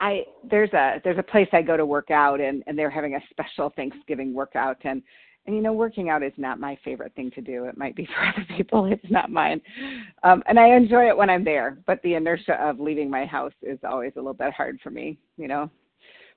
I 0.00 0.24
there's 0.50 0.72
a 0.72 1.00
there's 1.04 1.18
a 1.18 1.22
place 1.22 1.48
I 1.52 1.62
go 1.62 1.76
to 1.76 1.86
work 1.86 2.10
out 2.10 2.40
and 2.40 2.64
and 2.66 2.78
they're 2.78 2.90
having 2.90 3.14
a 3.14 3.20
special 3.30 3.72
Thanksgiving 3.76 4.34
workout 4.34 4.78
and 4.84 5.02
and 5.46 5.54
you 5.54 5.62
know 5.62 5.72
working 5.72 6.08
out 6.08 6.22
is 6.22 6.32
not 6.36 6.58
my 6.58 6.76
favorite 6.84 7.14
thing 7.14 7.30
to 7.32 7.40
do. 7.40 7.64
It 7.64 7.76
might 7.76 7.94
be 7.94 8.06
for 8.14 8.26
other 8.26 8.46
people. 8.56 8.86
It's 8.86 9.10
not 9.10 9.30
mine. 9.30 9.60
Um 10.22 10.42
and 10.46 10.58
I 10.58 10.74
enjoy 10.74 11.08
it 11.08 11.16
when 11.16 11.30
I'm 11.30 11.44
there, 11.44 11.78
but 11.86 12.00
the 12.02 12.14
inertia 12.14 12.54
of 12.54 12.80
leaving 12.80 13.10
my 13.10 13.26
house 13.26 13.52
is 13.62 13.78
always 13.84 14.12
a 14.16 14.20
little 14.20 14.32
bit 14.34 14.54
hard 14.54 14.80
for 14.82 14.90
me, 14.90 15.18
you 15.36 15.48
know. 15.48 15.70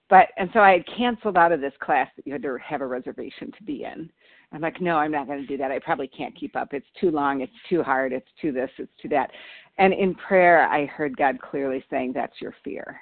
But 0.09 0.27
and 0.37 0.49
so 0.53 0.59
I 0.59 0.73
had 0.73 0.97
canceled 0.97 1.37
out 1.37 1.53
of 1.53 1.61
this 1.61 1.73
class 1.79 2.09
that 2.17 2.27
you 2.27 2.33
had 2.33 2.43
to 2.43 2.57
have 2.63 2.81
a 2.81 2.87
reservation 2.87 3.51
to 3.57 3.63
be 3.63 3.85
in. 3.85 4.11
I'm 4.53 4.61
like, 4.61 4.79
no, 4.79 4.97
I'm 4.97 5.11
not 5.11 5.27
going 5.27 5.41
to 5.41 5.47
do 5.47 5.57
that. 5.57 5.71
I 5.71 5.79
probably 5.79 6.07
can't 6.07 6.35
keep 6.35 6.55
up. 6.55 6.73
It's 6.73 6.85
too 7.01 7.09
long. 7.11 7.41
It's 7.41 7.51
too 7.69 7.81
hard. 7.83 8.13
It's 8.13 8.29
too 8.41 8.51
this. 8.51 8.69
It's 8.77 8.91
too 9.01 9.09
that. 9.09 9.31
And 9.77 9.93
in 9.93 10.13
prayer, 10.15 10.67
I 10.67 10.85
heard 10.85 11.17
God 11.17 11.39
clearly 11.41 11.83
saying, 11.89 12.13
"That's 12.13 12.39
your 12.39 12.53
fear." 12.63 13.01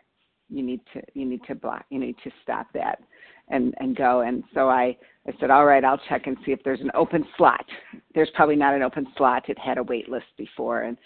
you 0.52 0.62
need 0.62 0.82
to 0.94 1.02
you 1.14 1.26
need 1.26 1.42
to 1.48 1.56
block 1.56 1.86
you 1.90 2.00
need 2.00 2.16
to 2.24 2.30
stop 2.44 2.68
that 2.74 3.00
and 3.48 3.74
and 3.80 3.96
go 3.96 4.22
and 4.22 4.44
so 4.54 4.70
i 4.70 4.96
i 5.28 5.32
said 5.40 5.50
all 5.50 5.66
right 5.66 5.86
i'll 5.86 6.02
check 6.10 6.28
and 6.28 6.38
see 6.46 6.52
if 6.52 6.62
there's 6.64 6.82
an 6.82 6.92
open 6.94 7.26
slot 7.38 7.66
there's 8.14 8.30
probably 8.36 8.56
not 8.56 8.76
an 8.76 8.84
open 8.84 9.08
slot 9.18 9.48
it 9.50 9.58
had 9.58 9.78
a 9.78 9.84
wait 9.84 10.10
list 10.10 10.26
before 10.38 10.82
and 10.82 10.98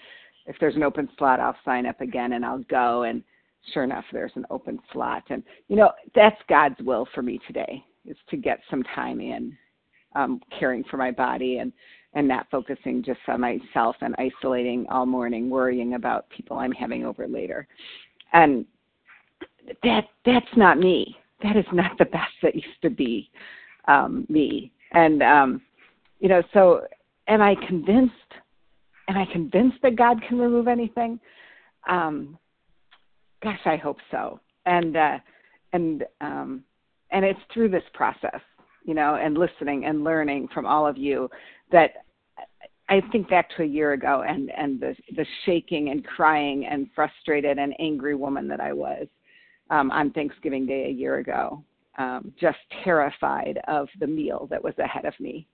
if 0.47 0.55
there's 0.59 0.75
an 0.75 0.83
open 0.83 1.07
slot 1.17 1.39
i'll 1.39 1.55
sign 1.63 1.85
up 1.85 2.01
again 2.01 2.33
and 2.33 2.43
i'll 2.43 2.63
go 2.69 3.03
and 3.03 3.23
sure 3.73 3.83
enough 3.83 4.05
there's 4.11 4.31
an 4.35 4.45
open 4.49 4.79
slot 4.91 5.23
and 5.29 5.43
you 5.67 5.75
know 5.75 5.91
that's 6.15 6.41
god's 6.49 6.79
will 6.81 7.07
for 7.13 7.21
me 7.21 7.39
today 7.47 7.83
is 8.05 8.17
to 8.29 8.37
get 8.37 8.59
some 8.69 8.83
time 8.95 9.21
in 9.21 9.55
um 10.15 10.41
caring 10.57 10.83
for 10.85 10.97
my 10.97 11.11
body 11.11 11.57
and 11.57 11.71
and 12.13 12.27
not 12.27 12.47
focusing 12.49 13.03
just 13.03 13.19
on 13.27 13.41
myself 13.41 13.95
and 14.01 14.15
isolating 14.17 14.85
all 14.89 15.05
morning 15.05 15.49
worrying 15.49 15.93
about 15.95 16.29
people 16.29 16.57
i'm 16.57 16.71
having 16.71 17.05
over 17.05 17.27
later 17.27 17.67
and 18.33 18.65
that 19.83 20.05
that's 20.25 20.45
not 20.55 20.79
me. 20.79 21.15
That 21.43 21.57
is 21.57 21.65
not 21.73 21.97
the 21.97 22.05
best 22.05 22.31
that 22.41 22.55
used 22.55 22.81
to 22.81 22.89
be 22.89 23.29
um, 23.87 24.25
me. 24.29 24.71
And 24.91 25.21
um, 25.21 25.61
you 26.19 26.29
know, 26.29 26.41
so 26.53 26.81
am 27.27 27.41
I 27.41 27.55
convinced? 27.67 28.13
Am 29.07 29.17
I 29.17 29.25
convinced 29.31 29.77
that 29.83 29.95
God 29.95 30.21
can 30.27 30.39
remove 30.39 30.67
anything? 30.67 31.19
Um, 31.87 32.37
gosh, 33.43 33.59
I 33.65 33.75
hope 33.75 33.97
so. 34.11 34.39
And 34.65 34.95
uh, 34.95 35.17
and 35.73 36.03
um, 36.21 36.63
and 37.11 37.23
it's 37.23 37.39
through 37.53 37.69
this 37.69 37.83
process. 37.93 38.41
You 38.85 38.93
know, 38.93 39.15
and 39.15 39.37
listening 39.37 39.85
and 39.85 40.03
learning 40.03 40.47
from 40.53 40.65
all 40.65 40.87
of 40.87 40.97
you 40.97 41.29
that 41.71 42.05
I 42.87 43.01
think 43.11 43.29
back 43.29 43.49
to 43.57 43.63
a 43.63 43.65
year 43.65 43.93
ago 43.93 44.23
and 44.27 44.51
and 44.55 44.79
the 44.79 44.95
the 45.15 45.25
shaking 45.45 45.89
and 45.89 46.05
crying 46.05 46.65
and 46.65 46.87
frustrated 46.93 47.57
and 47.57 47.73
angry 47.79 48.15
woman 48.15 48.47
that 48.47 48.61
I 48.61 48.73
was 48.73 49.07
um, 49.71 49.89
on 49.91 50.11
Thanksgiving 50.11 50.67
Day 50.67 50.85
a 50.85 50.91
year 50.91 51.17
ago, 51.17 51.63
um, 51.97 52.31
just 52.39 52.59
terrified 52.83 53.59
of 53.67 53.87
the 53.99 54.05
meal 54.05 54.47
that 54.51 54.63
was 54.63 54.75
ahead 54.77 55.05
of 55.05 55.19
me, 55.19 55.47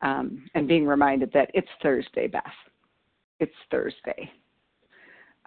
um, 0.00 0.48
and 0.54 0.66
being 0.66 0.86
reminded 0.86 1.30
that 1.34 1.50
it's 1.52 1.68
Thursday, 1.82 2.26
Beth. 2.26 2.42
It's 3.40 3.52
Thursday, 3.70 4.30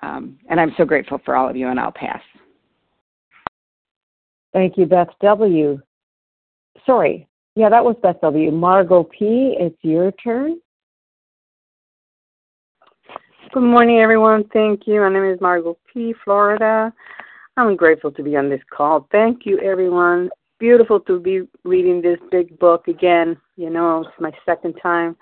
um, 0.03 0.37
and 0.49 0.59
I'm 0.59 0.73
so 0.77 0.85
grateful 0.85 1.19
for 1.25 1.35
all 1.35 1.49
of 1.49 1.55
you, 1.55 1.69
and 1.69 1.79
I'll 1.79 1.91
pass. 1.91 2.21
Thank 4.53 4.77
you, 4.77 4.85
Beth 4.85 5.09
W. 5.21 5.79
Sorry, 6.85 7.27
yeah, 7.55 7.69
that 7.69 7.83
was 7.83 7.95
Beth 8.01 8.21
W. 8.21 8.51
Margot 8.51 9.03
P. 9.03 9.55
It's 9.59 9.77
your 9.81 10.11
turn. 10.11 10.59
Good 13.53 13.63
morning, 13.63 13.99
everyone. 13.99 14.43
Thank 14.53 14.85
you. 14.85 14.99
My 14.99 15.09
name 15.09 15.23
is 15.23 15.41
Margot 15.41 15.77
P., 15.91 16.13
Florida. 16.23 16.93
I'm 17.55 17.75
grateful 17.75 18.11
to 18.11 18.21
be 18.21 18.35
on 18.35 18.49
this 18.49 18.61
call. 18.71 19.07
Thank 19.11 19.45
you, 19.45 19.57
everyone. 19.59 20.29
Beautiful 20.59 20.99
to 21.01 21.19
be 21.19 21.47
reading 21.63 22.01
this 22.01 22.19
big 22.29 22.59
book 22.59 22.87
again. 22.87 23.37
You 23.55 23.69
know, 23.69 24.01
it's 24.01 24.09
my 24.19 24.31
second 24.45 24.75
time, 24.83 25.15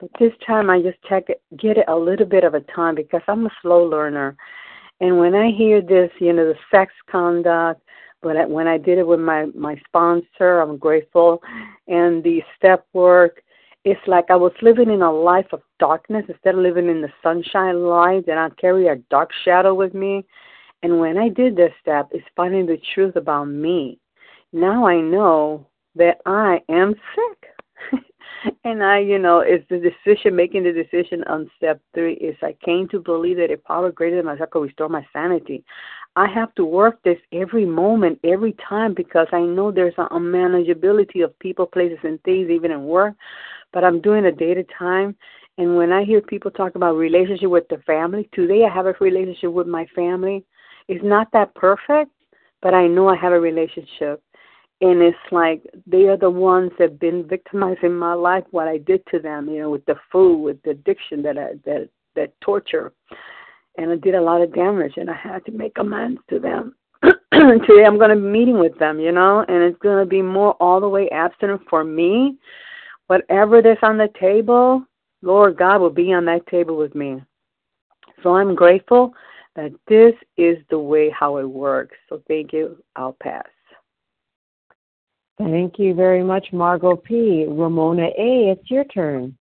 but 0.00 0.08
this 0.18 0.32
time 0.46 0.70
I 0.70 0.80
just 0.80 0.96
check 1.08 1.24
it, 1.28 1.42
get 1.58 1.76
it 1.76 1.84
a 1.88 1.94
little 1.94 2.24
bit 2.24 2.44
of 2.44 2.54
a 2.54 2.60
time 2.60 2.94
because 2.94 3.20
I'm 3.28 3.46
a 3.46 3.50
slow 3.60 3.84
learner. 3.84 4.36
And 5.00 5.18
when 5.18 5.34
I 5.34 5.50
hear 5.50 5.82
this, 5.82 6.10
you 6.20 6.32
know, 6.32 6.46
the 6.46 6.58
sex 6.70 6.92
conduct, 7.10 7.81
but 8.22 8.48
when 8.48 8.66
I 8.66 8.78
did 8.78 8.98
it 8.98 9.06
with 9.06 9.20
my 9.20 9.46
my 9.54 9.76
sponsor, 9.86 10.60
I'm 10.60 10.76
grateful, 10.78 11.42
and 11.88 12.22
the 12.22 12.42
step 12.56 12.86
work 12.92 13.42
it's 13.84 14.00
like 14.06 14.26
I 14.30 14.36
was 14.36 14.52
living 14.62 14.90
in 14.90 15.02
a 15.02 15.12
life 15.12 15.52
of 15.52 15.62
darkness 15.80 16.24
instead 16.28 16.54
of 16.54 16.60
living 16.60 16.88
in 16.88 17.00
the 17.00 17.12
sunshine 17.22 17.82
light, 17.82 18.28
and 18.28 18.38
I 18.38 18.48
carry 18.50 18.86
a 18.86 18.96
dark 19.10 19.30
shadow 19.44 19.74
with 19.74 19.92
me. 19.92 20.24
And 20.82 21.00
when 21.00 21.18
I 21.18 21.28
did 21.28 21.56
this 21.56 21.72
step, 21.80 22.08
it's 22.12 22.26
finding 22.36 22.66
the 22.66 22.78
truth 22.94 23.16
about 23.16 23.46
me. 23.46 23.98
Now 24.52 24.86
I 24.86 25.00
know 25.00 25.66
that 25.96 26.18
I 26.26 26.60
am 26.68 26.94
sick. 27.14 28.00
and 28.64 28.84
I, 28.84 28.98
you 28.98 29.18
know, 29.18 29.40
it's 29.40 29.68
the 29.68 29.78
decision, 29.78 30.36
making 30.36 30.64
the 30.64 30.72
decision 30.72 31.24
on 31.24 31.50
step 31.56 31.80
three 31.94 32.14
is 32.14 32.36
I 32.42 32.54
came 32.64 32.88
to 32.88 33.00
believe 33.00 33.36
that 33.38 33.50
a 33.50 33.56
power 33.56 33.90
greater 33.90 34.16
than 34.16 34.26
myself 34.26 34.50
could 34.50 34.62
restore 34.62 34.88
my 34.88 35.06
sanity. 35.12 35.64
I 36.14 36.28
have 36.28 36.54
to 36.56 36.64
work 36.64 37.02
this 37.02 37.18
every 37.32 37.64
moment, 37.64 38.18
every 38.22 38.54
time, 38.68 38.92
because 38.94 39.26
I 39.32 39.40
know 39.40 39.70
there's 39.70 39.94
an 39.96 40.08
unmanageability 40.10 41.24
of 41.24 41.38
people, 41.38 41.66
places, 41.66 41.98
and 42.02 42.22
things, 42.22 42.50
even 42.50 42.70
in 42.70 42.84
work 42.84 43.14
but 43.72 43.84
I'm 43.84 44.00
doing 44.00 44.26
a 44.26 44.32
day 44.32 44.52
at 44.52 44.58
a 44.58 44.64
time. 44.78 45.16
And 45.58 45.76
when 45.76 45.92
I 45.92 46.04
hear 46.04 46.20
people 46.20 46.50
talk 46.50 46.74
about 46.74 46.96
relationship 46.96 47.50
with 47.50 47.68
the 47.68 47.78
family, 47.78 48.28
today 48.32 48.64
I 48.64 48.74
have 48.74 48.86
a 48.86 48.94
relationship 49.00 49.52
with 49.52 49.66
my 49.66 49.86
family. 49.94 50.44
It's 50.88 51.04
not 51.04 51.28
that 51.32 51.54
perfect, 51.54 52.10
but 52.62 52.74
I 52.74 52.86
know 52.86 53.08
I 53.08 53.16
have 53.16 53.32
a 53.32 53.40
relationship. 53.40 54.22
And 54.80 55.00
it's 55.00 55.16
like 55.30 55.62
they 55.86 56.06
are 56.06 56.16
the 56.16 56.30
ones 56.30 56.72
that 56.78 56.90
have 56.90 57.00
been 57.00 57.26
victimized 57.28 57.84
in 57.84 57.94
my 57.94 58.14
life, 58.14 58.44
what 58.50 58.66
I 58.66 58.78
did 58.78 59.02
to 59.12 59.20
them, 59.20 59.48
you 59.48 59.60
know, 59.60 59.70
with 59.70 59.84
the 59.84 59.94
food, 60.10 60.38
with 60.38 60.62
the 60.62 60.70
addiction 60.70 61.22
that 61.22 61.38
I, 61.38 61.50
that 61.64 61.88
that 62.16 62.32
torture. 62.40 62.92
And 63.78 63.90
I 63.90 63.96
did 63.96 64.14
a 64.14 64.20
lot 64.20 64.42
of 64.42 64.54
damage 64.54 64.94
and 64.96 65.10
I 65.10 65.16
had 65.16 65.44
to 65.46 65.52
make 65.52 65.78
amends 65.78 66.20
to 66.30 66.38
them. 66.38 66.74
Today 67.02 67.84
I'm 67.86 67.98
gonna 67.98 68.16
be 68.16 68.22
meeting 68.22 68.58
with 68.58 68.78
them, 68.78 69.00
you 69.00 69.12
know, 69.12 69.44
and 69.48 69.62
it's 69.62 69.78
gonna 69.78 70.06
be 70.06 70.22
more 70.22 70.52
all 70.60 70.80
the 70.80 70.88
way 70.88 71.08
abstinent 71.10 71.62
for 71.68 71.82
me 71.84 72.38
Whatever 73.12 73.58
is 73.58 73.76
on 73.82 73.98
the 73.98 74.08
table, 74.18 74.82
Lord 75.20 75.58
God 75.58 75.82
will 75.82 75.90
be 75.90 76.14
on 76.14 76.24
that 76.24 76.46
table 76.46 76.78
with 76.78 76.94
me. 76.94 77.22
So 78.22 78.36
I'm 78.36 78.54
grateful 78.54 79.12
that 79.54 79.72
this 79.86 80.14
is 80.38 80.56
the 80.70 80.78
way 80.78 81.10
how 81.10 81.36
it 81.36 81.44
works. 81.44 81.94
So 82.08 82.22
thank 82.26 82.54
you. 82.54 82.82
I'll 82.96 83.16
pass. 83.22 83.44
Thank 85.36 85.78
you 85.78 85.92
very 85.92 86.22
much, 86.22 86.54
Margot 86.54 86.96
P. 86.96 87.44
Ramona 87.46 88.06
A., 88.18 88.52
it's 88.52 88.70
your 88.70 88.84
turn. 88.84 89.36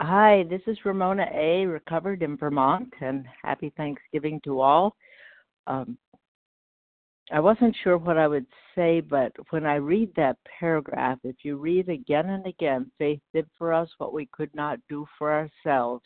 Hi, 0.00 0.44
this 0.48 0.60
is 0.68 0.78
Ramona 0.84 1.26
A., 1.34 1.66
recovered 1.66 2.22
in 2.22 2.36
Vermont, 2.36 2.94
and 3.00 3.26
happy 3.42 3.72
Thanksgiving 3.76 4.40
to 4.44 4.60
all. 4.60 4.94
Um, 5.66 5.98
I 7.32 7.40
wasn't 7.40 7.74
sure 7.82 7.98
what 7.98 8.16
I 8.16 8.28
would 8.28 8.46
say, 8.76 9.00
but 9.00 9.32
when 9.50 9.66
I 9.66 9.74
read 9.74 10.12
that 10.14 10.36
paragraph, 10.60 11.18
if 11.24 11.34
you 11.42 11.56
read 11.56 11.88
again 11.88 12.28
and 12.28 12.46
again, 12.46 12.92
faith 12.96 13.18
did 13.34 13.48
for 13.58 13.72
us 13.72 13.88
what 13.98 14.12
we 14.12 14.28
could 14.30 14.54
not 14.54 14.78
do 14.88 15.04
for 15.18 15.32
ourselves, 15.32 16.04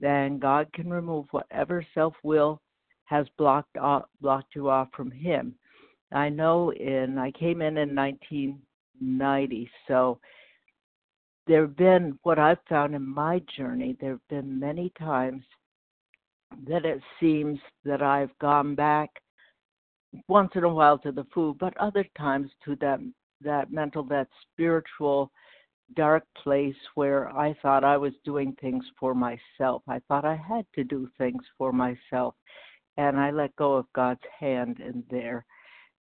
then 0.00 0.38
God 0.38 0.70
can 0.74 0.90
remove 0.90 1.28
whatever 1.30 1.82
self 1.94 2.12
will 2.22 2.60
has 3.06 3.26
blocked 3.38 3.78
off, 3.78 4.04
blocked 4.20 4.54
you 4.54 4.68
off 4.68 4.88
from 4.94 5.10
Him. 5.10 5.54
I 6.12 6.28
know 6.28 6.74
in 6.74 7.16
I 7.16 7.30
came 7.30 7.62
in 7.62 7.78
in 7.78 7.94
1990, 7.94 9.70
so 9.86 10.20
there 11.48 11.62
have 11.62 11.76
been 11.76 12.18
what 12.22 12.38
I've 12.38 12.58
found 12.68 12.94
in 12.94 13.02
my 13.02 13.42
journey. 13.56 13.96
There 14.00 14.12
have 14.12 14.28
been 14.28 14.60
many 14.60 14.92
times 14.98 15.42
that 16.68 16.84
it 16.84 17.00
seems 17.18 17.58
that 17.84 18.02
I've 18.02 18.36
gone 18.38 18.74
back 18.74 19.10
once 20.28 20.50
in 20.54 20.64
a 20.64 20.68
while 20.68 20.98
to 20.98 21.10
the 21.10 21.26
food, 21.34 21.56
but 21.58 21.76
other 21.78 22.04
times 22.16 22.50
to 22.64 22.76
that 22.76 23.00
that 23.40 23.72
mental, 23.72 24.02
that 24.04 24.28
spiritual 24.52 25.30
dark 25.96 26.24
place 26.42 26.74
where 26.96 27.30
I 27.30 27.54
thought 27.62 27.84
I 27.84 27.96
was 27.96 28.12
doing 28.24 28.54
things 28.60 28.84
for 28.98 29.14
myself. 29.14 29.82
I 29.88 30.00
thought 30.08 30.24
I 30.24 30.36
had 30.36 30.66
to 30.74 30.84
do 30.84 31.08
things 31.16 31.42
for 31.56 31.72
myself. 31.72 32.34
And 32.96 33.16
I 33.16 33.30
let 33.30 33.54
go 33.56 33.74
of 33.74 33.86
God's 33.94 34.20
hand 34.38 34.80
in 34.80 35.04
there. 35.08 35.46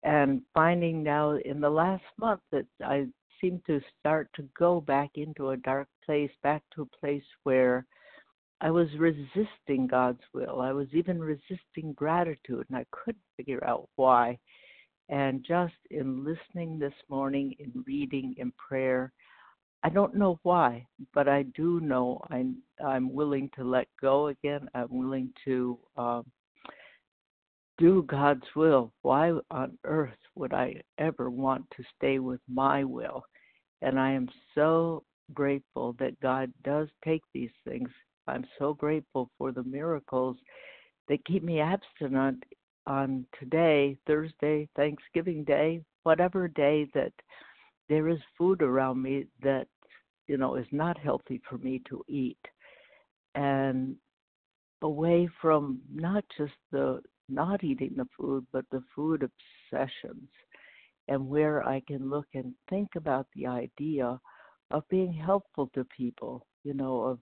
And 0.02 0.40
finding 0.54 1.02
now 1.02 1.36
in 1.44 1.60
the 1.60 1.68
last 1.68 2.04
month 2.18 2.40
that 2.52 2.64
I 2.82 3.06
seem 3.40 3.60
to 3.66 3.80
start 3.98 4.28
to 4.34 4.48
go 4.58 4.80
back 4.80 5.10
into 5.14 5.50
a 5.50 5.56
dark 5.56 5.88
place, 6.04 6.30
back 6.42 6.62
to 6.74 6.82
a 6.82 6.96
place 6.98 7.24
where 7.42 7.86
I 8.60 8.70
was 8.70 8.88
resisting 8.98 9.86
God's 9.86 10.22
will. 10.32 10.60
I 10.60 10.72
was 10.72 10.88
even 10.92 11.20
resisting 11.20 11.92
gratitude, 11.94 12.66
and 12.68 12.78
I 12.78 12.86
couldn't 12.90 13.22
figure 13.36 13.64
out 13.64 13.88
why. 13.96 14.38
And 15.08 15.44
just 15.46 15.74
in 15.90 16.24
listening 16.24 16.78
this 16.78 16.94
morning, 17.08 17.54
in 17.58 17.84
reading, 17.86 18.34
in 18.38 18.52
prayer, 18.52 19.12
I 19.82 19.88
don't 19.88 20.16
know 20.16 20.40
why, 20.42 20.86
but 21.14 21.28
I 21.28 21.44
do 21.54 21.80
know 21.80 22.20
I'm 22.30 22.56
I'm 22.84 23.12
willing 23.12 23.50
to 23.56 23.62
let 23.62 23.86
go 24.00 24.28
again. 24.28 24.68
I'm 24.74 24.88
willing 24.90 25.32
to 25.44 25.78
um, 25.96 26.24
do 27.78 28.02
God's 28.04 28.46
will. 28.54 28.92
Why 29.02 29.32
on 29.50 29.78
earth 29.84 30.18
would 30.34 30.52
I 30.52 30.80
ever 30.98 31.30
want 31.30 31.64
to 31.76 31.84
stay 31.96 32.18
with 32.18 32.40
my 32.48 32.84
will? 32.84 33.22
And 33.82 33.98
I 33.98 34.12
am 34.12 34.28
so 34.54 35.02
grateful 35.34 35.94
that 35.98 36.18
God 36.20 36.52
does 36.64 36.88
take 37.04 37.22
these 37.34 37.50
things 37.66 37.90
I'm 38.28 38.44
so 38.58 38.74
grateful 38.74 39.30
for 39.38 39.52
the 39.52 39.62
miracles 39.62 40.36
that 41.08 41.24
keep 41.24 41.42
me 41.42 41.60
abstinent 41.60 42.42
on 42.86 43.26
today, 43.38 43.96
Thursday, 44.06 44.68
Thanksgiving 44.76 45.44
Day, 45.44 45.82
whatever 46.02 46.48
day 46.48 46.88
that 46.94 47.12
there 47.88 48.08
is 48.08 48.18
food 48.36 48.62
around 48.62 49.02
me 49.02 49.26
that, 49.42 49.68
you 50.26 50.36
know, 50.36 50.56
is 50.56 50.66
not 50.72 50.98
healthy 50.98 51.40
for 51.48 51.58
me 51.58 51.80
to 51.88 52.04
eat. 52.08 52.38
And 53.34 53.96
away 54.82 55.28
from 55.40 55.80
not 55.92 56.24
just 56.36 56.52
the 56.72 57.00
not 57.28 57.64
eating 57.64 57.94
the 57.96 58.06
food, 58.18 58.46
but 58.52 58.64
the 58.70 58.82
food 58.94 59.22
obsessions, 59.22 60.28
and 61.08 61.28
where 61.28 61.66
I 61.66 61.80
can 61.86 62.10
look 62.10 62.26
and 62.34 62.54
think 62.68 62.90
about 62.96 63.26
the 63.34 63.46
idea 63.46 64.20
of 64.70 64.88
being 64.88 65.12
helpful 65.12 65.70
to 65.74 65.84
people, 65.96 66.46
you 66.64 66.74
know, 66.74 67.02
of 67.02 67.18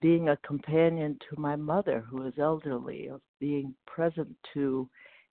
being 0.00 0.30
a 0.30 0.36
companion 0.38 1.18
to 1.30 1.40
my 1.40 1.54
mother 1.54 2.04
who 2.08 2.26
is 2.26 2.34
elderly, 2.38 3.08
of 3.08 3.20
being 3.38 3.74
present 3.86 4.34
to 4.54 4.88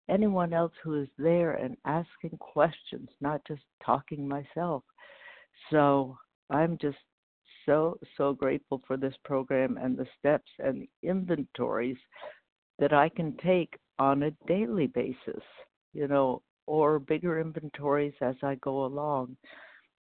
anyone 0.09 0.53
else 0.53 0.73
who 0.83 1.01
is 1.01 1.07
there 1.17 1.53
and 1.53 1.75
asking 1.85 2.37
questions, 2.39 3.09
not 3.21 3.41
just 3.47 3.61
talking 3.83 4.27
myself. 4.27 4.83
So 5.71 6.17
I'm 6.49 6.77
just 6.79 6.97
so, 7.65 7.97
so 8.17 8.33
grateful 8.33 8.81
for 8.87 8.97
this 8.97 9.13
program 9.23 9.77
and 9.77 9.97
the 9.97 10.07
steps 10.17 10.51
and 10.59 10.87
inventories 11.03 11.97
that 12.79 12.93
I 12.93 13.09
can 13.09 13.35
take 13.37 13.77
on 13.99 14.23
a 14.23 14.31
daily 14.47 14.87
basis, 14.87 15.43
you 15.93 16.07
know, 16.07 16.41
or 16.65 16.99
bigger 16.99 17.39
inventories 17.39 18.13
as 18.21 18.35
I 18.43 18.55
go 18.55 18.85
along 18.85 19.35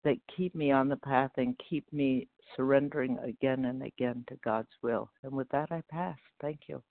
that 0.03 0.17
keep 0.36 0.55
me 0.55 0.71
on 0.71 0.89
the 0.89 0.97
path 0.97 1.32
and 1.38 1.59
keep 1.69 1.86
me 1.93 2.28
surrendering 2.55 3.17
again 3.19 3.65
and 3.65 3.84
again 3.84 4.24
to 4.28 4.36
God's 4.43 4.71
will. 4.82 5.09
And 5.24 5.32
with 5.32 5.47
that, 5.49 5.71
I 5.71 5.82
pass. 5.89 6.17
Thank 6.41 6.61
you. 6.67 6.82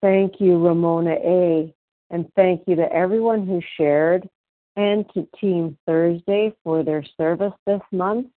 Thank 0.00 0.40
you, 0.40 0.58
Ramona 0.58 1.14
A. 1.24 1.74
And 2.10 2.26
thank 2.34 2.62
you 2.66 2.76
to 2.76 2.92
everyone 2.92 3.46
who 3.46 3.60
shared. 3.76 4.28
and 4.76 5.04
to 5.12 5.28
Team 5.38 5.76
Thursday 5.86 6.52
for 6.64 6.82
their 6.82 7.04
service 7.16 7.52
this 7.66 7.82
month 7.92 8.28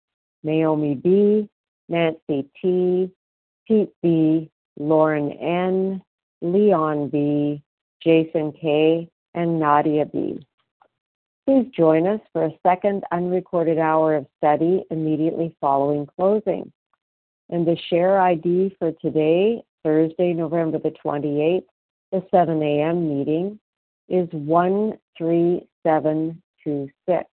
Naomi 0.43 0.95
B., 0.95 1.49
Nancy 1.89 2.49
T., 2.61 3.11
Pete 3.67 3.93
B., 4.03 4.51
Lauren 4.79 5.33
N., 5.33 6.03
Leon 6.43 7.09
B., 7.09 7.63
Jason 8.03 8.53
K., 8.53 9.09
and 9.35 9.59
Nadia 9.59 10.07
B. 10.07 10.47
Please 11.47 11.67
join 11.77 12.07
us 12.07 12.21
for 12.33 12.45
a 12.45 12.59
second 12.63 13.03
unrecorded 13.13 13.79
hour 13.79 14.15
of 14.15 14.27
study 14.39 14.83
immediately 14.91 15.55
following 15.61 16.07
closing. 16.17 16.73
And 17.51 17.67
the 17.67 17.77
share 17.91 18.19
ID 18.21 18.77
for 18.79 18.93
today, 18.93 19.63
Thursday, 19.83 20.33
November 20.33 20.79
the 20.79 20.95
28th, 21.05 21.67
the 22.13 22.25
7 22.31 22.63
a.m. 22.63 23.19
meeting, 23.19 23.59
is 24.09 24.27
13726. 24.31 27.25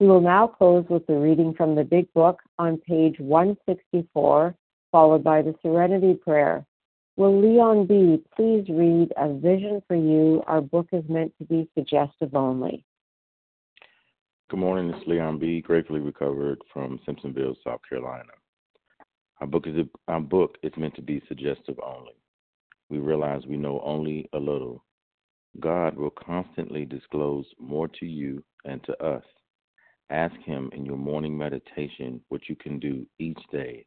We 0.00 0.08
will 0.08 0.20
now 0.20 0.48
close 0.48 0.84
with 0.88 1.06
the 1.06 1.14
reading 1.14 1.54
from 1.54 1.76
the 1.76 1.84
Big 1.84 2.12
Book 2.12 2.40
on 2.58 2.78
page 2.78 3.20
164, 3.20 4.56
followed 4.92 5.24
by 5.24 5.42
the 5.42 5.54
Serenity 5.62 6.14
Prayer. 6.14 6.64
Will 7.16 7.40
Leon 7.40 7.86
B. 7.86 8.22
please 8.36 8.64
read 8.68 9.12
A 9.16 9.34
Vision 9.34 9.82
for 9.88 9.96
You? 9.96 10.42
Our 10.46 10.60
book 10.60 10.86
is 10.92 11.02
meant 11.08 11.32
to 11.38 11.44
be 11.44 11.68
suggestive 11.76 12.34
only. 12.34 12.84
Good 14.48 14.60
morning, 14.60 14.92
this 14.92 15.00
is 15.00 15.08
Leon 15.08 15.38
B. 15.38 15.60
Gratefully 15.60 16.00
recovered 16.00 16.60
from 16.72 17.00
Simpsonville, 17.08 17.56
South 17.64 17.80
Carolina. 17.88 18.32
Our 19.40 19.46
book 19.46 19.66
is 19.66 19.74
our 20.06 20.20
book 20.20 20.56
is 20.62 20.72
meant 20.76 20.94
to 20.94 21.02
be 21.02 21.22
suggestive 21.26 21.74
only. 21.84 22.14
We 22.88 22.98
realize 22.98 23.42
we 23.46 23.56
know 23.56 23.80
only 23.84 24.28
a 24.34 24.38
little. 24.38 24.84
God 25.58 25.96
will 25.96 26.10
constantly 26.10 26.84
disclose 26.84 27.46
more 27.58 27.88
to 27.88 28.06
you 28.06 28.44
and 28.64 28.82
to 28.84 29.04
us 29.04 29.24
Ask 30.12 30.36
Him 30.42 30.68
in 30.74 30.84
your 30.84 30.98
morning 30.98 31.36
meditation 31.36 32.20
what 32.28 32.46
you 32.46 32.54
can 32.54 32.78
do 32.78 33.06
each 33.18 33.38
day 33.50 33.86